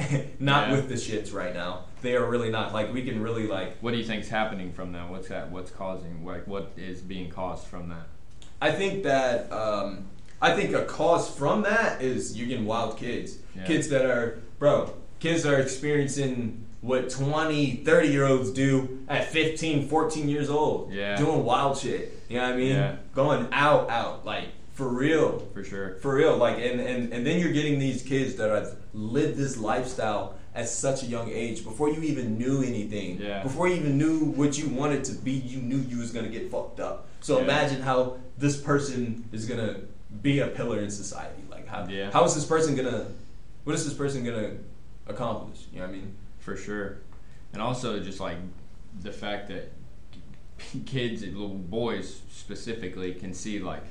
not 0.40 0.68
Yeah. 0.68 0.76
with 0.76 0.88
the 0.88 0.94
shits 0.94 1.32
right 1.32 1.54
now. 1.54 1.84
They 2.02 2.16
are 2.16 2.24
really 2.28 2.50
not. 2.50 2.72
Like 2.72 2.92
we 2.92 3.02
can 3.04 3.22
really 3.22 3.46
like. 3.46 3.78
What 3.80 3.92
do 3.92 3.98
you 3.98 4.04
think's 4.04 4.28
happening 4.28 4.72
from 4.72 4.92
that? 4.92 5.10
What's 5.10 5.28
that? 5.28 5.50
What's 5.50 5.70
causing? 5.70 6.24
Like, 6.24 6.46
what 6.46 6.72
is 6.76 7.00
being 7.02 7.30
caused 7.30 7.66
from 7.66 7.88
that? 7.90 8.06
I 8.62 8.70
think 8.72 9.02
that 9.04 9.50
um, 9.52 10.06
I 10.40 10.54
think 10.54 10.74
a 10.74 10.84
cause 10.84 11.28
from 11.34 11.62
that 11.62 12.00
is 12.02 12.36
you're 12.38 12.48
getting 12.48 12.66
wild 12.66 12.96
kids. 12.96 13.38
Yeah. 13.56 13.64
Kids 13.64 13.88
that 13.88 14.04
are, 14.06 14.40
bro, 14.58 14.92
kids 15.18 15.44
are 15.44 15.58
experiencing 15.58 16.64
what 16.80 17.10
20, 17.10 17.76
30 17.84 18.08
year 18.08 18.26
olds 18.26 18.50
do 18.52 19.04
at 19.08 19.26
15, 19.26 19.88
14 19.88 20.28
years 20.28 20.48
old. 20.48 20.90
Yeah. 20.92 21.16
Doing 21.16 21.44
wild 21.44 21.76
shit. 21.76 22.14
You 22.30 22.36
know 22.38 22.44
what 22.44 22.54
I 22.54 22.56
mean? 22.56 22.74
Yeah. 22.76 22.96
Going 23.14 23.48
out, 23.52 23.90
out. 23.90 24.24
Like, 24.24 24.46
for 24.80 24.88
real. 24.88 25.40
For 25.52 25.62
sure. 25.62 25.96
For 25.96 26.14
real. 26.14 26.38
Like, 26.38 26.56
and, 26.56 26.80
and, 26.80 27.12
and 27.12 27.26
then 27.26 27.38
you're 27.38 27.52
getting 27.52 27.78
these 27.78 28.02
kids 28.02 28.36
that 28.36 28.48
have 28.50 28.76
lived 28.94 29.36
this 29.36 29.58
lifestyle 29.58 30.36
at 30.54 30.70
such 30.70 31.02
a 31.02 31.06
young 31.06 31.30
age 31.30 31.62
before 31.64 31.90
you 31.90 32.00
even 32.00 32.38
knew 32.38 32.62
anything. 32.62 33.20
Yeah. 33.20 33.42
Before 33.42 33.68
you 33.68 33.74
even 33.74 33.98
knew 33.98 34.20
what 34.40 34.56
you 34.56 34.68
wanted 34.70 35.04
to 35.04 35.12
be, 35.12 35.32
you 35.32 35.58
knew 35.60 35.76
you 35.76 35.98
was 35.98 36.12
gonna 36.12 36.30
get 36.30 36.50
fucked 36.50 36.80
up. 36.80 37.08
So 37.20 37.36
Yeah. 37.36 37.44
imagine 37.44 37.82
how 37.82 38.16
this 38.38 38.56
person 38.56 39.28
is 39.32 39.44
gonna 39.44 39.80
be 40.22 40.40
a 40.40 40.46
pillar 40.46 40.80
in 40.80 40.90
society. 40.90 41.42
Like 41.50 41.68
how 41.68 41.86
Yeah. 41.86 42.10
how 42.10 42.24
is 42.24 42.34
this 42.34 42.46
person 42.46 42.74
gonna 42.74 43.04
what 43.64 43.74
is 43.74 43.84
this 43.84 43.92
person 43.94 44.24
gonna 44.24 44.52
accomplish? 45.06 45.66
You 45.72 45.80
know 45.80 45.86
what 45.88 45.94
I 45.94 45.98
mean? 45.98 46.14
For 46.38 46.56
sure. 46.56 46.96
And 47.52 47.60
also 47.60 48.00
just 48.00 48.18
like 48.18 48.38
the 49.02 49.12
fact 49.12 49.48
that 49.48 49.72
kids, 50.86 51.22
little 51.22 51.48
boys 51.50 52.22
specifically, 52.32 53.12
can 53.12 53.34
see 53.34 53.58
like 53.60 53.84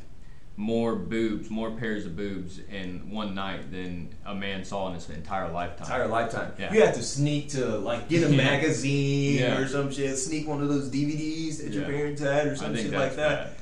more 0.60 0.94
boobs, 0.94 1.50
more 1.50 1.72
pairs 1.72 2.06
of 2.06 2.18
boobs 2.18 2.60
in 2.70 3.10
one 3.10 3.34
night 3.34 3.72
than 3.72 4.14
a 4.26 4.36
man 4.36 4.66
saw 4.66 4.90
in 4.90 4.94
his 4.94 5.10
entire 5.10 5.50
lifetime. 5.50 5.86
Entire 5.86 6.08
lifetime. 6.08 6.52
Yeah. 6.60 6.74
You 6.74 6.82
have 6.82 6.96
to 6.96 7.02
sneak 7.02 7.48
to 7.52 7.66
like 7.78 8.10
get 8.10 8.24
a 8.24 8.30
Yeah. 8.30 8.36
magazine 8.36 9.38
Yeah. 9.40 9.58
or 9.58 9.68
some 9.70 9.90
shit, 9.90 10.18
sneak 10.18 10.50
one 10.50 10.62
of 10.62 10.68
those 10.68 10.90
DVDs 10.90 11.64
that 11.64 11.72
your 11.72 11.86
parents 11.86 12.22
had 12.22 12.48
or 12.48 12.58
some 12.58 12.76
shit 12.76 12.92
like 12.92 13.16
that. 13.16 13.46
bad. 13.46 13.56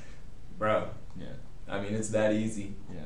Bro. 0.58 0.90
Yeah. 1.20 1.28
I 1.70 1.82
mean 1.82 1.94
it's 1.94 2.10
that 2.10 2.34
easy. 2.34 2.74
Yeah. 2.92 3.02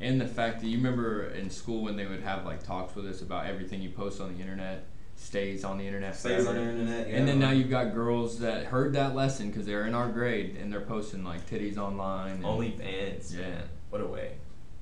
And 0.00 0.18
the 0.18 0.26
fact 0.26 0.62
that 0.62 0.66
you 0.68 0.78
remember 0.78 1.26
in 1.26 1.50
school 1.50 1.82
when 1.82 1.94
they 1.96 2.06
would 2.06 2.22
have 2.22 2.46
like 2.46 2.62
talks 2.62 2.94
with 2.94 3.04
us 3.04 3.20
about 3.20 3.44
everything 3.44 3.82
you 3.82 3.90
post 3.90 4.18
on 4.18 4.34
the 4.34 4.40
internet 4.40 4.86
stays 5.16 5.64
on 5.64 5.78
the 5.78 5.84
internet 5.86 6.14
Stays 6.14 6.44
forever. 6.44 6.50
on 6.50 6.64
the 6.64 6.70
internet. 6.82 7.06
And 7.08 7.26
then 7.26 7.38
now 7.38 7.50
you've 7.50 7.70
got 7.70 7.94
girls 7.94 8.38
that 8.40 8.66
heard 8.66 8.92
that 8.94 9.14
lesson 9.14 9.48
because 9.48 9.66
they're 9.66 9.86
in 9.86 9.94
our 9.94 10.08
grade 10.08 10.56
and 10.60 10.72
they're 10.72 10.80
posting 10.82 11.24
like 11.24 11.48
titties 11.48 11.78
online. 11.78 12.32
And, 12.36 12.44
OnlyFans. 12.44 13.34
Yeah. 13.34 13.40
man. 13.40 13.62
What 13.90 14.00
a 14.02 14.06
way. 14.06 14.32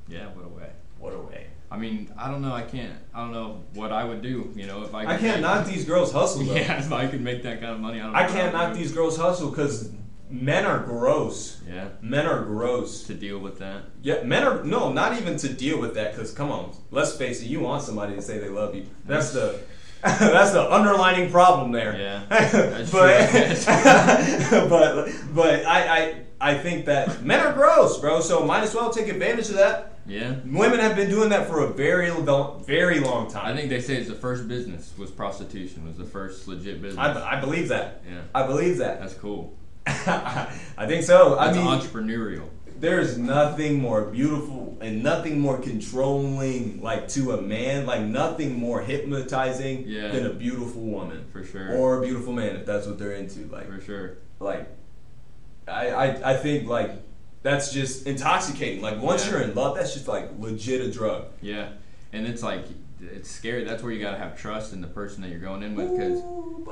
Yeah, 0.09 0.27
what 0.29 0.44
a 0.44 0.49
way. 0.49 0.70
What 0.99 1.14
a 1.14 1.18
way. 1.18 1.47
I 1.70 1.77
mean, 1.79 2.12
I 2.16 2.31
don't 2.31 2.42
know. 2.42 2.53
I 2.53 2.62
can't. 2.62 2.92
I 3.14 3.20
don't 3.20 3.33
know 3.33 3.62
what 3.75 3.90
I 3.90 4.05
would 4.05 4.23
do. 4.23 4.53
You 4.55 4.66
know, 4.66 4.83
if 4.85 4.94
I. 4.94 5.07
I 5.14 5.18
can't 5.18 5.40
knock 5.40 5.66
these 5.66 5.85
girls 5.85 6.12
hustle 6.12 6.44
though. 6.44 6.55
Yeah, 6.57 6.79
if 6.79 6.92
I 6.92 7.07
could 7.07 7.20
make 7.20 7.42
that 7.42 7.61
kind 7.61 7.73
of 7.73 7.81
money, 7.81 8.01
I 8.01 8.05
don't. 8.05 8.14
I 8.14 8.27
can't 8.29 8.53
knock 8.53 8.73
do. 8.75 8.79
these 8.79 8.92
girls 8.92 9.16
hustle 9.16 9.51
because 9.51 9.90
men 10.31 10.66
are 10.66 10.79
gross. 10.81 11.61
Yeah, 11.68 11.88
Men 12.01 12.27
are 12.27 12.44
gross. 12.44 13.05
to 13.05 13.14
deal 13.14 13.38
with 13.38 13.59
that. 13.59 13.85
Yeah, 14.03 14.23
men 14.23 14.44
are 14.44 14.62
no, 14.62 14.92
not 14.92 15.18
even 15.20 15.37
to 15.38 15.53
deal 15.53 15.81
with 15.81 15.94
that. 15.94 16.12
Because 16.12 16.33
come 16.33 16.51
on, 16.51 16.77
let's 16.90 17.16
face 17.16 17.42
it, 17.42 17.47
you 17.47 17.61
want 17.61 17.83
somebody 17.83 18.14
to 18.14 18.23
say 18.23 18.38
they 18.38 18.49
love 18.51 18.75
you. 18.75 18.87
That's 19.07 19.33
the 19.33 19.61
that's 20.19 20.53
the 20.53 20.71
underlining 20.71 21.31
problem 21.31 21.73
there. 21.73 21.97
Yeah, 21.99 22.25
but 22.93 24.69
but 24.69 25.09
but 25.35 25.64
I, 25.64 25.99
I 25.99 26.51
I 26.53 26.59
think 26.59 26.85
that 26.87 27.23
men 27.23 27.40
are 27.40 27.55
gross, 27.55 27.99
bro. 27.99 28.21
So 28.21 28.45
might 28.45 28.62
as 28.64 28.75
well 28.75 28.90
take 28.90 29.09
advantage 29.09 29.49
of 29.49 29.55
that. 29.55 29.99
Yeah, 30.07 30.35
Women 30.45 30.81
have 30.81 30.95
been 30.95 31.09
doing 31.09 31.31
that 31.31 31.49
for 31.49 31.64
a 31.64 31.73
very 31.73 32.11
long, 32.11 32.62
very 32.67 33.01
long 33.01 33.31
time. 33.31 33.47
I 33.47 33.57
think 33.57 33.71
they 33.71 33.81
say 33.81 33.97
it's 33.97 34.09
the 34.09 34.14
first 34.14 34.47
business 34.47 34.93
was 34.99 35.11
prostitution. 35.11 35.87
Was 35.87 35.97
the 35.97 36.05
first 36.05 36.47
legit 36.47 36.83
business. 36.83 36.99
I, 36.99 37.38
I 37.38 37.40
believe 37.40 37.69
that. 37.69 38.03
yeah, 38.07 38.21
I 38.35 38.47
believe 38.47 38.77
that. 38.79 39.01
that's 39.01 39.14
cool. 39.14 39.57
I 39.87 40.87
think 40.87 41.05
so. 41.05 41.37
That's 41.37 41.57
I 41.57 41.61
mean, 41.61 41.81
entrepreneurial. 41.81 42.49
There 42.85 43.01
is 43.01 43.16
nothing 43.16 43.81
more 43.81 44.03
beautiful 44.03 44.77
and 44.83 45.03
nothing 45.03 45.40
more 45.40 45.57
controlling, 45.59 46.83
like 46.83 47.09
to 47.09 47.33
a 47.33 47.40
man, 47.40 47.87
like 47.87 48.03
nothing 48.03 48.55
more 48.59 48.83
hypnotizing 48.83 49.85
Yeah. 49.87 50.09
than 50.09 50.27
a 50.27 50.31
beautiful 50.35 50.83
woman 50.83 51.25
For 51.33 51.42
sure. 51.44 51.75
or 51.75 51.99
a 51.99 52.03
beautiful 52.03 52.35
man 52.35 52.57
if 52.57 52.66
that's 52.66 52.87
what 52.87 52.99
they're 52.99 53.12
into. 53.12 53.47
Like, 53.47 53.68
For 53.68 53.81
sure. 53.81 54.18
like, 54.38 54.66
I, 55.66 55.88
I, 55.88 56.33
I 56.33 56.37
think 56.37 56.68
like 56.68 56.90
that's 57.42 57.73
just 57.73 58.07
intoxicating. 58.07 58.83
Like 58.83 59.01
once 59.01 59.25
Yeah. 59.25 59.33
you're 59.33 59.42
in 59.42 59.55
love, 59.55 59.77
that's 59.77 59.94
just 59.94 60.07
like 60.07 60.29
legit 60.38 60.83
a 60.83 60.90
drug. 60.90 61.25
Yeah, 61.40 61.68
and 62.12 62.27
it's 62.27 62.42
like 62.42 62.66
it's 63.01 63.31
scary. 63.31 63.64
That's 63.64 63.83
where 63.83 63.92
you 63.92 64.01
gotta 64.01 64.18
have 64.18 64.37
trust 64.38 64.75
in 64.75 64.83
the 64.83 64.88
person 64.88 65.23
that 65.23 65.31
you're 65.31 65.40
going 65.40 65.62
in 65.62 65.75
with 65.75 65.90
because 65.90 66.23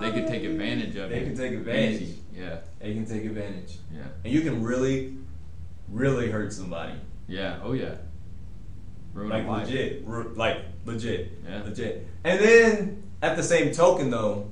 they 0.00 0.10
could 0.12 0.26
take 0.28 0.44
advantage 0.44 0.94
of 0.96 1.08
They 1.08 1.20
you. 1.20 1.24
They 1.24 1.26
can 1.30 1.36
take 1.38 1.52
advantage. 1.52 2.02
Easy. 2.02 2.18
Yeah, 2.36 2.56
They 2.80 2.92
can 2.92 3.06
take 3.06 3.24
advantage, 3.24 3.76
yeah, 3.94 4.02
and 4.24 4.32
you 4.32 4.40
can 4.42 4.62
really, 4.62 5.14
really 5.92 6.30
hurt 6.30 6.52
somebody. 6.52 6.94
yeah. 7.28 7.60
Oh 7.62 7.72
yeah. 7.72 7.94
Ruin 9.14 9.28
like 9.28 9.46
legit, 9.68 10.08
like 10.36 10.58
legit, 10.86 11.32
Yeah. 11.46 11.62
legit. 11.64 12.06
And 12.24 12.40
then 12.40 13.02
at 13.20 13.36
the 13.36 13.42
same 13.42 13.72
token, 13.72 14.10
though, 14.10 14.48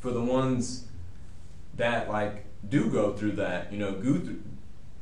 for 0.00 0.10
the 0.10 0.20
ones 0.20 0.86
that 1.76 2.08
like 2.10 2.44
do 2.68 2.88
go 2.90 3.12
through 3.14 3.32
that, 3.32 3.72
you 3.72 3.78
know, 3.78 3.92
go 3.92 4.18
through, 4.20 4.40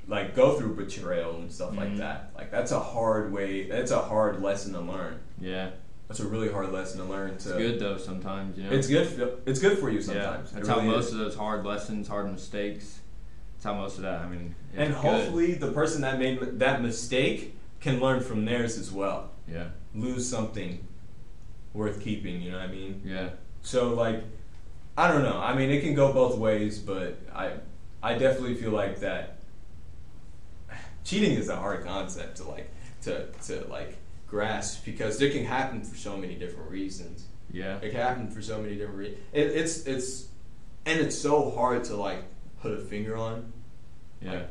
like 0.09 0.35
go 0.35 0.57
through 0.59 0.75
betrayal 0.77 1.37
and 1.37 1.51
stuff 1.51 1.77
like 1.77 1.91
Mhm. 1.91 1.99
that. 1.99 2.31
Like 2.37 2.51
that's 2.51 2.71
a 2.73 2.81
hard 2.81 3.33
way. 3.33 3.69
That's 3.69 3.91
a 3.91 4.01
hard 4.01 4.41
lesson 4.43 4.73
to 4.75 4.81
learn. 4.81 5.19
Yeah, 5.41 5.71
That's 6.09 6.21
a 6.21 6.27
really 6.27 6.51
hard 6.53 6.71
lesson 6.73 6.99
to 7.01 7.05
learn. 7.05 7.31
it's 7.33 7.47
good 7.47 7.81
though 7.81 7.97
sometimes. 7.97 8.57
You 8.59 8.65
know. 8.65 8.71
It's 8.71 8.87
good. 8.89 9.07
For, 9.09 9.31
it's 9.47 9.59
good 9.61 9.79
for 9.79 9.91
you 9.91 9.99
Yeah, 9.99 10.05
sometimes. 10.05 10.53
that's 10.53 10.69
It 10.69 10.71
how 10.71 10.81
most 10.81 11.07
is. 11.09 11.13
of 11.15 11.19
those 11.19 11.35
hard 11.37 11.65
lessons, 11.65 12.07
hard 12.09 12.31
mistakes. 12.31 13.01
That's 13.63 13.75
how 13.77 13.81
most 13.81 13.97
of 13.99 14.03
that. 14.03 14.23
I 14.23 14.29
mean, 14.29 14.57
And 14.77 14.89
good. 14.93 14.97
hopefully, 14.97 15.55
the 15.55 15.71
person 15.71 16.01
that 16.03 16.19
made 16.19 16.59
that 16.59 16.83
mistake 16.83 17.57
can 17.81 18.01
learn 18.01 18.21
from 18.21 18.45
theirs 18.45 18.77
as 18.77 18.91
well. 18.91 19.31
Yeah, 19.49 19.69
Lose 19.95 20.29
something 20.29 20.85
worth 21.73 22.01
keeping. 22.01 22.43
You 22.43 22.51
know 22.51 22.59
what 22.59 22.69
I 22.69 22.73
mean? 22.73 23.03
yeah, 23.05 23.31
So 23.63 23.95
like, 23.95 24.25
I 24.99 25.07
don't 25.07 25.23
know. 25.23 25.39
I 25.39 25.55
mean, 25.55 25.71
it 25.71 25.81
can 25.83 25.95
go 25.95 26.13
both 26.13 26.37
ways, 26.39 26.81
but 26.81 27.19
I, 27.33 27.53
I 28.03 28.15
definitely 28.19 28.57
feel 28.57 28.73
like 28.73 28.99
that. 29.01 29.37
Cheating 31.05 31.33
is 31.37 31.49
a 31.49 31.55
hard 31.57 31.85
concept 31.85 32.39
to 32.39 32.45
like 32.49 32.69
to 33.03 33.27
to 33.47 33.65
like 33.69 33.97
grasp 34.27 34.85
because 34.85 35.21
it 35.23 35.33
can 35.33 35.45
happen 35.45 35.83
for 35.83 35.97
so 35.97 36.17
many 36.17 36.35
different 36.35 36.69
reasons. 36.69 37.27
yeah, 37.53 37.77
It 37.77 37.91
can 37.91 38.01
happen 38.01 38.29
for 38.29 38.43
so 38.43 38.61
many 38.61 38.75
different 38.75 38.99
reasons. 38.99 39.21
It, 39.33 39.47
it's 39.53 39.87
it's 39.87 40.27
and 40.85 40.99
it's 41.01 41.17
so 41.17 41.51
hard 41.53 41.85
to 41.85 41.97
like 41.97 42.25
put 42.63 42.73
a 42.73 42.79
finger 42.79 43.17
on. 43.17 43.53
yeah. 44.23 44.45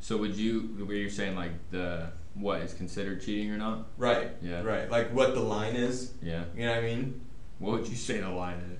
So 0.00 0.16
would 0.18 0.36
you? 0.36 0.86
Were 0.86 0.94
you 0.94 1.10
saying 1.10 1.34
like 1.34 1.50
the 1.70 2.08
what 2.34 2.60
is 2.60 2.72
considered 2.72 3.22
cheating 3.22 3.50
or 3.50 3.56
not? 3.56 3.86
Right. 3.98 4.30
Yeah. 4.40 4.62
Right. 4.62 4.90
Like 4.90 5.12
what 5.12 5.34
the 5.34 5.40
line 5.40 5.74
is. 5.74 6.12
Yeah. 6.22 6.44
You 6.56 6.66
know 6.66 6.74
what 6.74 6.78
I 6.78 6.86
mean? 6.86 7.20
What 7.58 7.72
would 7.72 7.88
you 7.88 7.96
say 7.96 8.20
the 8.20 8.30
line 8.30 8.58
is? 8.70 8.76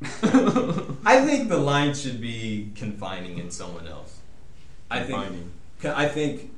I 1.04 1.24
think 1.24 1.48
the 1.48 1.58
line 1.58 1.94
should 1.94 2.20
be 2.20 2.70
confining 2.74 3.38
in 3.38 3.50
someone 3.50 3.86
else. 3.86 4.18
I 4.90 5.02
think 5.02 5.24
I 5.84 6.06
think 6.06 6.50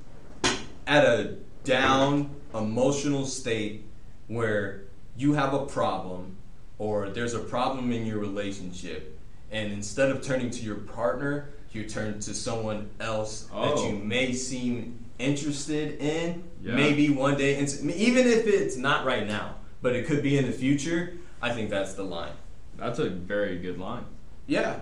at 0.87 1.05
a 1.05 1.37
down 1.65 2.31
emotional 2.55 3.27
state 3.27 3.85
where 4.27 4.83
you 5.17 5.35
have 5.35 5.55
a 5.55 5.67
problem 5.67 6.37
or 6.79 7.11
there's 7.11 7.35
a 7.35 7.39
problem 7.39 7.93
in 7.93 8.07
your 8.07 8.19
relationship 8.19 9.19
and 9.51 9.73
instead 9.73 10.11
of 10.11 10.23
turning 10.23 10.51
to 10.51 10.63
your 10.63 10.77
partner 10.77 11.51
you 11.73 11.85
turn 11.89 12.19
to 12.21 12.35
someone 12.35 12.91
else 13.01 13.43
that 13.45 13.51
Oh. 13.53 13.89
you 13.89 13.97
may 13.97 14.33
seem 14.33 14.99
interested 15.19 16.01
in 16.01 16.43
Yeah. 16.63 16.75
maybe 16.75 17.11
one 17.11 17.37
day 17.37 17.59
even 17.59 18.27
if 18.27 18.47
it's 18.47 18.77
not 18.77 19.05
right 19.05 19.27
now 19.27 19.57
but 19.83 19.95
it 19.95 20.07
could 20.07 20.23
be 20.23 20.37
in 20.39 20.47
the 20.47 20.53
future 20.53 21.13
i 21.43 21.51
think 21.53 21.71
that's 21.71 21.95
the 21.95 22.03
line 22.03 22.33
That's 22.79 22.99
a 22.99 23.11
very 23.11 23.59
good 23.59 23.79
line. 23.79 24.05
yeah 24.47 24.81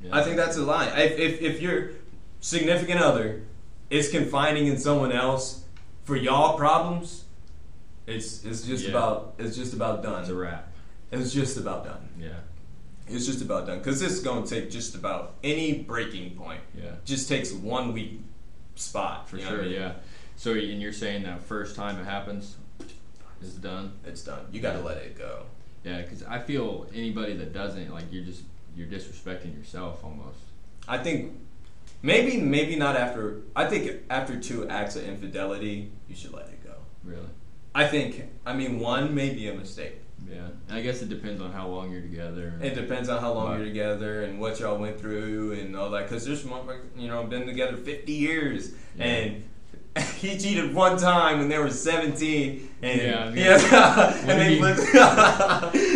Yeah. 0.00 0.16
I 0.18 0.22
think 0.22 0.36
that's 0.36 0.56
a 0.58 0.62
line. 0.62 0.88
If, 0.98 1.18
if, 1.18 1.40
if 1.40 1.62
your 1.62 1.90
significant 2.40 3.00
other 3.00 3.42
is 3.90 4.10
confining 4.10 4.66
in 4.66 4.76
someone 4.78 5.12
else 5.12 5.64
for 6.04 6.14
y'all 6.16 6.58
problems, 6.58 7.24
it's 8.06 8.44
it's 8.44 8.62
just 8.66 8.84
Yeah. 8.84 8.90
about 8.90 9.34
it's 9.38 9.56
just 9.56 9.72
about 9.72 10.02
done. 10.02 10.20
it's 10.20 10.28
a 10.30 10.34
wrap. 10.34 10.70
It's 11.10 11.32
just 11.32 11.56
about 11.56 11.84
done. 11.84 12.04
Yeah. 12.20 12.40
It's 13.06 13.26
just 13.26 13.42
about 13.42 13.66
done 13.66 13.78
because 13.78 14.00
this 14.00 14.12
is 14.12 14.20
going 14.20 14.44
to 14.44 14.48
take 14.60 14.70
just 14.70 14.94
about 14.94 15.34
any 15.44 15.82
breaking 15.82 16.30
point. 16.36 16.60
Yeah. 16.74 16.92
Just 17.04 17.28
takes 17.28 17.52
one 17.52 17.92
weak 17.92 18.20
spot 18.76 19.28
For 19.28 19.36
you 19.36 19.44
know 19.44 19.50
what 19.50 19.56
sure. 19.56 19.64
I 19.64 19.68
mean? 19.68 19.74
Yeah. 19.74 19.92
So 20.36 20.52
and 20.52 20.80
you're 20.80 20.92
saying 20.92 21.24
that 21.24 21.42
first 21.42 21.76
time 21.76 21.98
it 21.98 22.04
happens, 22.04 22.56
It's 23.40 23.52
done. 23.54 23.92
It's 24.04 24.22
done. 24.22 24.46
You 24.50 24.60
got 24.60 24.72
to 24.72 24.80
let 24.80 24.98
it 24.98 25.18
go. 25.18 25.44
Yeah, 25.84 26.00
because 26.00 26.22
I 26.22 26.38
feel 26.38 26.86
anybody 26.94 27.34
that 27.36 27.52
doesn't 27.52 27.92
like 27.92 28.04
you're 28.10 28.24
just 28.24 28.42
you're 28.74 28.88
disrespecting 28.88 29.56
yourself 29.56 30.02
almost. 30.02 30.38
I 30.88 30.98
think 30.98 31.32
maybe 32.02 32.38
maybe 32.40 32.76
not 32.76 32.96
after. 32.96 33.42
I 33.54 33.66
think 33.66 34.02
after 34.08 34.40
two 34.40 34.68
acts 34.68 34.96
of 34.96 35.04
infidelity, 35.04 35.92
you 36.08 36.16
should 36.16 36.32
let 36.32 36.46
it 36.48 36.64
go. 36.64 36.74
Really. 37.04 37.28
I 37.74 37.86
think. 37.86 38.24
I 38.46 38.54
mean, 38.54 38.80
one 38.80 39.14
may 39.14 39.30
be 39.30 39.48
a 39.48 39.54
mistake. 39.54 40.00
Yeah, 40.34 40.76
I 40.76 40.80
guess 40.80 41.02
it 41.02 41.08
depends 41.08 41.40
on 41.40 41.52
how 41.52 41.68
long 41.68 41.92
you're 41.92 42.00
together. 42.02 42.54
It 42.60 42.74
depends 42.74 43.08
on 43.08 43.20
how 43.20 43.32
long 43.32 43.56
you're 43.56 43.64
together 43.66 44.22
and 44.22 44.40
what 44.40 44.58
y'all 44.60 44.78
went 44.78 44.98
through 44.98 45.52
and 45.52 45.76
all 45.76 45.90
that. 45.90 46.04
Because 46.08 46.24
there's 46.26 46.44
you 46.96 47.08
know, 47.08 47.24
been 47.24 47.46
together 47.46 47.76
50 47.76 48.12
years 48.12 48.72
Yeah. 48.96 49.04
and 49.04 49.44
he 50.18 50.36
cheated 50.36 50.74
one 50.74 50.98
time 50.98 51.38
when 51.38 51.48
they 51.48 51.58
were 51.58 51.70
17 51.70 52.68
and 52.82 53.00
Yeah, 53.00 53.24
I 53.24 53.30
mean, 53.30 53.36
yeah, 53.44 54.14
and 54.26 54.40
they 54.40 54.58
lived 54.58 54.80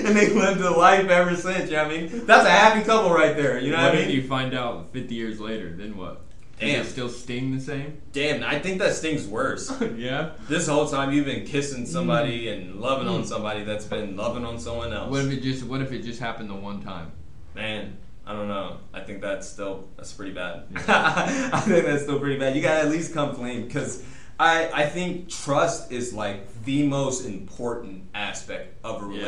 and 0.07 0.16
they 0.16 0.28
lived 0.30 0.61
a 0.61 0.70
life 0.70 1.09
ever 1.09 1.34
since. 1.34 1.68
You 1.70 1.76
know 1.78 1.89
what 1.89 1.93
I 1.97 2.01
mean? 2.03 2.26
That's 2.26 2.47
a 2.47 2.51
happy 2.51 2.84
couple 2.84 3.11
right 3.11 3.36
there. 3.36 3.59
You 3.59 3.72
know 3.72 3.78
what 3.78 3.86
what 3.86 3.95
I 3.97 4.03
if 4.03 4.07
mean? 4.09 4.16
you 4.16 4.22
find 4.28 4.55
out 4.55 4.93
50 4.93 5.14
years 5.16 5.41
later? 5.41 5.74
Then 5.76 5.97
what? 5.97 6.22
Does 6.61 6.70
Damn. 6.70 6.80
it 6.80 6.88
still 6.88 7.09
sting 7.09 7.54
the 7.54 7.61
same? 7.61 8.02
Damn, 8.12 8.42
I 8.42 8.59
think 8.59 8.78
that 8.80 8.94
stings 8.94 9.26
worse. 9.28 9.72
yeah. 9.96 10.30
this 10.48 10.66
whole 10.66 10.88
time 10.88 11.12
you've 11.12 11.26
been 11.26 11.46
kissing 11.46 11.86
somebody 11.86 12.48
and 12.48 12.80
loving 12.80 13.06
on 13.06 13.22
Mm. 13.22 13.26
somebody 13.26 13.62
that's 13.64 13.84
been 13.84 14.16
loving 14.16 14.44
on 14.44 14.59
someone 14.59 14.92
else. 14.92 15.11
What 15.11 15.24
if 15.24 15.30
it 15.32 15.42
just 15.42 15.62
What 15.64 15.80
if 15.82 15.92
it 15.92 16.02
just 16.02 16.18
happened 16.20 16.50
the 16.50 16.54
one 16.54 16.82
time? 16.82 17.12
Man, 17.54 17.96
I 18.26 18.32
don't 18.32 18.48
know. 18.48 18.78
I 18.92 19.00
think 19.00 19.20
that's 19.20 19.48
still 19.48 19.88
that's 19.96 20.12
pretty 20.12 20.32
bad. 20.32 20.64
Yeah. 20.72 21.50
I 21.52 21.61
think 21.61 21.84
that's 21.86 22.02
still 22.02 22.18
pretty 22.18 22.38
bad. 22.38 22.56
You 22.56 22.62
gotta 22.62 22.80
at 22.80 22.90
least 22.90 23.14
come 23.14 23.34
clean 23.36 23.66
because 23.66 24.02
I 24.40 24.68
I 24.72 24.86
think 24.86 25.28
trust 25.28 25.92
is 25.92 26.12
like 26.12 26.64
the 26.64 26.86
most 26.86 27.24
important 27.24 28.02
aspect 28.14 28.74
of 28.84 29.02
a 29.09 29.14
Yeah. 29.14 29.24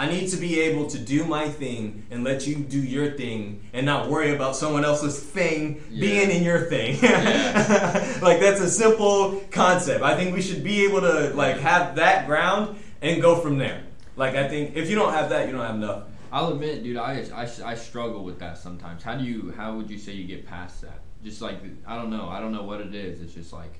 I 0.00 0.06
need 0.08 0.28
to 0.28 0.38
be 0.38 0.60
able 0.60 0.86
to 0.86 0.98
do 0.98 1.26
my 1.26 1.46
thing 1.46 2.06
and 2.10 2.24
let 2.24 2.46
you 2.46 2.54
do 2.56 2.80
your 2.80 3.10
thing 3.10 3.68
and 3.74 3.84
not 3.84 4.08
worry 4.08 4.34
about 4.34 4.56
someone 4.56 4.82
else's 4.82 5.20
thing 5.22 5.82
Yeah. 5.90 6.00
being 6.00 6.30
in 6.30 6.42
your 6.42 6.60
thing. 6.70 6.96
Yeah. 7.02 8.18
like 8.22 8.40
that's 8.40 8.62
a 8.62 8.70
simple 8.70 9.42
concept. 9.50 10.02
I 10.02 10.16
think 10.16 10.34
we 10.34 10.40
should 10.40 10.64
be 10.64 10.86
able 10.86 11.02
to 11.02 11.34
like 11.34 11.58
have 11.58 11.96
that 11.96 12.26
ground 12.26 12.78
and 13.02 13.20
go 13.20 13.36
from 13.42 13.58
there. 13.58 13.82
Like 14.16 14.36
I 14.36 14.48
think 14.48 14.74
if 14.74 14.88
you 14.88 14.96
don't 14.96 15.12
have 15.12 15.28
that, 15.30 15.46
you 15.46 15.52
don't 15.52 15.66
have 15.66 15.74
enough. 15.74 16.04
I'll 16.32 16.48
admit, 16.54 16.82
dude, 16.82 16.96
I, 16.96 17.26
I, 17.34 17.46
I 17.72 17.74
struggle 17.74 18.24
with 18.24 18.38
that 18.38 18.56
sometimes. 18.56 19.02
How 19.02 19.16
do 19.16 19.24
you 19.24 19.52
How 19.54 19.76
would 19.76 19.90
you 19.90 19.98
say 19.98 20.12
you 20.12 20.24
get 20.24 20.46
past 20.46 20.80
that? 20.80 21.00
Just 21.22 21.42
like 21.42 21.58
I 21.86 21.94
don't 21.96 22.08
know. 22.08 22.26
I 22.26 22.40
don't 22.40 22.52
know 22.52 22.62
what 22.62 22.80
it 22.80 22.94
is. 22.94 23.20
It's 23.20 23.34
just 23.34 23.52
like 23.52 23.74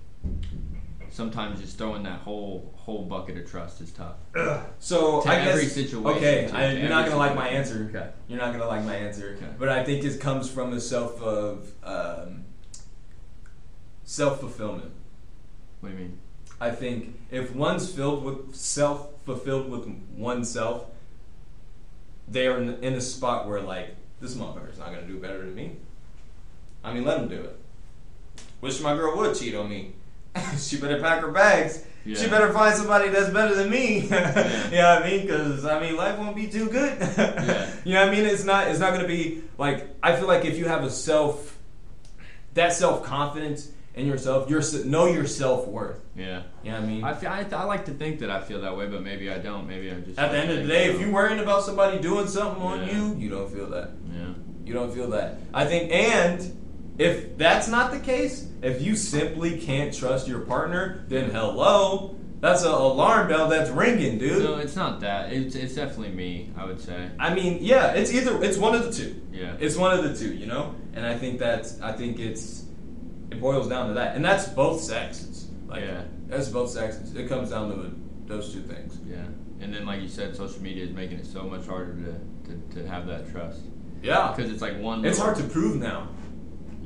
sometimes 1.10 1.60
just 1.60 1.76
throwing 1.78 2.02
that 2.04 2.20
whole 2.20 2.72
whole 2.76 3.02
bucket 3.04 3.36
of 3.36 3.50
trust 3.50 3.80
is 3.80 3.92
tough. 3.92 4.16
So 4.78 5.20
To 5.22 5.28
I 5.28 5.34
every 5.36 5.64
guess 5.64 5.72
situation, 5.72 6.06
okay, 6.06 6.46
to- 6.48 6.56
I, 6.56 6.74
to 6.74 6.80
you're 6.80 6.88
not 6.88 7.04
gonna 7.04 7.16
like 7.18 7.34
my 7.34 7.48
answer. 7.48 7.90
Okay. 7.94 8.08
You're 8.28 8.38
not 8.40 8.52
gonna 8.52 8.66
like 8.66 8.84
my 8.84 8.94
answer. 8.96 9.36
Okay. 9.36 9.50
But 9.58 9.68
I 9.68 9.84
think 9.84 10.04
it 10.04 10.20
comes 10.20 10.50
from 10.50 10.72
a 10.72 10.80
self 10.80 11.20
of 11.22 11.70
um, 11.84 12.44
self 14.04 14.40
fulfillment. 14.40 14.92
What 15.80 15.90
do 15.90 15.94
you 15.96 16.00
mean? 16.02 16.18
I 16.60 16.70
think 16.70 17.18
if 17.30 17.54
one's 17.54 17.90
filled 17.90 18.24
with 18.24 18.54
self 18.54 19.22
fulfilled 19.24 19.70
with 19.70 19.86
oneself, 20.16 20.86
they 22.28 22.46
are 22.46 22.58
in, 22.60 22.82
in 22.82 22.94
a 22.94 23.00
spot 23.00 23.46
where 23.48 23.60
like 23.60 23.96
this 24.20 24.34
motherfucker's 24.34 24.78
not 24.78 24.86
gonna 24.92 25.06
do 25.06 25.18
better 25.18 25.38
than 25.38 25.54
me. 25.54 25.76
I 26.82 26.92
mean, 26.92 27.04
let 27.04 27.18
him 27.18 27.28
do 27.28 27.40
it. 27.42 27.58
Wish 28.60 28.80
my 28.80 28.94
girl 28.94 29.16
would 29.16 29.36
cheat 29.36 29.54
on 29.54 29.68
me. 29.68 29.92
she 30.58 30.78
better 30.78 31.00
pack 31.00 31.20
her 31.20 31.30
bags. 31.30 31.84
She 32.06 32.28
better 32.28 32.52
find 32.52 32.74
somebody 32.74 33.10
that's 33.10 33.30
better 33.30 33.54
than 33.54 33.70
me. 33.70 34.00
Yeah. 34.00 34.64
you 34.70 34.76
know 34.76 34.94
what 34.94 35.02
I 35.04 35.10
mean? 35.10 35.22
Because 35.22 35.64
I 35.64 35.80
mean, 35.80 35.96
life 35.96 36.18
won't 36.18 36.34
be 36.34 36.46
too 36.46 36.68
good. 36.68 36.98
Yeah. 37.20 37.70
You 37.84 37.94
know 37.94 38.00
what 38.00 38.12
I 38.12 38.14
mean? 38.16 38.26
It's 38.26 38.44
not. 38.44 38.68
It's 38.68 38.80
not 38.80 38.92
gonna 38.92 39.06
be 39.06 39.42
like. 39.58 39.88
I 40.02 40.16
feel 40.16 40.26
like 40.26 40.44
if 40.44 40.56
you 40.58 40.66
have 40.66 40.82
a 40.82 40.90
self, 40.90 41.58
that 42.54 42.72
self 42.72 43.04
confidence 43.04 43.70
in 43.94 44.06
yourself, 44.06 44.48
your 44.48 44.62
know 44.84 45.06
your 45.06 45.26
self 45.26 45.66
worth. 45.66 46.00
Yeah. 46.16 46.42
You 46.62 46.70
know 46.72 46.80
what 46.80 46.84
I 46.84 46.86
mean? 46.86 47.04
I, 47.04 47.14
feel, 47.14 47.30
I, 47.30 47.46
I 47.52 47.64
like 47.64 47.84
to 47.86 47.92
think 47.92 48.20
that 48.20 48.30
I 48.30 48.40
feel 48.40 48.60
that 48.62 48.76
way, 48.76 48.86
but 48.86 49.02
maybe 49.02 49.30
I 49.30 49.38
don't. 49.38 49.66
Maybe 49.66 49.90
I 49.90 49.94
just. 50.00 50.18
At 50.18 50.32
the 50.32 50.38
end 50.38 50.50
of 50.50 50.56
the 50.58 50.66
day, 50.66 50.90
if 50.90 51.00
you're 51.00 51.10
worrying 51.12 51.40
about 51.40 51.64
somebody 51.64 51.98
doing 52.00 52.26
something 52.26 52.62
on 52.62 52.86
Yeah. 52.86 52.94
you, 52.94 53.16
you 53.16 53.28
don't 53.28 53.50
feel 53.52 53.68
that. 53.70 53.90
Yeah. 54.12 54.32
You 54.64 54.74
don't 54.74 54.92
feel 54.92 55.10
that. 55.10 55.38
I 55.52 55.64
think, 55.66 55.92
and 55.92 56.56
if 56.98 57.36
that's 57.38 57.68
not 57.68 57.92
the 57.92 57.98
case, 58.00 58.46
if 58.62 58.82
you 58.82 58.94
simply 58.96 59.58
can't 59.58 59.94
trust 59.94 60.28
your 60.28 60.40
partner, 60.40 61.04
then 61.08 61.30
hello, 61.30 62.16
that's 62.40 62.62
an 62.62 62.70
alarm 62.70 63.28
bell 63.28 63.48
that's 63.48 63.70
ringing, 63.70 64.18
dude. 64.18 64.42
No, 64.44 64.56
it's 64.56 64.76
not 64.76 65.00
that. 65.00 65.32
It's 65.32 65.54
it's 65.54 65.74
definitely 65.74 66.10
me. 66.14 66.50
I 66.56 66.64
would 66.64 66.80
say. 66.80 67.10
I 67.18 67.34
mean, 67.34 67.58
yeah, 67.60 67.92
it's 67.92 68.12
either 68.12 68.42
it's 68.42 68.56
one 68.58 68.74
of 68.74 68.84
the 68.84 68.92
two. 68.92 69.20
Yeah. 69.32 69.56
It's 69.60 69.76
one 69.76 69.98
of 69.98 70.04
the 70.04 70.14
two, 70.16 70.34
you 70.34 70.46
know. 70.46 70.74
And 70.94 71.04
I 71.06 71.16
think 71.16 71.38
that's 71.38 71.80
I 71.80 71.92
think 71.92 72.18
it's 72.18 72.64
it 73.30 73.40
boils 73.40 73.68
down 73.68 73.88
to 73.88 73.94
that, 73.94 74.16
and 74.16 74.24
that's 74.24 74.48
both 74.48 74.80
sexes. 74.80 75.48
Like, 75.68 75.82
Yeah. 75.82 76.02
that's 76.28 76.48
both 76.48 76.70
sexes. 76.70 77.14
It 77.14 77.28
comes 77.28 77.50
down 77.50 77.70
to 77.70 77.94
those 78.26 78.52
two 78.52 78.60
things. 78.62 78.98
Yeah. 79.06 79.16
And 79.60 79.72
then, 79.74 79.84
like 79.86 80.00
you 80.00 80.08
said, 80.08 80.34
social 80.34 80.60
media 80.62 80.84
is 80.84 80.90
making 80.90 81.18
it 81.18 81.26
so 81.26 81.42
much 81.44 81.66
harder 81.66 81.94
to, 81.94 82.50
to, 82.50 82.74
to 82.82 82.88
have 82.88 83.06
that 83.08 83.30
trust 83.30 83.60
Yeah, 84.02 84.32
because 84.34 84.50
it's 84.50 84.62
like 84.62 84.80
one. 84.80 85.04
it's 85.04 85.18
hard 85.18 85.36
to 85.36 85.42
prove 85.44 85.76
now. 85.76 86.08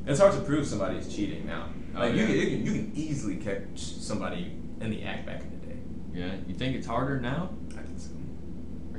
It's 0.07 0.21
hard 0.21 0.33
to 0.35 0.41
prove 0.41 0.67
somebody's 0.67 1.15
cheating 1.15 1.47
now. 1.47 1.69
Oh, 1.97 2.01
Like 2.01 2.15
you, 2.15 2.21
yeah. 2.21 2.27
can, 2.27 2.37
you 2.37 2.47
can 2.47 2.67
you 2.67 2.73
can 2.73 2.93
easily 2.95 3.37
catch 3.37 3.79
somebody 3.79 4.53
in 4.81 4.91
the 4.91 5.03
act 5.05 5.27
back 5.27 5.43
in 5.43 5.51
the 5.61 5.67
day. 5.67 5.79
Yeah. 6.13 6.35
You 6.47 6.55
think 6.55 6.77
it's 6.77 6.87
harder 6.87 7.21
now? 7.21 7.51
I 7.77 7.83
think 7.83 7.99
so. 8.01 8.11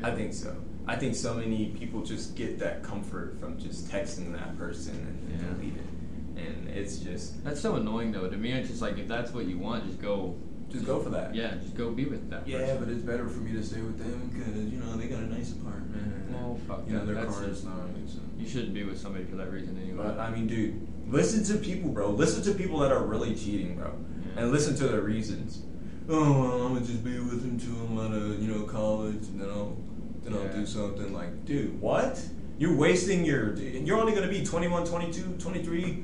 I 0.03 0.12
think 0.12 0.34
so. 0.34 0.56
I 0.88 0.95
think 0.95 1.16
so 1.16 1.34
many 1.34 1.68
people 1.80 2.01
just 2.03 2.36
get 2.36 2.60
that 2.60 2.84
comfort 2.84 3.39
from 3.39 3.58
just 3.60 3.88
texting 3.89 4.32
that 4.34 4.58
person 4.58 4.93
and 4.95 5.32
Yeah. 5.32 5.47
delete 5.53 5.74
it, 5.78 6.47
and 6.47 6.70
it's 6.70 6.97
just 6.97 7.43
That's 7.43 7.60
so 7.62 7.76
annoying 7.76 8.12
though. 8.12 8.28
To 8.30 8.38
me, 8.38 8.51
it's 8.51 8.70
just 8.70 8.82
like 8.82 8.97
if 8.97 9.08
that's 9.08 9.32
what 9.32 9.45
you 9.45 9.58
want, 9.58 9.86
just 9.88 9.99
go. 10.01 10.36
just 10.70 10.86
go 10.86 10.99
for 11.01 11.10
that. 11.10 11.34
Yeah, 11.34 11.56
just 11.62 11.76
go 11.76 11.91
be 11.91 12.06
with 12.06 12.30
that. 12.32 12.47
Yeah, 12.47 12.60
person. 12.60 12.78
but 12.84 12.89
it's 12.89 13.01
better 13.03 13.28
for 13.30 13.39
me 13.39 13.53
to 13.53 13.64
stay 13.64 13.82
with 13.82 13.97
them 13.97 14.30
because 14.34 14.56
you 14.72 14.80
know 14.80 14.95
they 14.97 15.08
got 15.08 15.20
a 15.22 15.28
nice 15.28 15.53
apartment. 15.53 16.30
Mm-hmm. 16.30 16.34
Well, 16.34 16.60
fuck 16.68 16.84
you 16.88 16.93
know 16.93 16.99
that. 16.99 17.06
their 17.14 17.16
That's 17.24 17.36
car 17.38 17.47
just- 17.47 17.60
is 17.62 17.66
nice. 17.66 18.14
and- 18.16 18.39
You 18.41 18.47
shouldn't 18.47 18.74
be 18.74 18.84
with 18.84 18.99
somebody 18.99 19.26
for 19.26 19.38
that 19.38 19.51
reason 19.51 19.80
anyway. 19.82 20.03
But 20.06 20.20
I 20.20 20.30
mean, 20.30 20.45
dude, 20.47 20.88
listen 21.10 21.43
to 21.45 21.62
people, 21.64 21.89
bro. 21.91 22.10
Listen 22.10 22.41
to 22.43 22.51
people 22.58 22.80
that 22.80 22.91
are 22.91 23.03
really 23.03 23.36
cheating, 23.36 23.76
bro, 23.78 23.91
Yeah. 24.36 24.41
and 24.43 24.51
listen 24.51 24.76
to 24.78 24.88
their 24.88 25.01
reasons. 25.01 25.62
Oh, 26.08 26.39
well, 26.41 26.62
I'm 26.62 26.74
gonna 26.76 26.86
just 26.86 27.03
be 27.03 27.18
with 27.20 27.43
him 27.43 27.60
till 27.60 27.76
I'm 27.88 27.97
out 27.99 28.16
of 28.16 28.41
you 28.41 28.51
know 28.53 28.64
college, 28.64 29.24
and 29.28 29.41
then 29.41 29.49
I'll 29.49 29.76
then 30.24 30.34
I'll 30.34 30.53
do 30.53 30.66
something 30.66 31.14
like, 31.14 31.45
dude, 31.45 31.80
what? 31.82 32.22
You're 32.58 32.76
wasting 32.76 33.26
your. 33.26 33.56
You're 33.58 33.97
only 33.99 34.14
gonna 34.16 34.28
be 34.30 34.43
21, 34.45 34.86
22, 34.86 35.22
23 35.39 36.03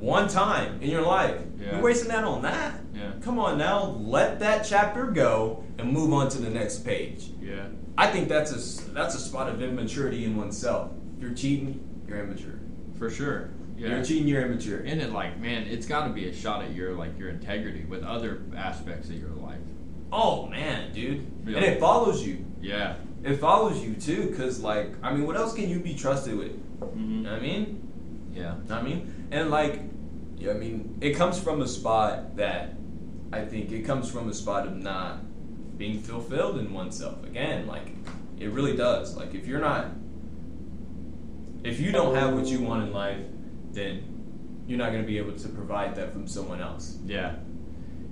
one 0.00 0.28
time 0.28 0.80
in 0.80 0.90
your 0.90 1.02
life. 1.02 1.40
Yeah. 1.58 1.72
You're 1.74 1.82
wasting 1.82 2.08
that 2.08 2.24
on 2.24 2.42
that. 2.42 2.80
Yeah. 2.94 3.12
Come 3.20 3.38
on 3.38 3.58
now, 3.58 3.96
let 4.00 4.38
that 4.40 4.64
chapter 4.64 5.06
go 5.06 5.64
and 5.78 5.92
move 5.92 6.12
on 6.12 6.28
to 6.30 6.38
the 6.38 6.50
next 6.50 6.84
page. 6.84 7.30
yeah. 7.40 7.66
I 7.96 8.06
think 8.12 8.28
that's 8.28 8.52
a 8.52 8.90
that's 8.92 9.16
a 9.16 9.18
spot 9.18 9.48
of 9.48 9.60
immaturity 9.60 10.24
in 10.24 10.36
oneself. 10.36 10.92
If 11.16 11.22
you're 11.22 11.34
cheating, 11.34 11.80
you're 12.06 12.20
immature. 12.20 12.60
For 12.96 13.10
sure. 13.10 13.50
Yeah. 13.78 13.88
You're 13.90 14.04
cheating, 14.04 14.26
you're 14.26 14.42
immature. 14.42 14.80
And 14.80 15.00
it 15.00 15.12
like, 15.12 15.38
man, 15.38 15.62
it's 15.68 15.86
got 15.86 16.08
to 16.08 16.12
be 16.12 16.28
a 16.28 16.34
shot 16.34 16.64
at 16.64 16.74
your 16.74 16.94
like 16.94 17.16
your 17.18 17.28
integrity 17.28 17.84
with 17.84 18.02
other 18.02 18.42
aspects 18.56 19.08
of 19.08 19.14
your 19.16 19.30
life. 19.30 19.58
Oh 20.10 20.46
man, 20.46 20.92
dude, 20.92 21.26
Yeah. 21.46 21.56
and 21.58 21.64
it 21.64 21.78
follows 21.80 22.26
you. 22.26 22.44
Yeah. 22.60 22.96
It 23.22 23.36
follows 23.36 23.82
you 23.82 23.94
too, 23.94 24.34
cause 24.36 24.60
like 24.60 24.92
I 25.02 25.12
mean, 25.14 25.26
what 25.26 25.36
else 25.36 25.54
can 25.54 25.68
you 25.68 25.78
be 25.80 25.94
trusted 25.94 26.36
with? 26.36 26.52
You 26.80 26.86
hmm 26.86 27.22
know 27.22 27.32
what 27.32 27.38
I 27.40 27.42
mean? 27.42 27.88
Yeah. 28.34 28.42
Know 28.42 28.56
what 28.66 28.72
I 28.78 28.82
mean, 28.82 29.28
and 29.30 29.50
like, 29.50 29.80
yeah, 30.36 30.52
I 30.52 30.54
mean, 30.54 30.98
it 31.00 31.14
comes 31.14 31.38
from 31.38 31.60
a 31.62 31.68
spot 31.68 32.36
that 32.36 32.74
I 33.32 33.44
think 33.44 33.70
it 33.72 33.82
comes 33.82 34.10
from 34.10 34.28
a 34.28 34.34
spot 34.34 34.66
of 34.66 34.76
not 34.76 35.20
being 35.78 36.00
fulfilled 36.00 36.58
in 36.58 36.72
oneself. 36.72 37.22
Again, 37.24 37.66
like 37.66 37.88
it 38.40 38.50
really 38.50 38.76
does. 38.76 39.16
Like 39.16 39.34
if 39.34 39.46
you're 39.46 39.60
not, 39.60 39.86
if 41.64 41.80
you 41.80 41.92
don't 41.92 42.14
have 42.14 42.34
what 42.34 42.46
you 42.46 42.60
want 42.60 42.84
in 42.84 42.92
life, 42.92 43.18
then 43.72 44.02
you're 44.66 44.78
not 44.78 44.90
going 44.92 45.02
to 45.02 45.06
be 45.06 45.18
able 45.18 45.32
to 45.32 45.48
provide 45.48 45.94
that 45.96 46.12
from 46.12 46.26
someone 46.26 46.60
else. 46.60 46.98
Yeah. 47.04 47.36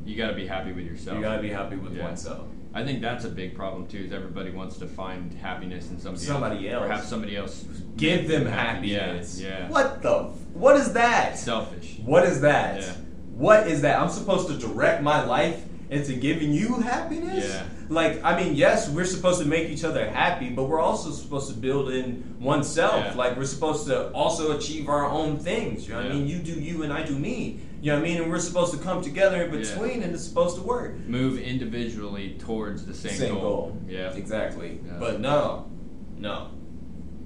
You 0.04 0.16
got 0.16 0.28
to 0.28 0.34
be 0.34 0.46
happy 0.46 0.72
with 0.72 0.86
yourself. 0.86 1.16
You 1.16 1.22
got 1.22 1.36
to 1.36 1.42
be 1.42 1.50
happy 1.50 1.76
with 1.76 1.94
Yeah. 1.96 2.04
oneself. 2.04 2.46
I 2.74 2.84
think 2.84 3.00
that's 3.00 3.24
a 3.24 3.28
big 3.30 3.54
problem 3.56 3.86
too. 3.86 3.98
Is 3.98 4.12
everybody 4.12 4.50
wants 4.50 4.76
to 4.78 4.86
find 4.86 5.32
happiness 5.34 5.90
in 5.90 5.98
somebody, 5.98 6.24
Somebody 6.24 6.68
else, 6.70 6.84
or 6.84 6.88
have 6.92 7.04
somebody 7.04 7.34
else 7.36 7.64
Give 7.96 8.28
them 8.28 8.44
happy. 8.46 8.92
happiness. 8.94 9.40
Yeah. 9.40 9.48
yeah. 9.60 9.68
What 9.68 10.02
the? 10.02 10.14
f- 10.26 10.30
What 10.52 10.76
is 10.76 10.92
that? 10.92 11.38
Selfish. 11.38 11.98
What 12.04 12.24
is 12.24 12.42
that? 12.42 12.80
Yeah. 12.82 12.92
What 13.34 13.66
is 13.66 13.80
that? 13.82 13.98
I'm 14.00 14.10
supposed 14.10 14.48
to 14.48 14.58
direct 14.58 15.02
my 15.02 15.24
life 15.24 15.64
into 15.88 16.14
giving 16.14 16.52
you 16.52 16.80
happiness. 16.80 17.48
Yeah. 17.48 17.64
Like, 17.88 18.22
I 18.24 18.40
mean, 18.42 18.56
yes, 18.56 18.88
we're 18.88 19.04
supposed 19.04 19.40
to 19.40 19.46
make 19.46 19.68
each 19.68 19.84
other 19.84 20.08
happy, 20.08 20.50
but 20.50 20.64
we're 20.64 20.80
also 20.80 21.10
supposed 21.10 21.48
to 21.52 21.56
build 21.56 21.90
in 21.90 22.36
oneself. 22.40 23.04
Yeah. 23.04 23.14
Like, 23.14 23.36
we're 23.36 23.44
supposed 23.44 23.86
to 23.86 24.10
also 24.10 24.56
achieve 24.56 24.88
our 24.88 25.06
own 25.06 25.38
things. 25.38 25.86
You 25.86 25.94
know 25.94 26.02
what 26.02 26.10
I 26.10 26.14
mean? 26.14 26.26
You 26.26 26.38
do 26.38 26.52
you 26.52 26.82
and 26.82 26.92
I 26.92 27.04
do 27.04 27.16
me. 27.16 27.60
You 27.80 27.92
know 27.92 27.98
what 27.98 28.04
I 28.06 28.08
mean? 28.08 28.22
And 28.22 28.30
we're 28.30 28.40
supposed 28.40 28.72
to 28.72 28.78
come 28.78 29.00
together 29.02 29.42
in 29.44 29.52
Yeah. 29.52 29.60
between 29.60 30.02
and 30.02 30.12
it's 30.12 30.24
supposed 30.24 30.56
to 30.56 30.62
work. 30.62 30.98
Move 31.06 31.38
individually 31.38 32.36
towards 32.38 32.84
the 32.84 32.94
same, 32.94 33.34
goal. 33.34 33.80
Yeah. 33.88 34.12
Exactly. 34.12 34.80
Yeah. 34.84 34.96
But 34.98 35.20
no, 35.20 35.70
no. 36.18 36.50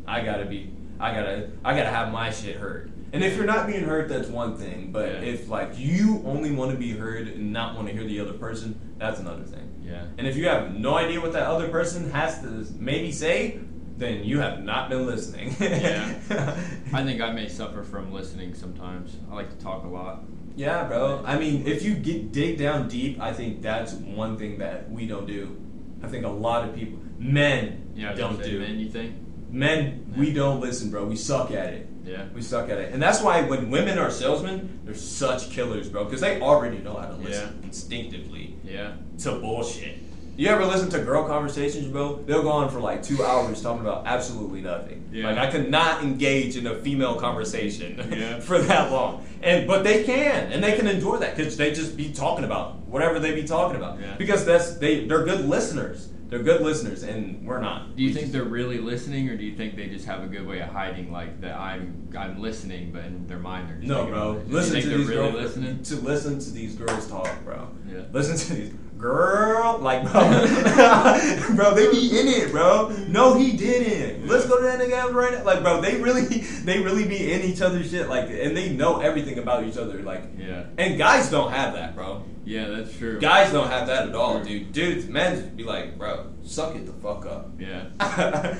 I 0.07 0.23
gotta 0.23 0.45
be. 0.45 0.73
I 0.99 1.15
gotta. 1.15 1.51
I 1.65 1.75
gotta 1.75 1.89
have 1.89 2.13
my 2.13 2.31
shit 2.31 2.57
heard. 2.57 2.90
And 3.13 3.25
if 3.25 3.37
you're 3.37 3.47
not 3.47 3.67
being 3.67 3.83
heard, 3.83 4.09
that's 4.09 4.29
one 4.29 4.57
thing. 4.57 4.91
But 4.93 5.09
Yeah. 5.09 5.21
if 5.33 5.49
like 5.49 5.73
you 5.79 6.23
only 6.25 6.53
want 6.53 6.71
to 6.71 6.77
be 6.77 6.93
heard 6.93 7.29
and 7.29 7.53
not 7.53 7.75
want 7.75 7.89
to 7.89 7.93
hear 7.95 8.05
the 8.05 8.21
other 8.21 8.35
person, 8.35 8.79
that's 8.99 9.19
another 9.21 9.43
thing. 9.43 9.69
Yeah. 9.85 10.05
And 10.19 10.27
if 10.27 10.37
you 10.37 10.47
have 10.47 10.75
no 10.77 10.95
idea 10.97 11.21
what 11.21 11.33
that 11.33 11.47
other 11.49 11.69
person 11.69 12.11
has 12.11 12.41
to 12.43 12.67
maybe 12.79 13.11
say, 13.11 13.59
then 13.99 14.25
you 14.25 14.39
have 14.41 14.63
not 14.63 14.89
been 14.89 15.07
listening. 15.07 15.55
Yeah. 15.61 16.15
I 16.93 17.05
think 17.05 17.21
I 17.21 17.33
may 17.33 17.49
suffer 17.49 17.83
from 17.83 18.13
listening 18.13 18.55
sometimes. 18.55 19.17
I 19.31 19.35
like 19.35 19.51
to 19.51 19.63
talk 19.63 19.85
a 19.85 19.89
lot. 19.89 20.23
Yeah, 20.57 20.85
bro. 20.85 21.23
I 21.27 21.39
mean, 21.39 21.67
if 21.67 21.83
you 21.83 21.95
get 21.95 22.33
dig 22.33 22.59
down 22.59 22.89
deep, 22.89 23.21
I 23.21 23.33
think 23.33 23.61
that's 23.63 23.93
one 23.93 24.37
thing 24.39 24.59
that 24.59 24.91
we 24.91 25.07
don't 25.07 25.27
do. 25.27 25.61
I 26.03 26.09
think 26.09 26.25
a 26.25 26.29
lot 26.29 26.69
of 26.69 26.75
people, 26.75 26.99
men, 27.19 27.91
Yeah, 27.95 28.15
don't 28.15 28.43
do. 28.43 28.61
Men, 28.61 28.79
you 28.79 28.89
think? 28.89 29.15
Men, 29.51 30.15
we 30.17 30.33
don't 30.33 30.61
listen, 30.61 30.91
bro. 30.91 31.05
We 31.05 31.17
suck 31.17 31.51
at 31.51 31.73
it. 31.75 31.89
Yeah. 32.05 32.25
We 32.35 32.43
suck 32.43 32.71
at 32.71 32.79
it, 32.79 32.93
and 32.93 33.03
that's 33.03 33.21
why 33.23 33.43
when 33.43 33.71
women 33.71 33.99
are 33.99 34.11
salesmen, 34.11 34.81
they're 34.85 34.95
such 34.95 35.51
killers, 35.51 35.89
bro, 35.89 36.05
because 36.05 36.21
they 36.21 36.41
already 36.41 36.79
know 36.79 36.95
how 36.97 37.07
to 37.07 37.15
listen 37.15 37.61
instinctively 37.63 38.57
Yeah. 38.65 38.93
to 39.19 39.33
bullshit. 39.33 39.99
You 40.37 40.49
ever 40.49 40.65
listen 40.65 40.89
to 40.91 41.01
girl 41.01 41.27
conversations, 41.27 41.87
bro? 41.89 42.23
They'll 42.27 42.43
go 42.43 42.49
on 42.51 42.71
for 42.71 42.81
like 42.81 43.03
two 43.03 43.23
hours 43.23 43.61
talking 43.61 43.83
about 43.83 44.07
absolutely 44.07 44.63
nothing. 44.63 45.07
Yeah. 45.13 45.27
Like 45.29 45.39
I 45.39 45.51
could 45.51 45.71
not 45.71 46.03
engage 46.03 46.57
in 46.57 46.67
a 46.67 46.77
female 46.77 47.17
conversation 47.17 48.01
Yeah. 48.11 48.41
for 48.49 48.59
that 48.59 48.91
long, 48.91 49.27
and 49.43 49.67
but 49.67 49.85
they 49.85 50.03
can, 50.05 50.51
and 50.53 50.65
they 50.65 50.77
can 50.77 50.87
endure 50.87 51.19
that 51.19 51.37
because 51.37 51.57
they 51.59 51.73
just 51.75 51.95
be 51.97 52.13
talking 52.13 52.45
about 52.47 52.77
whatever 52.87 53.19
they 53.19 53.35
be 53.35 53.45
talking 53.45 53.77
about. 53.77 54.01
Yeah. 54.01 54.17
Because 54.17 54.47
that's 54.47 54.77
they 54.79 55.05
they're 55.07 55.25
good 55.25 55.47
listeners. 55.47 56.09
They're 56.31 56.43
good 56.43 56.61
listeners, 56.63 57.03
and 57.03 57.45
we're 57.45 57.61
not. 57.61 57.97
Do 57.97 58.03
you 58.03 58.09
We 58.11 58.15
think 58.15 58.23
just- 58.27 58.33
they're 58.33 58.45
really 58.45 58.79
listening, 58.79 59.29
or 59.29 59.37
do 59.37 59.45
you 59.45 59.57
think 59.57 59.75
they 59.77 59.89
just 59.89 60.07
have 60.07 60.23
a 60.23 60.27
good 60.29 60.47
way 60.47 60.61
of 60.61 60.69
hiding, 60.69 61.11
like 61.13 61.41
that 61.41 61.57
I'm 61.59 62.09
I'm 62.17 62.41
listening, 62.41 62.91
but 62.93 63.05
in 63.05 63.27
their 63.27 63.39
mind 63.39 63.69
they're 63.69 63.77
just 63.77 63.89
No, 63.89 64.07
bro. 64.07 64.31
about 64.31 64.37
it? 64.43 64.49
Do 64.49 64.55
Listen 64.55 64.81
to 64.81 64.89
these 64.97 65.09
really 65.09 65.31
girls. 65.33 65.35
listening? 65.35 65.83
To 65.83 65.97
listen 65.97 66.39
to 66.39 66.51
these 66.51 66.75
girls 66.77 67.09
talk, 67.09 67.45
bro. 67.45 67.69
Yeah. 67.93 68.03
Listen 68.13 68.37
to 68.37 68.55
these 68.55 68.75
girl, 69.01 69.79
like 69.79 70.03
bro, 70.11 70.21
bro. 71.57 71.75
They 71.75 71.91
be 71.91 72.19
in 72.19 72.29
it, 72.29 72.51
bro. 72.53 72.89
No, 73.09 73.35
he 73.35 73.57
didn't. 73.57 74.27
Let's 74.29 74.47
go 74.47 74.59
to 74.59 74.63
that 74.65 74.79
nigga 74.79 75.13
right 75.13 75.33
now. 75.39 75.45
Like, 75.45 75.63
bro, 75.63 75.81
they 75.81 76.01
really, 76.01 76.25
they 76.65 76.81
really 76.81 77.07
be 77.07 77.33
in 77.33 77.43
each 77.43 77.61
other's 77.61 77.91
shit. 77.91 78.09
Like, 78.09 78.29
and 78.31 78.57
they 78.57 78.71
know 78.71 79.01
everything 79.01 79.39
about 79.39 79.65
each 79.65 79.77
other. 79.77 80.03
Like, 80.03 80.25
Yeah. 80.39 80.65
and 80.79 80.99
guys 80.99 81.31
don't 81.31 81.51
have 81.53 81.75
that, 81.75 81.95
bro. 81.95 82.25
Yeah, 82.45 82.69
that's 82.69 82.97
true. 82.97 83.21
Guys 83.21 83.53
don't 83.53 83.69
have 83.69 83.87
that 83.87 84.09
at 84.09 84.15
all, 84.15 84.43
dude. 84.43 84.73
Dudes, 84.73 85.07
men 85.07 85.37
just 85.37 85.57
be 85.57 85.63
like, 85.65 85.97
bro, 85.99 86.27
suck 86.43 86.75
it 86.75 86.87
the 86.87 86.93
fuck 86.93 87.27
up. 87.27 87.51
Yeah. 87.59 87.85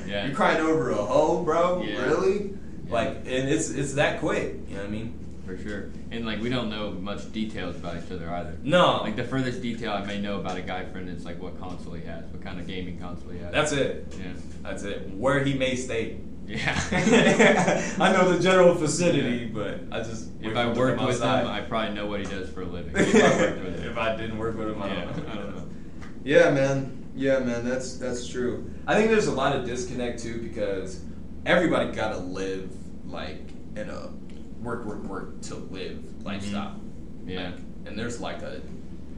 yeah. 0.07 0.25
You're 0.27 0.35
crying 0.35 0.61
over 0.61 0.91
a 0.91 0.95
hoe, 0.95 1.43
bro. 1.43 1.83
Yeah. 1.83 2.01
Really? 2.03 2.51
Yeah. 2.85 2.93
Like, 2.93 3.07
and 3.25 3.49
it's 3.49 3.69
it's 3.69 3.93
that 3.93 4.19
quick. 4.19 4.55
You 4.69 4.75
know 4.75 4.81
what 4.81 4.87
I 4.87 4.91
mean? 4.91 5.20
For 5.57 5.63
sure. 5.69 5.89
And 6.11 6.25
like 6.25 6.41
we 6.41 6.49
don't 6.49 6.69
know 6.69 6.91
much 6.91 7.31
details 7.31 7.75
about 7.75 7.97
each 8.03 8.11
other 8.11 8.29
either. 8.33 8.57
No. 8.63 9.01
Like 9.01 9.15
the 9.15 9.23
furthest 9.23 9.61
detail 9.61 9.91
I 9.91 10.05
may 10.05 10.19
know 10.19 10.39
about 10.39 10.57
a 10.57 10.61
guy 10.61 10.85
friend 10.85 11.09
is 11.09 11.25
like 11.25 11.41
what 11.41 11.59
console 11.59 11.93
he 11.93 12.05
has, 12.05 12.25
what 12.25 12.43
kind 12.43 12.59
of 12.59 12.67
gaming 12.67 12.99
console 12.99 13.31
he 13.31 13.39
has. 13.39 13.51
That's 13.51 13.71
it. 13.71 14.13
yeah. 14.19 14.33
That's 14.61 14.83
it. 14.83 15.09
Where 15.15 15.43
he 15.43 15.53
may 15.53 15.75
stay. 15.75 16.17
Yeah. 16.47 16.75
I 17.99 18.11
know 18.11 18.31
the 18.33 18.39
general 18.41 18.73
vicinity, 18.73 19.45
but 19.45 19.79
I 19.91 19.99
just 19.99 20.29
if 20.41 20.55
I 20.55 20.63
for 20.63 20.69
him 20.69 20.73
to 20.73 20.79
worked 20.79 21.01
with 21.01 21.15
outside. 21.21 21.41
him, 21.43 21.47
I 21.47 21.61
probably 21.61 21.95
know 21.95 22.07
what 22.07 22.19
he 22.19 22.25
does 22.25 22.49
for 22.49 22.61
a 22.63 22.65
living. 22.65 22.93
If 22.97 23.15
I 23.15 23.37
worked 23.39 23.63
with 23.63 23.79
him. 23.79 23.91
if 23.91 23.97
I 23.97 24.15
didn't 24.17 24.37
work 24.37 24.57
with 24.57 24.69
him, 24.69 24.81
I 24.81 24.87
Yeah, 24.87 25.05
don't 25.05 25.17
know. 25.27 25.31
I 25.31 25.35
don't 25.35 25.55
know. 25.55 25.69
Yeah, 26.23 26.51
man. 26.51 27.07
Yeah, 27.15 27.39
man. 27.39 27.63
That's 27.65 27.97
that's 27.97 28.27
true. 28.27 28.71
I 28.85 28.95
think 28.95 29.09
there's 29.11 29.27
a 29.27 29.31
lot 29.33 29.55
of 29.55 29.65
disconnect 29.65 30.19
too 30.23 30.41
because 30.41 31.01
everybody 31.45 31.91
gotta 31.91 32.17
live 32.17 32.71
like 33.05 33.41
in 33.75 33.89
a 33.89 34.09
work, 34.61 34.85
work, 34.85 35.03
work 35.03 35.41
to 35.43 35.55
live 35.55 36.23
lifestyle. 36.23 36.75
Mm-hmm. 36.75 37.29
Yeah. 37.29 37.45
Like, 37.51 37.59
and 37.85 37.97
there's 37.97 38.19
like 38.21 38.41
a 38.41 38.61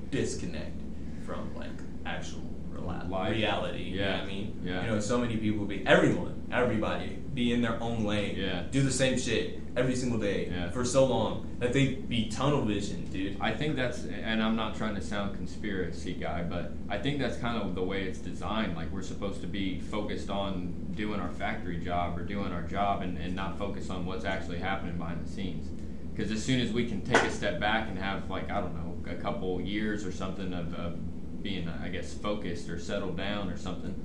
disconnect 0.09 0.79
from 1.25 1.53
like 1.55 1.69
actual 2.05 2.41
reality. 2.71 3.83
You 3.83 3.97
know 4.01 4.03
Yeah. 4.05 4.13
what 4.15 4.23
I 4.23 4.25
mean? 4.27 4.61
Yeah. 4.63 4.81
You 4.83 4.91
know, 4.91 4.99
so 4.99 5.17
many 5.17 5.37
people 5.37 5.65
be 5.65 5.85
everyone, 5.85 6.47
everybody 6.51 7.19
be 7.33 7.51
in 7.53 7.61
their 7.61 7.81
own 7.81 8.03
lane. 8.03 8.35
Yeah. 8.37 8.63
Do 8.69 8.81
the 8.81 8.91
same 8.91 9.17
shit 9.17 9.59
every 9.75 9.95
single 9.95 10.19
day 10.19 10.49
Yeah. 10.51 10.69
for 10.69 10.85
so 10.85 11.05
long 11.05 11.47
that 11.59 11.73
they 11.73 11.95
be 11.95 12.29
tunnel 12.29 12.63
vision, 12.63 13.05
dude. 13.11 13.37
I 13.41 13.51
think 13.51 13.75
that's, 13.75 14.05
and 14.05 14.41
I'm 14.41 14.55
not 14.55 14.75
trying 14.75 14.93
to 14.95 15.01
sound 15.01 15.35
conspiracy 15.35 16.13
guy, 16.13 16.43
but 16.43 16.73
I 16.89 16.97
think 16.99 17.19
that's 17.19 17.37
kind 17.37 17.59
of 17.61 17.73
the 17.73 17.81
way 17.83 18.03
it's 18.03 18.19
designed. 18.19 18.75
Like 18.75 18.91
we're 18.91 19.01
supposed 19.01 19.41
to 19.41 19.47
be 19.47 19.79
focused 19.79 20.29
on 20.29 20.73
doing 20.93 21.19
our 21.19 21.31
factory 21.31 21.77
job 21.79 22.17
or 22.19 22.23
doing 22.23 22.51
our 22.51 22.61
job, 22.63 23.01
and, 23.01 23.17
and 23.17 23.35
not 23.35 23.57
focus 23.57 23.89
on 23.89 24.05
what's 24.05 24.25
actually 24.25 24.59
happening 24.59 24.97
behind 24.97 25.25
the 25.25 25.29
scenes. 25.31 25.69
Because 26.13 26.31
as 26.31 26.43
soon 26.43 26.59
as 26.59 26.71
we 26.71 26.87
can 26.87 27.01
take 27.01 27.23
a 27.23 27.31
step 27.31 27.59
back 27.59 27.89
and 27.89 27.97
have 27.97 28.29
like 28.29 28.51
I 28.51 28.61
don't 28.61 28.75
know 28.75 29.11
a 29.11 29.15
couple 29.15 29.59
years 29.59 30.05
or 30.05 30.11
something 30.11 30.53
of, 30.53 30.73
of 30.75 31.41
being 31.41 31.67
I 31.67 31.87
guess 31.89 32.13
focused 32.13 32.69
or 32.69 32.77
settled 32.77 33.17
down 33.17 33.49
or 33.49 33.57
something, 33.57 33.95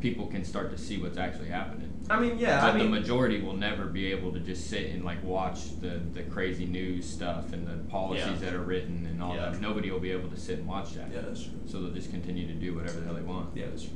people 0.00 0.26
can 0.28 0.44
start 0.44 0.70
to 0.70 0.78
see 0.78 0.96
what's 0.96 1.18
actually 1.18 1.48
happening. 1.48 1.89
I 2.10 2.18
mean, 2.18 2.38
yeah, 2.38 2.60
But 2.60 2.74
I 2.74 2.78
mean, 2.78 2.90
the 2.90 3.00
majority 3.00 3.40
will 3.40 3.54
never 3.56 3.86
be 3.86 4.10
able 4.10 4.32
to 4.32 4.40
just 4.40 4.68
sit 4.68 4.90
and 4.90 5.04
like 5.04 5.22
watch 5.22 5.80
the, 5.80 6.00
the 6.12 6.22
crazy 6.24 6.66
news 6.66 7.08
stuff 7.08 7.52
and 7.52 7.66
the 7.66 7.76
policies 7.88 8.26
Yeah. 8.26 8.50
that 8.50 8.54
are 8.54 8.62
written 8.62 9.06
and 9.08 9.22
all 9.22 9.36
Yeah. 9.36 9.50
that. 9.50 9.60
Nobody 9.60 9.90
will 9.92 10.00
be 10.00 10.10
able 10.10 10.28
to 10.28 10.36
sit 10.36 10.58
and 10.58 10.66
watch 10.66 10.94
that. 10.94 11.08
yeah, 11.14 11.20
that's 11.20 11.44
true. 11.44 11.52
So 11.66 11.80
they'll 11.80 11.92
just 11.92 12.10
continue 12.10 12.46
to 12.48 12.52
do 12.54 12.74
whatever 12.74 12.98
the 12.98 13.06
hell 13.06 13.14
they 13.14 13.22
want. 13.22 13.56
Yeah, 13.56 13.66
that's 13.70 13.84
true. 13.84 13.92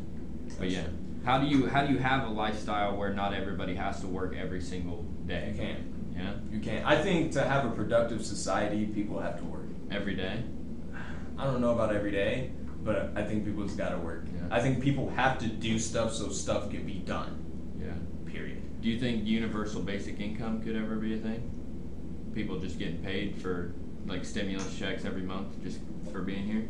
But 0.61 0.71
yeah, 0.71 0.87
how 1.25 1.39
do 1.39 1.47
you 1.47 1.67
how 1.69 1.85
do 1.87 1.93
you 1.93 1.99
have 1.99 2.27
a 2.29 2.31
lifestyle 2.31 2.97
where 2.97 3.12
not 3.12 3.35
everybody 3.35 3.75
has 3.75 4.01
to 4.03 4.07
work 4.07 4.37
every 4.37 4.61
single 4.61 5.03
day? 5.27 5.51
You 5.53 5.59
can't. 5.61 5.81
Yeah, 6.17 6.35
You 6.53 6.61
can't. 6.61 6.87
I 6.87 7.03
think 7.03 7.33
to 7.33 7.43
have 7.43 7.65
a 7.65 7.71
productive 7.71 8.25
society, 8.25 8.87
people 8.87 9.19
have 9.19 9.39
to 9.39 9.45
work. 9.45 9.67
every 9.91 10.15
day. 10.15 10.43
I 11.39 11.45
don't 11.47 11.61
know 11.61 11.73
about 11.73 11.93
every 11.93 12.12
day, 12.12 12.53
but 12.85 13.11
I 13.17 13.25
think 13.25 13.45
people's 13.45 13.75
got 13.75 13.89
to 13.91 13.99
work. 13.99 14.25
Yeah. 14.33 14.57
I 14.57 14.61
think 14.61 14.81
people 14.81 15.09
have 15.11 15.39
to 15.39 15.49
do 15.49 15.79
stuff 15.81 16.12
so 16.12 16.29
stuff 16.29 16.71
can 16.71 16.85
be 16.87 16.95
done. 16.95 17.43
Do 18.85 18.91
you 18.91 18.99
think 19.01 19.24
universal 19.26 19.80
basic 19.80 20.20
income 20.20 20.61
could 20.62 20.76
ever 20.76 20.97
be 20.97 21.14
a 21.14 21.16
thing? 21.16 21.51
People 22.35 22.59
just 22.59 22.78
getting 22.78 22.99
paid 22.99 23.35
for 23.41 23.72
like 24.07 24.26
stimulus 24.26 24.78
checks 24.78 25.07
every 25.07 25.22
month 25.22 25.62
just 25.62 25.78
for 26.12 26.20
being 26.20 26.45
here. 26.45 26.68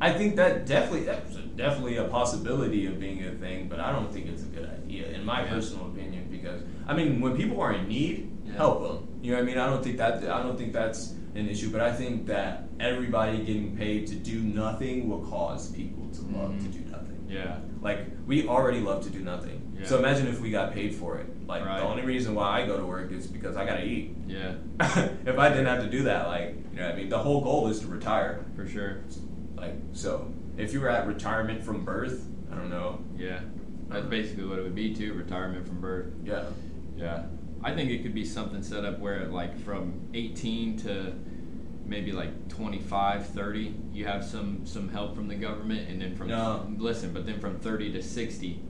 I 0.00 0.12
think 0.12 0.36
that 0.36 0.66
definitely 0.66 1.06
that's 1.06 1.34
a- 1.34 1.42
definitely 1.42 1.96
a 1.96 2.04
possibility 2.04 2.86
of 2.86 3.00
being 3.00 3.24
a 3.24 3.32
thing, 3.32 3.66
but 3.68 3.80
I 3.80 3.90
don't 3.90 4.08
think 4.12 4.26
it's 4.26 4.44
a 4.44 4.46
good 4.46 4.70
idea 4.70 5.08
in 5.10 5.24
my 5.24 5.42
Yeah. 5.42 5.48
personal 5.54 5.86
opinion 5.88 6.28
because 6.30 6.62
I 6.86 6.94
mean 6.94 7.20
when 7.20 7.36
people 7.36 7.60
are 7.60 7.72
in 7.72 7.88
need, 7.88 8.30
Yeah. 8.46 8.52
help 8.52 8.80
them. 8.86 9.08
You 9.20 9.32
know 9.32 9.38
what 9.38 9.42
I 9.42 9.46
mean? 9.46 9.58
I 9.58 9.66
don't 9.68 9.82
think 9.82 9.96
that 9.96 10.22
I 10.30 10.40
don't 10.44 10.56
think 10.56 10.72
that's 10.72 11.16
an 11.34 11.48
issue, 11.48 11.70
but 11.72 11.80
I 11.80 11.90
think 11.92 12.26
that 12.26 12.68
everybody 12.78 13.38
getting 13.38 13.76
paid 13.76 14.06
to 14.06 14.14
do 14.14 14.38
nothing 14.44 15.08
will 15.08 15.22
cause 15.26 15.72
people 15.72 16.06
to 16.12 16.20
love 16.38 16.52
Mhm. 16.52 16.62
to 16.72 16.78
do 16.78 16.84
nothing. 16.88 17.18
Yeah. 17.28 17.56
Like 17.82 18.06
we 18.28 18.46
already 18.46 18.78
love 18.80 19.02
to 19.06 19.10
do 19.10 19.22
nothing. 19.24 19.60
Yeah. 19.76 19.86
So 19.86 19.98
imagine 19.98 20.28
if 20.28 20.40
we 20.40 20.52
got 20.52 20.72
paid 20.72 20.94
for 20.94 21.18
it. 21.18 21.26
Like 21.48 21.64
Right. 21.64 21.78
the 21.80 21.86
only 21.86 22.02
reason 22.02 22.34
why 22.34 22.60
I 22.60 22.66
go 22.66 22.76
to 22.76 22.84
work 22.84 23.10
is 23.10 23.26
because 23.26 23.56
I 23.56 23.64
gotta 23.64 23.84
eat. 23.84 24.14
Yeah. 24.26 24.56
if 25.26 25.38
I 25.38 25.48
didn't 25.48 25.66
have 25.66 25.82
to 25.82 25.88
do 25.88 26.02
that, 26.02 26.28
like 26.28 26.54
you 26.72 26.78
know 26.78 26.86
what 26.86 26.94
I 26.94 26.96
mean, 26.96 27.08
the 27.08 27.18
whole 27.18 27.40
goal 27.40 27.68
is 27.68 27.80
to 27.80 27.86
retire. 27.86 28.44
For 28.54 28.68
sure. 28.68 28.98
Like 29.56 29.74
so, 29.92 30.32
if 30.58 30.74
you 30.74 30.80
were 30.80 30.90
at 30.90 31.06
retirement 31.06 31.64
from 31.64 31.84
birth, 31.86 32.26
I 32.52 32.56
don't 32.56 32.68
know. 32.68 33.02
Yeah. 33.16 33.40
That's 33.88 34.00
uh-huh. 34.00 34.10
basically 34.10 34.44
what 34.44 34.58
it 34.58 34.62
would 34.62 34.74
be 34.74 34.94
too, 34.94 35.14
retirement 35.14 35.66
from 35.66 35.80
birth. 35.80 36.12
Yeah, 36.22 36.44
Yeah. 36.96 37.24
I 37.64 37.74
think 37.74 37.90
it 37.90 38.02
could 38.02 38.14
be 38.14 38.24
something 38.26 38.62
set 38.62 38.84
up 38.84 38.98
where 38.98 39.24
like 39.26 39.58
from 39.58 40.08
18 40.12 40.78
to 40.80 41.14
maybe 41.86 42.12
like 42.12 42.48
25, 42.50 43.26
30, 43.26 43.74
you 43.94 44.04
have 44.04 44.22
some 44.22 44.66
some 44.66 44.90
help 44.90 45.16
from 45.16 45.28
the 45.28 45.34
government 45.34 45.88
and 45.88 46.02
then 46.02 46.14
from 46.14 46.28
No. 46.28 46.70
listen, 46.76 47.14
but 47.14 47.24
then 47.24 47.40
from 47.40 47.58
30 47.58 47.92
to 47.92 48.02
60, 48.02 48.60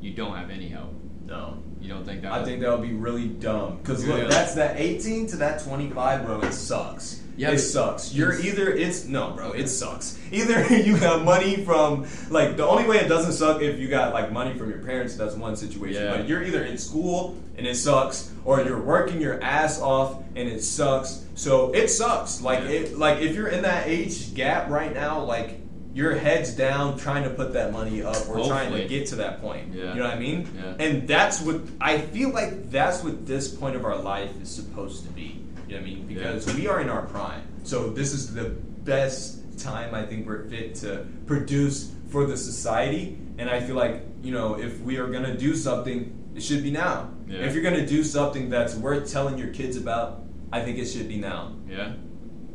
you 0.00 0.14
don't 0.14 0.34
have 0.34 0.48
any 0.48 0.68
help. 0.68 0.94
No. 1.32 1.58
You 1.80 1.88
don't 1.88 2.04
think 2.04 2.22
that 2.22 2.30
I 2.32 2.38
would- 2.38 2.46
think 2.46 2.60
that 2.62 2.70
would 2.78 2.86
be 2.88 2.94
really 2.94 3.26
dumb. 3.26 3.80
Cause 3.82 4.04
look, 4.04 4.18
Yeah. 4.22 4.28
that's 4.28 4.54
that 4.54 4.76
18 4.78 5.26
to 5.28 5.36
that 5.38 5.64
25, 5.64 6.24
bro. 6.26 6.40
It 6.42 6.52
sucks. 6.52 7.20
Yeah, 7.36 7.50
it 7.50 7.58
sucks. 7.58 8.14
You're 8.14 8.38
either 8.40 8.70
it's 8.70 9.06
no, 9.06 9.30
bro. 9.30 9.52
It 9.52 9.66
sucks. 9.68 10.16
Either 10.30 10.64
you 10.76 10.96
got 10.98 11.24
money 11.24 11.56
from 11.64 12.06
like 12.30 12.56
the 12.56 12.64
only 12.66 12.86
way 12.86 12.98
it 12.98 13.08
doesn't 13.08 13.32
suck 13.32 13.62
if 13.62 13.78
you 13.80 13.88
got 13.88 14.12
like 14.12 14.30
money 14.30 14.56
from 14.56 14.68
your 14.70 14.78
parents. 14.80 15.16
That's 15.16 15.34
one 15.34 15.56
situation. 15.56 16.02
Yeah. 16.04 16.16
But 16.18 16.28
you're 16.28 16.42
either 16.44 16.62
in 16.62 16.76
school 16.78 17.36
and 17.56 17.66
it 17.66 17.76
sucks, 17.76 18.30
or 18.44 18.60
you're 18.62 18.80
working 18.80 19.20
your 19.20 19.42
ass 19.42 19.80
off 19.80 20.18
and 20.36 20.46
it 20.48 20.62
sucks. 20.62 21.24
So 21.34 21.72
it 21.72 21.88
sucks. 21.88 22.42
Like 22.42 22.60
Yeah. 22.60 22.68
it 22.80 22.98
like 22.98 23.18
if 23.22 23.34
you're 23.34 23.48
in 23.48 23.62
that 23.62 23.88
age 23.88 24.34
gap 24.34 24.68
right 24.70 24.92
now, 24.94 25.24
like 25.24 25.58
your 25.94 26.14
head's 26.14 26.54
down 26.54 26.98
trying 26.98 27.24
to 27.24 27.30
put 27.30 27.52
that 27.52 27.72
money 27.72 28.02
up 28.02 28.28
or 28.28 28.46
trying 28.46 28.72
to 28.72 28.86
get 28.88 29.06
to 29.08 29.16
that 29.16 29.40
point. 29.40 29.74
Yeah. 29.74 29.92
You 29.92 30.00
know 30.00 30.04
what 30.04 30.16
I 30.16 30.18
mean? 30.18 30.48
Yeah. 30.56 30.74
And 30.84 31.06
that's 31.06 31.40
what 31.40 31.60
I 31.80 31.98
feel 31.98 32.30
like 32.30 32.70
that's 32.70 33.04
what 33.04 33.26
this 33.26 33.54
point 33.54 33.76
of 33.76 33.84
our 33.84 33.96
life 33.96 34.30
is 34.40 34.50
supposed 34.50 35.04
to 35.04 35.10
be. 35.10 35.44
You 35.68 35.76
know 35.76 35.82
what 35.82 35.90
I 35.90 35.94
mean? 35.94 36.06
Because 36.06 36.54
we 36.54 36.66
are 36.66 36.80
in 36.80 36.88
our 36.88 37.02
prime. 37.02 37.42
So 37.64 37.90
this 37.90 38.12
is 38.12 38.34
the 38.34 38.50
best 38.50 39.58
time 39.58 39.94
I 39.94 40.04
think 40.04 40.26
we're 40.26 40.48
fit 40.48 40.74
to 40.76 41.06
produce 41.26 41.92
for 42.10 42.26
the 42.26 42.36
society. 42.36 43.18
And 43.38 43.48
I 43.50 43.60
feel 43.60 43.76
like, 43.76 44.02
you 44.22 44.32
know, 44.32 44.58
if 44.58 44.80
we 44.80 44.96
are 44.96 45.08
gonna 45.08 45.36
do 45.36 45.54
something, 45.54 46.18
it 46.34 46.42
should 46.42 46.62
be 46.62 46.70
now. 46.70 47.10
Yeah. 47.28 47.40
If 47.40 47.54
you're 47.54 47.62
gonna 47.62 47.86
do 47.86 48.02
something 48.02 48.48
that's 48.48 48.74
worth 48.74 49.10
telling 49.10 49.38
your 49.38 49.48
kids 49.48 49.76
about, 49.76 50.22
I 50.52 50.60
think 50.60 50.78
it 50.78 50.86
should 50.86 51.08
be 51.08 51.16
now. 51.16 51.52
Yeah. 51.68 51.92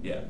Yeah, 0.04 0.22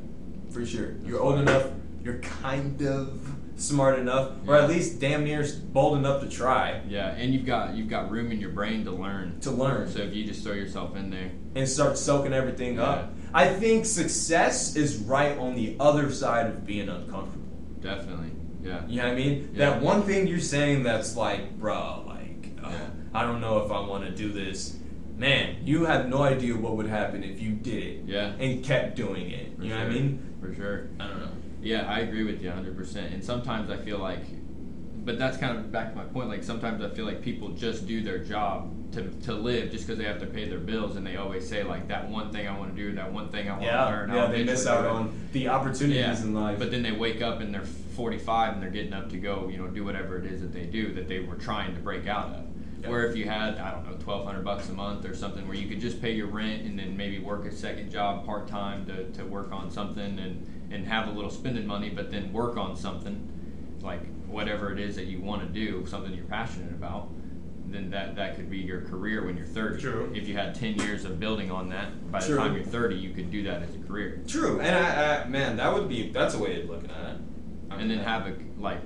for 0.52 0.66
sure. 0.66 0.94
That's 0.94 1.06
You're 1.06 1.22
old 1.22 1.40
enough. 1.40 1.70
You're 2.08 2.20
kind 2.20 2.82
of 2.84 3.20
smart 3.58 4.00
enough, 4.00 4.32
or 4.48 4.56
Yeah. 4.56 4.64
at 4.64 4.70
least 4.70 5.02
damn 5.02 5.26
near 5.26 5.46
bold 5.74 5.98
enough 5.98 6.22
to 6.22 6.30
try 6.30 6.80
Yeah, 6.88 7.10
and 7.10 7.34
you've 7.34 7.46
got 7.46 7.76
you've 7.76 7.90
got 7.90 8.10
room 8.10 8.32
in 8.32 8.40
your 8.40 8.52
brain 8.52 8.86
to 8.86 8.92
learn. 8.92 9.42
to 9.42 9.52
learn 9.52 9.90
So 9.90 10.00
if 10.00 10.16
you 10.16 10.24
just 10.26 10.42
throw 10.42 10.54
yourself 10.54 10.96
in 10.96 11.10
there, 11.10 11.32
and 11.54 11.68
start 11.68 11.98
soaking 11.98 12.32
everything 12.32 12.80
up. 12.80 13.12
I 13.34 13.48
think 13.50 13.86
success 13.86 14.78
is 14.78 15.00
right 15.00 15.38
on 15.38 15.56
the 15.56 15.76
other 15.82 16.10
side 16.10 16.46
of 16.48 16.66
being 16.66 16.88
uncomfortable. 16.88 17.44
definitely. 17.82 18.32
Yeah. 18.64 18.82
You 18.88 19.02
know 19.02 19.04
what 19.10 19.12
I 19.12 19.16
mean? 19.16 19.50
Yeah. 19.54 19.70
That 19.72 19.82
one 19.82 20.04
thing 20.04 20.28
you're 20.28 20.40
saying 20.40 20.84
that's 20.84 21.16
like, 21.18 21.60
bro, 21.60 22.04
like, 22.08 22.52
uh, 22.64 22.70
Yeah. 22.70 22.78
I 23.14 23.24
don't 23.24 23.42
know 23.42 23.58
if 23.66 23.70
I 23.72 23.82
want 23.82 24.06
to 24.06 24.12
do 24.12 24.32
this. 24.32 24.78
Man, 25.18 25.58
you 25.66 25.84
have 25.86 26.08
no 26.08 26.22
idea 26.24 26.56
what 26.56 26.78
would 26.78 26.88
happen 26.88 27.24
if 27.24 27.42
you 27.42 27.52
did 27.52 27.84
it 27.84 28.00
Yeah. 28.06 28.32
and 28.40 28.64
kept 28.64 28.96
doing 28.96 29.30
it. 29.30 29.58
For 29.58 29.64
you 29.64 29.70
know 29.72 29.78
what 29.80 29.88
I 29.88 29.90
mean? 29.90 30.20
For 30.42 30.54
sure. 30.56 30.88
I 31.02 31.08
don't 31.08 31.20
know. 31.20 31.28
Yeah, 31.68 31.86
I 31.86 32.00
agree 32.00 32.24
with 32.24 32.42
you 32.42 32.50
100%. 32.50 33.14
And 33.14 33.24
sometimes 33.24 33.70
I 33.70 33.76
feel 33.76 34.00
like, 34.00 34.24
but 35.04 35.20
that's 35.20 35.36
kind 35.36 35.58
of 35.58 35.70
back 35.70 35.92
to 35.92 35.98
my 35.98 36.06
point. 36.06 36.30
Like 36.30 36.44
sometimes 36.44 36.82
I 36.82 36.90
feel 36.90 37.06
like 37.06 37.22
people 37.22 37.50
just 37.50 37.86
do 37.86 38.02
their 38.02 38.20
job 38.20 38.74
to, 38.94 39.10
to 39.24 39.34
live 39.34 39.72
just 39.72 39.86
because 39.86 39.98
they 39.98 40.06
have 40.06 40.20
to 40.22 40.26
pay 40.26 40.48
their 40.48 40.60
bills, 40.60 40.96
and 40.96 41.06
they 41.06 41.18
always 41.18 41.48
say 41.48 41.64
like 41.64 41.90
that 41.90 42.10
one 42.10 42.32
thing 42.32 42.48
I 42.48 42.58
want 42.58 42.74
to 42.74 42.82
do, 42.82 42.96
that 42.96 43.12
one 43.12 43.28
thing 43.30 43.50
I 43.50 43.52
want 43.52 43.64
to 43.64 43.68
Yeah, 43.68 43.86
learn. 43.86 44.10
yeah, 44.10 44.24
I'll 44.24 44.32
they 44.32 44.46
miss 44.46 44.66
out 44.66 44.86
on 44.86 45.14
the 45.34 45.50
opportunities 45.50 45.98
yeah. 45.98 46.22
in 46.22 46.34
life. 46.34 46.58
But 46.58 46.72
then 46.72 46.84
they 46.84 46.94
wake 46.94 47.22
up 47.22 47.42
and 47.42 47.54
they're 47.54 47.66
45 47.66 48.54
and 48.54 48.64
they're 48.64 48.70
getting 48.70 48.94
up 48.94 49.10
to 49.10 49.18
go, 49.18 49.50
you 49.50 49.58
know, 49.58 49.68
do 49.68 49.84
whatever 49.84 50.18
it 50.18 50.26
is 50.26 50.40
that 50.42 50.54
they 50.54 50.64
do 50.66 50.94
that 50.94 51.10
they 51.10 51.20
were 51.20 51.36
trying 51.36 51.76
to 51.76 51.82
break 51.82 52.08
out 52.08 52.28
of. 52.28 52.46
Yeah. 52.82 52.90
Where 52.90 53.06
if 53.10 53.16
you 53.18 53.26
had, 53.26 53.58
I 53.58 53.72
don't 53.72 53.84
know, 53.86 53.92
1200 53.92 54.44
bucks 54.46 54.70
a 54.70 54.74
month 54.74 55.04
or 55.04 55.16
something 55.16 55.48
where 55.48 55.58
you 55.58 55.68
could 55.68 55.82
just 55.82 56.02
pay 56.02 56.12
your 56.12 56.28
rent 56.28 56.64
and 56.64 56.80
then 56.80 56.96
maybe 56.96 57.20
work 57.20 57.46
a 57.46 57.52
second 57.52 57.92
job 57.92 58.26
part 58.26 58.48
time 58.48 58.86
to, 58.86 59.10
to 59.12 59.26
work 59.26 59.52
on 59.52 59.70
something 59.70 60.20
and, 60.20 60.48
and 60.72 60.86
have 60.88 61.08
a 61.08 61.12
little 61.12 61.30
spending 61.30 61.66
money, 61.66 61.90
but 61.90 62.12
then 62.12 62.32
work 62.34 62.58
on 62.58 62.76
something 62.76 63.28
like 63.82 64.02
whatever 64.28 64.72
it 64.72 64.80
is 64.80 64.96
that 64.96 65.06
you 65.06 65.22
want 65.22 65.42
to 65.42 65.48
do, 65.48 65.86
something 65.86 66.14
you're 66.14 66.26
passionate 66.26 66.72
about, 66.72 67.10
then 67.66 67.90
that, 67.90 68.16
that 68.16 68.36
could 68.36 68.50
be 68.50 68.58
your 68.58 68.82
career 68.82 69.26
when 69.26 69.38
you're 69.38 69.46
30. 69.46 69.82
True. 69.82 70.12
If 70.14 70.28
you 70.28 70.36
had 70.36 70.56
10 70.56 70.76
years 70.80 71.06
of 71.06 71.20
building 71.20 71.52
on 71.52 71.70
that, 71.70 72.12
by 72.12 72.20
the 72.20 72.28
True. 72.28 72.38
time 72.38 72.56
you're 72.56 72.64
30, 72.64 72.96
you 72.96 73.12
could 73.12 73.32
do 73.32 73.44
that 73.44 73.62
as 73.62 73.76
a 73.76 73.80
career. 73.80 74.22
True, 74.28 74.60
and 74.60 74.76
I, 74.76 75.24
I, 75.24 75.28
man, 75.28 75.58
that 75.58 75.74
would 75.74 75.90
be 75.90 76.12
that's 76.12 76.34
a 76.34 76.40
way 76.40 76.62
of 76.62 76.70
looking 76.70 76.92
at 76.92 77.16
it. 77.16 77.22
I 77.70 77.82
and 77.82 77.92
then 77.92 78.00
have 78.00 78.28
a 78.28 78.36
like 78.58 78.80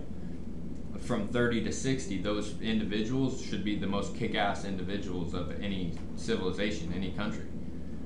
from 1.00 1.28
30 1.28 1.64
to 1.64 1.72
60 1.72 2.22
those 2.22 2.60
individuals 2.62 3.44
should 3.44 3.64
be 3.64 3.76
the 3.76 3.88
most 3.88 4.16
kick-ass 4.16 4.66
individuals 4.66 5.34
of 5.34 5.52
any 5.62 5.94
civilization 6.16 6.94
any 6.96 7.12
country 7.12 7.46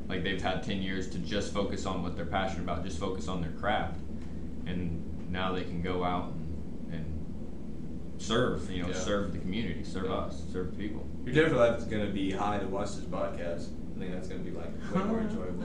like 0.08 0.24
they've 0.24 0.42
had 0.42 0.62
10 0.64 0.82
years 0.82 1.10
to 1.10 1.18
just 1.20 1.54
focus 1.54 1.86
on 1.86 2.04
what 2.04 2.16
they're 2.16 2.26
passionate 2.26 2.64
about 2.64 2.84
just 2.84 3.00
focus 3.00 3.28
on 3.28 3.42
their 3.42 3.52
craft 3.52 4.00
and 4.66 5.32
now 5.32 5.52
they 5.52 5.64
can 5.64 5.82
go 5.82 6.04
out 6.04 6.32
and, 6.32 6.94
and 6.94 8.22
serve 8.22 8.70
you 8.70 8.82
know 8.84 8.90
Yeah. 8.90 8.96
serve 8.96 9.32
the 9.34 9.40
community 9.40 9.84
serve 9.84 10.06
Yeah. 10.06 10.14
us 10.16 10.44
serve 10.52 10.72
the 10.76 10.88
people 10.88 11.06
your 11.26 11.34
day 11.34 11.50
for 11.50 11.56
life 11.56 11.78
is 11.80 11.86
gonna 11.86 12.12
be 12.12 12.32
high 12.32 12.60
to 12.60 12.68
watch 12.68 12.96
this 12.96 13.06
podcast. 13.06 13.70
I 13.96 14.00
think 14.00 14.12
that's 14.14 14.28
gonna 14.28 14.42
be 14.42 14.52
like 14.52 14.70
way 14.94 15.04
more 15.04 15.20
enjoyable. 15.22 15.64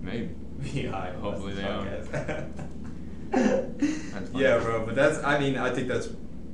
maybe 0.00 0.28
Be 0.60 0.84
high. 0.86 1.10
to 1.10 1.18
Hopefully 1.18 1.54
they 1.54 1.64
are. 1.64 2.46
yeah, 4.34 4.58
bro. 4.58 4.84
But 4.86 4.94
that's. 4.94 5.22
I 5.24 5.38
mean, 5.38 5.56
I 5.56 5.70
think 5.72 5.88
that's 5.88 6.08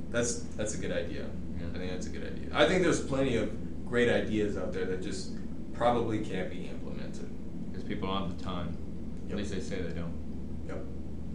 that's 0.09 0.39
that's 0.55 0.75
a 0.75 0.77
good 0.77 0.91
idea. 0.91 1.25
Yeah. 1.59 1.65
I 1.73 1.77
think 1.77 1.91
that's 1.91 2.07
a 2.07 2.09
good 2.09 2.23
idea. 2.23 2.49
I 2.53 2.65
think 2.67 2.83
there's 2.83 3.01
plenty 3.01 3.35
of 3.35 3.51
great 3.87 4.09
ideas 4.09 4.57
out 4.57 4.73
there 4.73 4.85
that 4.85 5.01
just 5.01 5.31
probably 5.73 6.19
can't 6.19 6.49
be 6.49 6.67
implemented. 6.67 7.26
People 7.87 8.07
don't 8.07 8.27
have 8.29 8.37
the 8.37 8.43
time 8.43 8.77
Yep. 9.27 9.31
at 9.31 9.37
least 9.37 9.51
they 9.53 9.59
say 9.59 9.81
they 9.81 9.93
don't 9.93 10.13
Yep. 10.67 10.83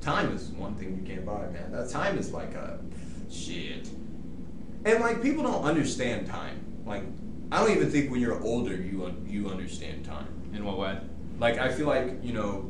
Time 0.01 0.35
is 0.35 0.49
one 0.51 0.75
thing 0.75 0.97
you 0.97 1.03
can't 1.15 1.25
buy, 1.25 1.47
man. 1.53 1.71
That 1.71 1.89
time 1.89 2.19
is 2.19 2.33
like 2.33 2.55
a 2.55 2.81
shit. 3.31 3.89
And 4.85 5.01
like 5.01 5.23
people 5.23 5.43
don't 5.45 5.63
understand 5.65 6.27
time. 6.27 6.59
Like 6.85 7.05
I 7.53 7.61
don't 7.61 7.75
even 7.77 7.91
think 7.91 8.11
when 8.11 8.21
you're 8.21 8.43
older 8.43 8.75
you 8.75 9.05
un- 9.05 9.25
you 9.29 9.49
understand 9.49 10.05
time. 10.05 10.27
in 10.55 10.65
what 10.65 10.79
way 10.79 10.99
Like 11.39 11.59
I 11.59 11.71
feel 11.73 11.87
like 11.87 12.19
you 12.23 12.33
know 12.35 12.69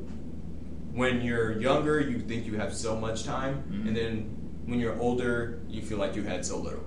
when 0.92 1.22
you're 1.22 1.52
younger 1.60 2.00
you 2.00 2.18
think 2.20 2.46
you 2.46 2.56
have 2.58 2.72
so 2.74 2.94
much 2.96 3.24
time, 3.24 3.64
Mhm. 3.72 3.88
and 3.88 3.96
then 3.96 4.12
when 4.66 4.78
you're 4.78 4.98
older 5.00 5.58
you 5.68 5.80
feel 5.82 5.98
like 5.98 6.14
you 6.14 6.22
had 6.22 6.44
so 6.44 6.58
little. 6.58 6.84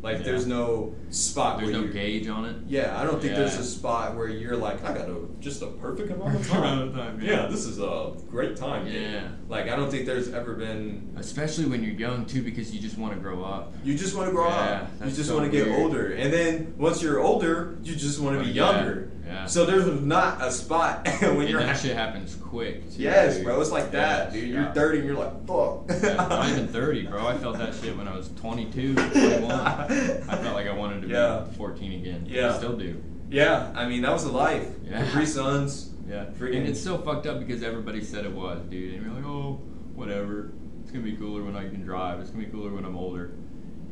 Like 0.00 0.18
Yeah. 0.18 0.24
there's 0.24 0.46
no 0.46 0.94
spot 1.10 1.58
there's 1.58 1.72
where 1.72 1.80
no 1.82 1.88
gauge 1.88 2.28
on 2.28 2.44
it 2.44 2.56
Yeah, 2.68 3.00
I 3.00 3.04
don't 3.04 3.20
think 3.20 3.34
there's 3.34 3.56
a 3.56 3.64
spot 3.64 4.14
where 4.16 4.28
you're 4.28 4.56
like, 4.56 4.84
I 4.84 4.92
got 4.94 5.08
a 5.08 5.16
just 5.40 5.62
a 5.62 5.66
perfect 5.66 6.10
amount 6.12 6.36
of 6.36 6.46
time. 6.48 6.92
time, 6.92 7.20
yeah. 7.20 7.42
yeah. 7.42 7.46
this 7.46 7.64
is 7.64 7.78
a 7.80 8.12
great 8.30 8.56
time. 8.56 8.84
dude. 8.84 8.94
Yeah. 8.94 9.28
Like 9.48 9.68
I 9.68 9.76
don't 9.76 9.90
think 9.90 10.06
there's 10.06 10.32
ever 10.32 10.54
been. 10.54 11.14
Especially 11.16 11.64
when 11.66 11.82
you're 11.82 11.94
young 11.94 12.26
too, 12.26 12.42
because 12.42 12.72
you 12.74 12.80
just 12.80 12.96
want 12.98 13.14
to 13.14 13.20
grow 13.20 13.42
up. 13.42 13.72
You 13.82 13.96
just 13.96 14.14
want 14.16 14.28
to 14.28 14.32
grow 14.34 14.48
Yeah, 14.48 14.54
up. 14.82 14.90
You 15.04 15.10
just 15.10 15.28
so 15.28 15.36
want 15.38 15.50
to 15.50 15.56
get 15.56 15.66
weird. 15.66 15.80
older, 15.80 16.12
and 16.12 16.32
then 16.32 16.74
once 16.78 17.02
you're 17.02 17.20
older, 17.20 17.78
you 17.82 17.94
just 17.96 18.20
want 18.20 18.38
to 18.38 18.44
be 18.44 18.50
yeah, 18.50 18.70
younger. 18.72 19.10
yeah. 19.26 19.46
So 19.46 19.64
there's 19.66 19.86
not 20.02 20.42
a 20.42 20.50
spot 20.52 21.06
when 21.20 21.40
and 21.40 21.48
you're. 21.48 21.60
that 21.60 21.78
shit 21.78 21.96
happens 21.96 22.34
quick. 22.36 22.90
Too, 22.92 23.02
yes, 23.02 23.36
dude. 23.36 23.44
bro. 23.44 23.60
It's 23.60 23.70
like 23.70 23.90
that, 23.92 24.32
dude. 24.32 24.48
yeah. 24.50 24.64
You're 24.64 24.72
30 24.74 24.98
and 24.98 25.06
you're 25.06 25.16
like, 25.16 25.46
fuck. 25.46 26.02
Yeah, 26.02 26.14
not 26.28 26.48
even 26.50 26.68
30, 26.78 27.06
bro. 27.06 27.26
I 27.26 27.36
felt 27.38 27.58
that 27.58 27.74
shit 27.74 27.96
when 27.96 28.08
I 28.08 28.16
was 28.16 28.28
22, 28.40 28.94
21. 28.94 29.87
I 29.88 30.36
felt 30.36 30.54
like 30.54 30.66
I 30.66 30.72
wanted 30.74 31.02
to 31.02 31.08
Yeah. 31.08 31.44
be 31.48 31.56
14 31.56 31.92
again. 32.00 32.24
Yeah. 32.28 32.54
I 32.54 32.58
still 32.58 32.76
do. 32.76 33.02
Yeah, 33.30 33.72
I 33.74 33.86
mean 33.88 34.02
that 34.02 34.12
was 34.12 34.24
a 34.24 34.32
life. 34.32 34.68
Yeah. 34.84 35.04
Three 35.10 35.26
sons. 35.26 35.90
Yeah. 36.08 36.24
Freaking- 36.38 36.56
And 36.60 36.66
it's 36.68 36.80
so 36.80 36.96
fucked 36.96 37.26
up 37.26 37.38
because 37.38 37.62
everybody 37.62 38.02
said 38.02 38.24
it 38.24 38.32
was, 38.32 38.62
dude. 38.70 38.94
And 38.94 39.04
you're 39.04 39.12
like, 39.14 39.26
oh, 39.26 39.60
whatever. 39.94 40.52
It's 40.80 40.90
gonna 40.90 41.04
be 41.04 41.12
cooler 41.16 41.42
when 41.44 41.54
I 41.54 41.68
can 41.68 41.82
drive. 41.82 42.18
It's 42.20 42.30
gonna 42.30 42.46
be 42.46 42.50
cooler 42.50 42.72
when 42.72 42.86
I'm 42.86 42.96
older. 42.96 43.32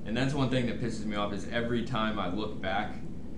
And 0.06 0.16
that's 0.16 0.32
one 0.32 0.48
thing 0.48 0.64
that 0.68 0.80
pisses 0.80 1.04
me 1.04 1.14
off 1.16 1.34
is 1.34 1.46
every 1.52 1.84
time 1.84 2.18
I 2.18 2.32
look 2.32 2.58
back, 2.62 2.94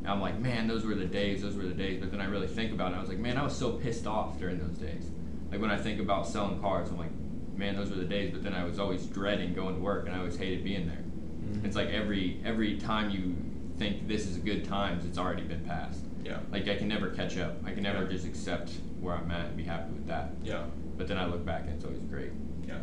I'm 0.06 0.20
like, 0.20 0.38
man, 0.38 0.68
those 0.68 0.84
were 0.84 0.94
the 0.94 1.06
days. 1.06 1.42
Those 1.42 1.56
were 1.56 1.64
the 1.64 1.74
days. 1.74 1.98
But 1.98 2.12
then 2.12 2.20
I 2.20 2.26
really 2.26 2.46
think 2.46 2.70
about 2.72 2.92
it. 2.92 2.94
I 2.96 3.00
was 3.00 3.08
like, 3.08 3.18
man, 3.18 3.36
I 3.36 3.42
was 3.42 3.56
so 3.56 3.72
pissed 3.72 4.06
off 4.06 4.38
during 4.38 4.58
those 4.60 4.78
days. 4.78 5.10
Like 5.50 5.60
when 5.60 5.72
I 5.72 5.76
think 5.76 5.98
about 6.00 6.28
selling 6.28 6.60
cars, 6.60 6.88
I'm 6.88 6.98
like, 6.98 7.10
man, 7.56 7.74
those 7.74 7.90
were 7.90 7.96
the 7.96 8.04
days. 8.04 8.30
But 8.32 8.44
then 8.44 8.54
I 8.54 8.62
was 8.62 8.78
always 8.78 9.06
dreading 9.06 9.54
going 9.54 9.74
to 9.74 9.80
work, 9.80 10.06
and 10.06 10.14
I 10.14 10.18
always 10.20 10.36
hated 10.36 10.62
being 10.62 10.86
there. 10.86 11.02
Mhm. 11.48 11.64
It's 11.64 11.76
like 11.76 11.88
every 11.88 12.40
every 12.44 12.78
time 12.78 13.10
you 13.10 13.34
think 13.78 14.08
this 14.08 14.26
is 14.26 14.36
a 14.36 14.40
good 14.40 14.64
times, 14.64 15.04
it's 15.04 15.18
already 15.18 15.42
been 15.42 15.60
passed. 15.64 16.00
Yeah. 16.24 16.38
Like 16.52 16.68
I 16.68 16.76
can 16.76 16.88
never 16.88 17.10
catch 17.10 17.38
up. 17.38 17.56
I 17.64 17.72
can 17.72 17.82
never 17.82 18.02
Yeah. 18.04 18.10
just 18.10 18.26
accept 18.26 18.72
where 19.00 19.14
I'm 19.14 19.30
at 19.30 19.46
and 19.46 19.56
be 19.56 19.62
happy 19.64 19.92
with 19.92 20.06
that. 20.08 20.32
Yeah. 20.42 20.64
But 20.96 21.06
then 21.08 21.16
I 21.16 21.26
look 21.26 21.44
back 21.44 21.62
and 21.62 21.70
it's 21.74 21.84
always 21.84 22.00
great. 22.00 22.32
Yeah. 22.66 22.78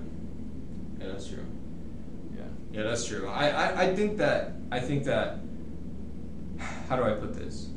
Yeah, 0.99 1.07
that's 1.07 1.27
true. 1.27 1.43
Yeah. 2.35 2.43
Yeah, 2.71 2.83
that's 2.83 3.05
true. 3.05 3.27
I, 3.27 3.49
I, 3.49 3.81
I 3.83 3.95
think 3.95 4.17
that 4.17 4.53
I 4.71 4.79
think 4.79 5.03
that 5.03 5.39
how 6.89 6.95
do 6.95 7.03
I 7.03 7.11
put 7.11 7.33
this? 7.33 7.69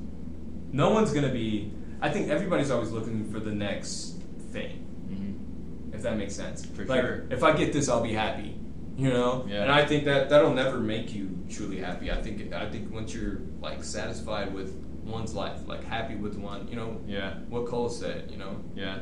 No 0.73 0.91
one's 0.91 1.13
gonna 1.13 1.33
be. 1.33 1.73
I 2.01 2.09
think 2.11 2.29
everybody's 2.29 2.71
always 2.71 2.91
looking 2.91 3.25
for 3.33 3.41
the 3.41 3.53
next 3.53 4.21
thing, 4.53 4.85
Mm-hmm. 5.11 5.95
if 5.95 6.03
that 6.03 6.17
makes 6.17 6.35
sense. 6.35 6.65
For 6.65 6.85
like, 6.85 7.01
sure. 7.01 7.25
If 7.31 7.43
I 7.43 7.53
get 7.57 7.73
this, 7.73 7.89
I'll 7.89 8.03
be 8.03 8.13
happy. 8.13 8.55
You 8.99 9.11
know. 9.11 9.47
Yeah. 9.49 9.63
And 9.63 9.71
I 9.73 9.87
think 9.87 10.05
that 10.07 10.29
that'll 10.29 10.53
never 10.53 10.79
make 10.81 11.15
you 11.15 11.39
truly 11.49 11.79
happy. 11.79 12.11
I 12.11 12.21
think 12.21 12.53
I 12.53 12.69
think 12.69 12.93
once 12.93 13.15
you're 13.15 13.41
like 13.61 13.83
satisfied 13.85 14.53
with 14.53 14.75
one's 15.05 15.35
life, 15.35 15.61
like 15.67 15.85
happy 15.85 16.17
with 16.17 16.37
one, 16.37 16.67
you 16.69 16.77
know, 16.77 17.01
Yeah. 17.07 17.35
what 17.49 17.67
Cole 17.67 17.89
said, 17.89 18.29
you 18.31 18.37
know, 18.37 18.57
Yeah. 18.75 18.99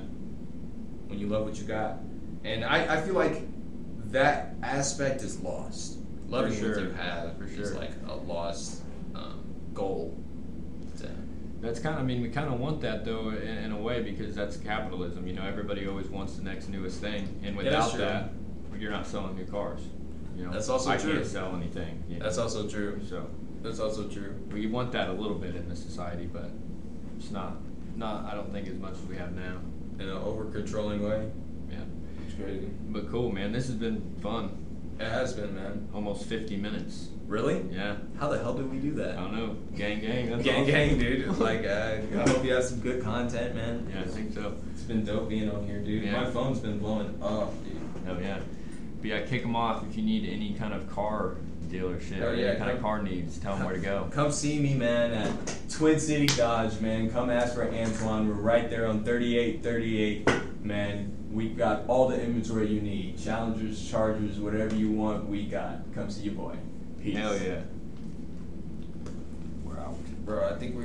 when 1.09 1.19
you 1.19 1.27
love 1.29 1.45
what 1.45 1.59
you 1.59 1.65
got. 1.67 1.99
And 2.45 2.65
I, 2.65 2.97
I 2.97 3.01
feel 3.01 3.15
like 3.15 3.43
that 4.13 4.55
aspect 4.63 5.23
is 5.23 5.41
lost. 5.41 5.99
Loving 6.29 6.55
sure. 6.55 6.75
what 6.77 6.85
you 6.85 6.91
have 6.93 7.39
For 7.39 7.45
is 7.45 7.75
like 7.75 7.93
a 8.07 8.15
lost 8.15 8.83
um, 9.15 9.43
goal. 9.75 10.17
To, 10.99 11.09
That's 11.61 11.81
kind 11.81 11.95
of. 11.95 12.03
I 12.03 12.05
mean, 12.05 12.21
we 12.21 12.29
kind 12.29 12.53
of 12.53 12.61
want 12.61 12.81
that 12.83 13.05
though, 13.05 13.31
in, 13.31 13.37
in 13.65 13.73
a 13.73 13.81
way, 13.81 14.03
because 14.03 14.35
that's 14.35 14.57
capitalism. 14.57 15.27
You 15.27 15.33
know, 15.35 15.45
everybody 15.45 15.87
always 15.89 16.09
wants 16.09 16.35
the 16.37 16.43
next 16.43 16.69
newest 16.69 17.01
thing, 17.01 17.41
and 17.45 17.57
without 17.57 17.91
true. 17.91 18.01
that, 18.01 18.31
you're 18.81 18.91
not 18.91 19.07
selling 19.07 19.37
new 19.37 19.45
cars. 19.47 19.81
You 20.37 20.45
know, 20.47 20.53
That's 20.53 20.69
also 20.69 20.91
I 20.91 20.97
true. 20.99 21.15
can't 21.15 21.27
sell 21.27 21.55
anything. 21.57 22.05
you 22.09 22.19
know. 22.19 22.25
that's 22.25 22.39
also 22.39 22.69
true. 22.69 23.01
so. 23.09 23.27
That's 23.63 23.81
also 23.81 24.07
true. 24.07 24.35
We 24.53 24.67
want 24.67 24.93
that 24.93 25.09
a 25.09 25.13
little 25.13 25.39
bit 25.39 25.57
in 25.57 25.69
this 25.69 25.83
society, 25.83 26.27
but 26.31 26.51
it's 27.19 27.31
not. 27.31 27.57
Not. 27.97 28.27
I 28.27 28.35
don't 28.35 28.53
think 28.53 28.69
as 28.69 28.79
much 28.79 28.93
as 28.93 29.03
we 29.07 29.17
have 29.17 29.35
now. 29.35 29.57
In 29.99 30.03
an 30.09 30.17
over 30.19 30.45
controlling 30.51 31.03
way. 31.03 31.31
Yeah. 31.71 31.79
It's 32.27 32.35
crazy. 32.35 32.69
But 32.89 33.11
cool, 33.11 33.33
man. 33.33 33.51
This 33.53 33.67
has 33.69 33.77
been 33.77 34.15
fun. 34.23 34.63
It 35.01 35.09
has 35.09 35.33
been, 35.33 35.55
man. 35.55 35.89
almost 35.95 36.27
50 36.27 36.57
minutes. 36.59 37.09
Really? 37.27 37.65
Yeah, 37.73 37.97
How 38.21 38.29
the 38.29 38.39
hell 38.39 38.55
did 38.55 38.71
we 38.71 38.79
do 38.79 38.93
that? 38.95 39.19
I 39.19 39.23
don't 39.23 39.35
know. 39.37 39.57
Gang, 39.77 40.01
gang. 40.01 40.31
That's 40.31 40.45
Gang, 40.45 40.63
awesome. 40.63 40.71
gang, 40.75 40.99
dude. 40.99 41.39
Like, 41.39 41.65
uh, 41.67 41.97
I 42.25 42.29
hope 42.31 42.45
you 42.45 42.53
have 42.55 42.63
some 42.65 42.81
good 42.81 43.03
content, 43.03 43.55
man. 43.57 43.91
Yeah, 43.93 44.03
I 44.03 44.05
think 44.05 44.33
so. 44.33 44.55
It's 44.73 44.83
been 44.83 45.05
dope 45.05 45.29
being 45.29 45.51
on 45.51 45.67
here, 45.67 45.81
dude. 45.81 46.05
Yeah. 46.05 46.13
My 46.23 46.31
phone's 46.31 46.61
been 46.61 46.79
blowing 46.79 47.19
up, 47.21 47.53
dude. 47.65 47.81
Oh 48.09 48.19
yeah. 48.21 48.39
But 49.07 49.15
yeah, 49.21 49.25
kick 49.25 49.43
them 49.43 49.55
off 49.55 49.85
if 49.89 49.97
you 49.97 50.03
need 50.03 50.29
any 50.29 50.55
kind 50.55 50.75
of 50.75 50.91
car 50.91 51.37
dealership, 51.69 52.21
Oh, 52.23 52.31
or 52.31 52.35
yeah, 52.35 52.49
any 52.49 52.59
kind 52.59 52.71
of 52.73 52.81
car 52.81 53.01
needs. 53.01 53.39
Tell 53.39 53.55
them 53.55 53.65
where 53.65 53.75
to 53.75 53.81
go. 53.81 54.09
Come 54.11 54.33
see 54.33 54.59
me, 54.59 54.75
man, 54.75 55.13
at 55.13 55.31
Twin 55.71 56.01
City 56.01 56.27
Dodge, 56.27 56.81
man. 56.81 57.09
Come 57.11 57.31
ask 57.31 57.55
for 57.55 57.65
Antwahn. 57.69 58.27
We're 58.27 58.35
right 58.35 58.69
there 58.69 58.89
on 58.89 59.05
3838, 59.05 60.29
man. 60.65 61.13
We've 61.31 61.57
got 61.57 61.87
all 61.87 62.09
the 62.09 62.21
inventory 62.21 62.67
you 62.67 62.81
need. 62.81 63.17
Challengers, 63.23 63.89
Chargers, 63.89 64.41
whatever 64.41 64.75
you 64.75 64.91
want, 64.91 65.29
we 65.29 65.45
got. 65.47 65.83
Come 65.95 66.11
see 66.11 66.25
your 66.25 66.35
boy. 66.35 66.57
Peace. 67.01 67.17
Hell 67.17 67.39
yeah. 67.39 67.61
We're 69.65 69.79
out. 69.79 69.97
Bro, 70.25 70.49
I 70.49 70.57
think 70.59 70.75
we're 70.75 70.83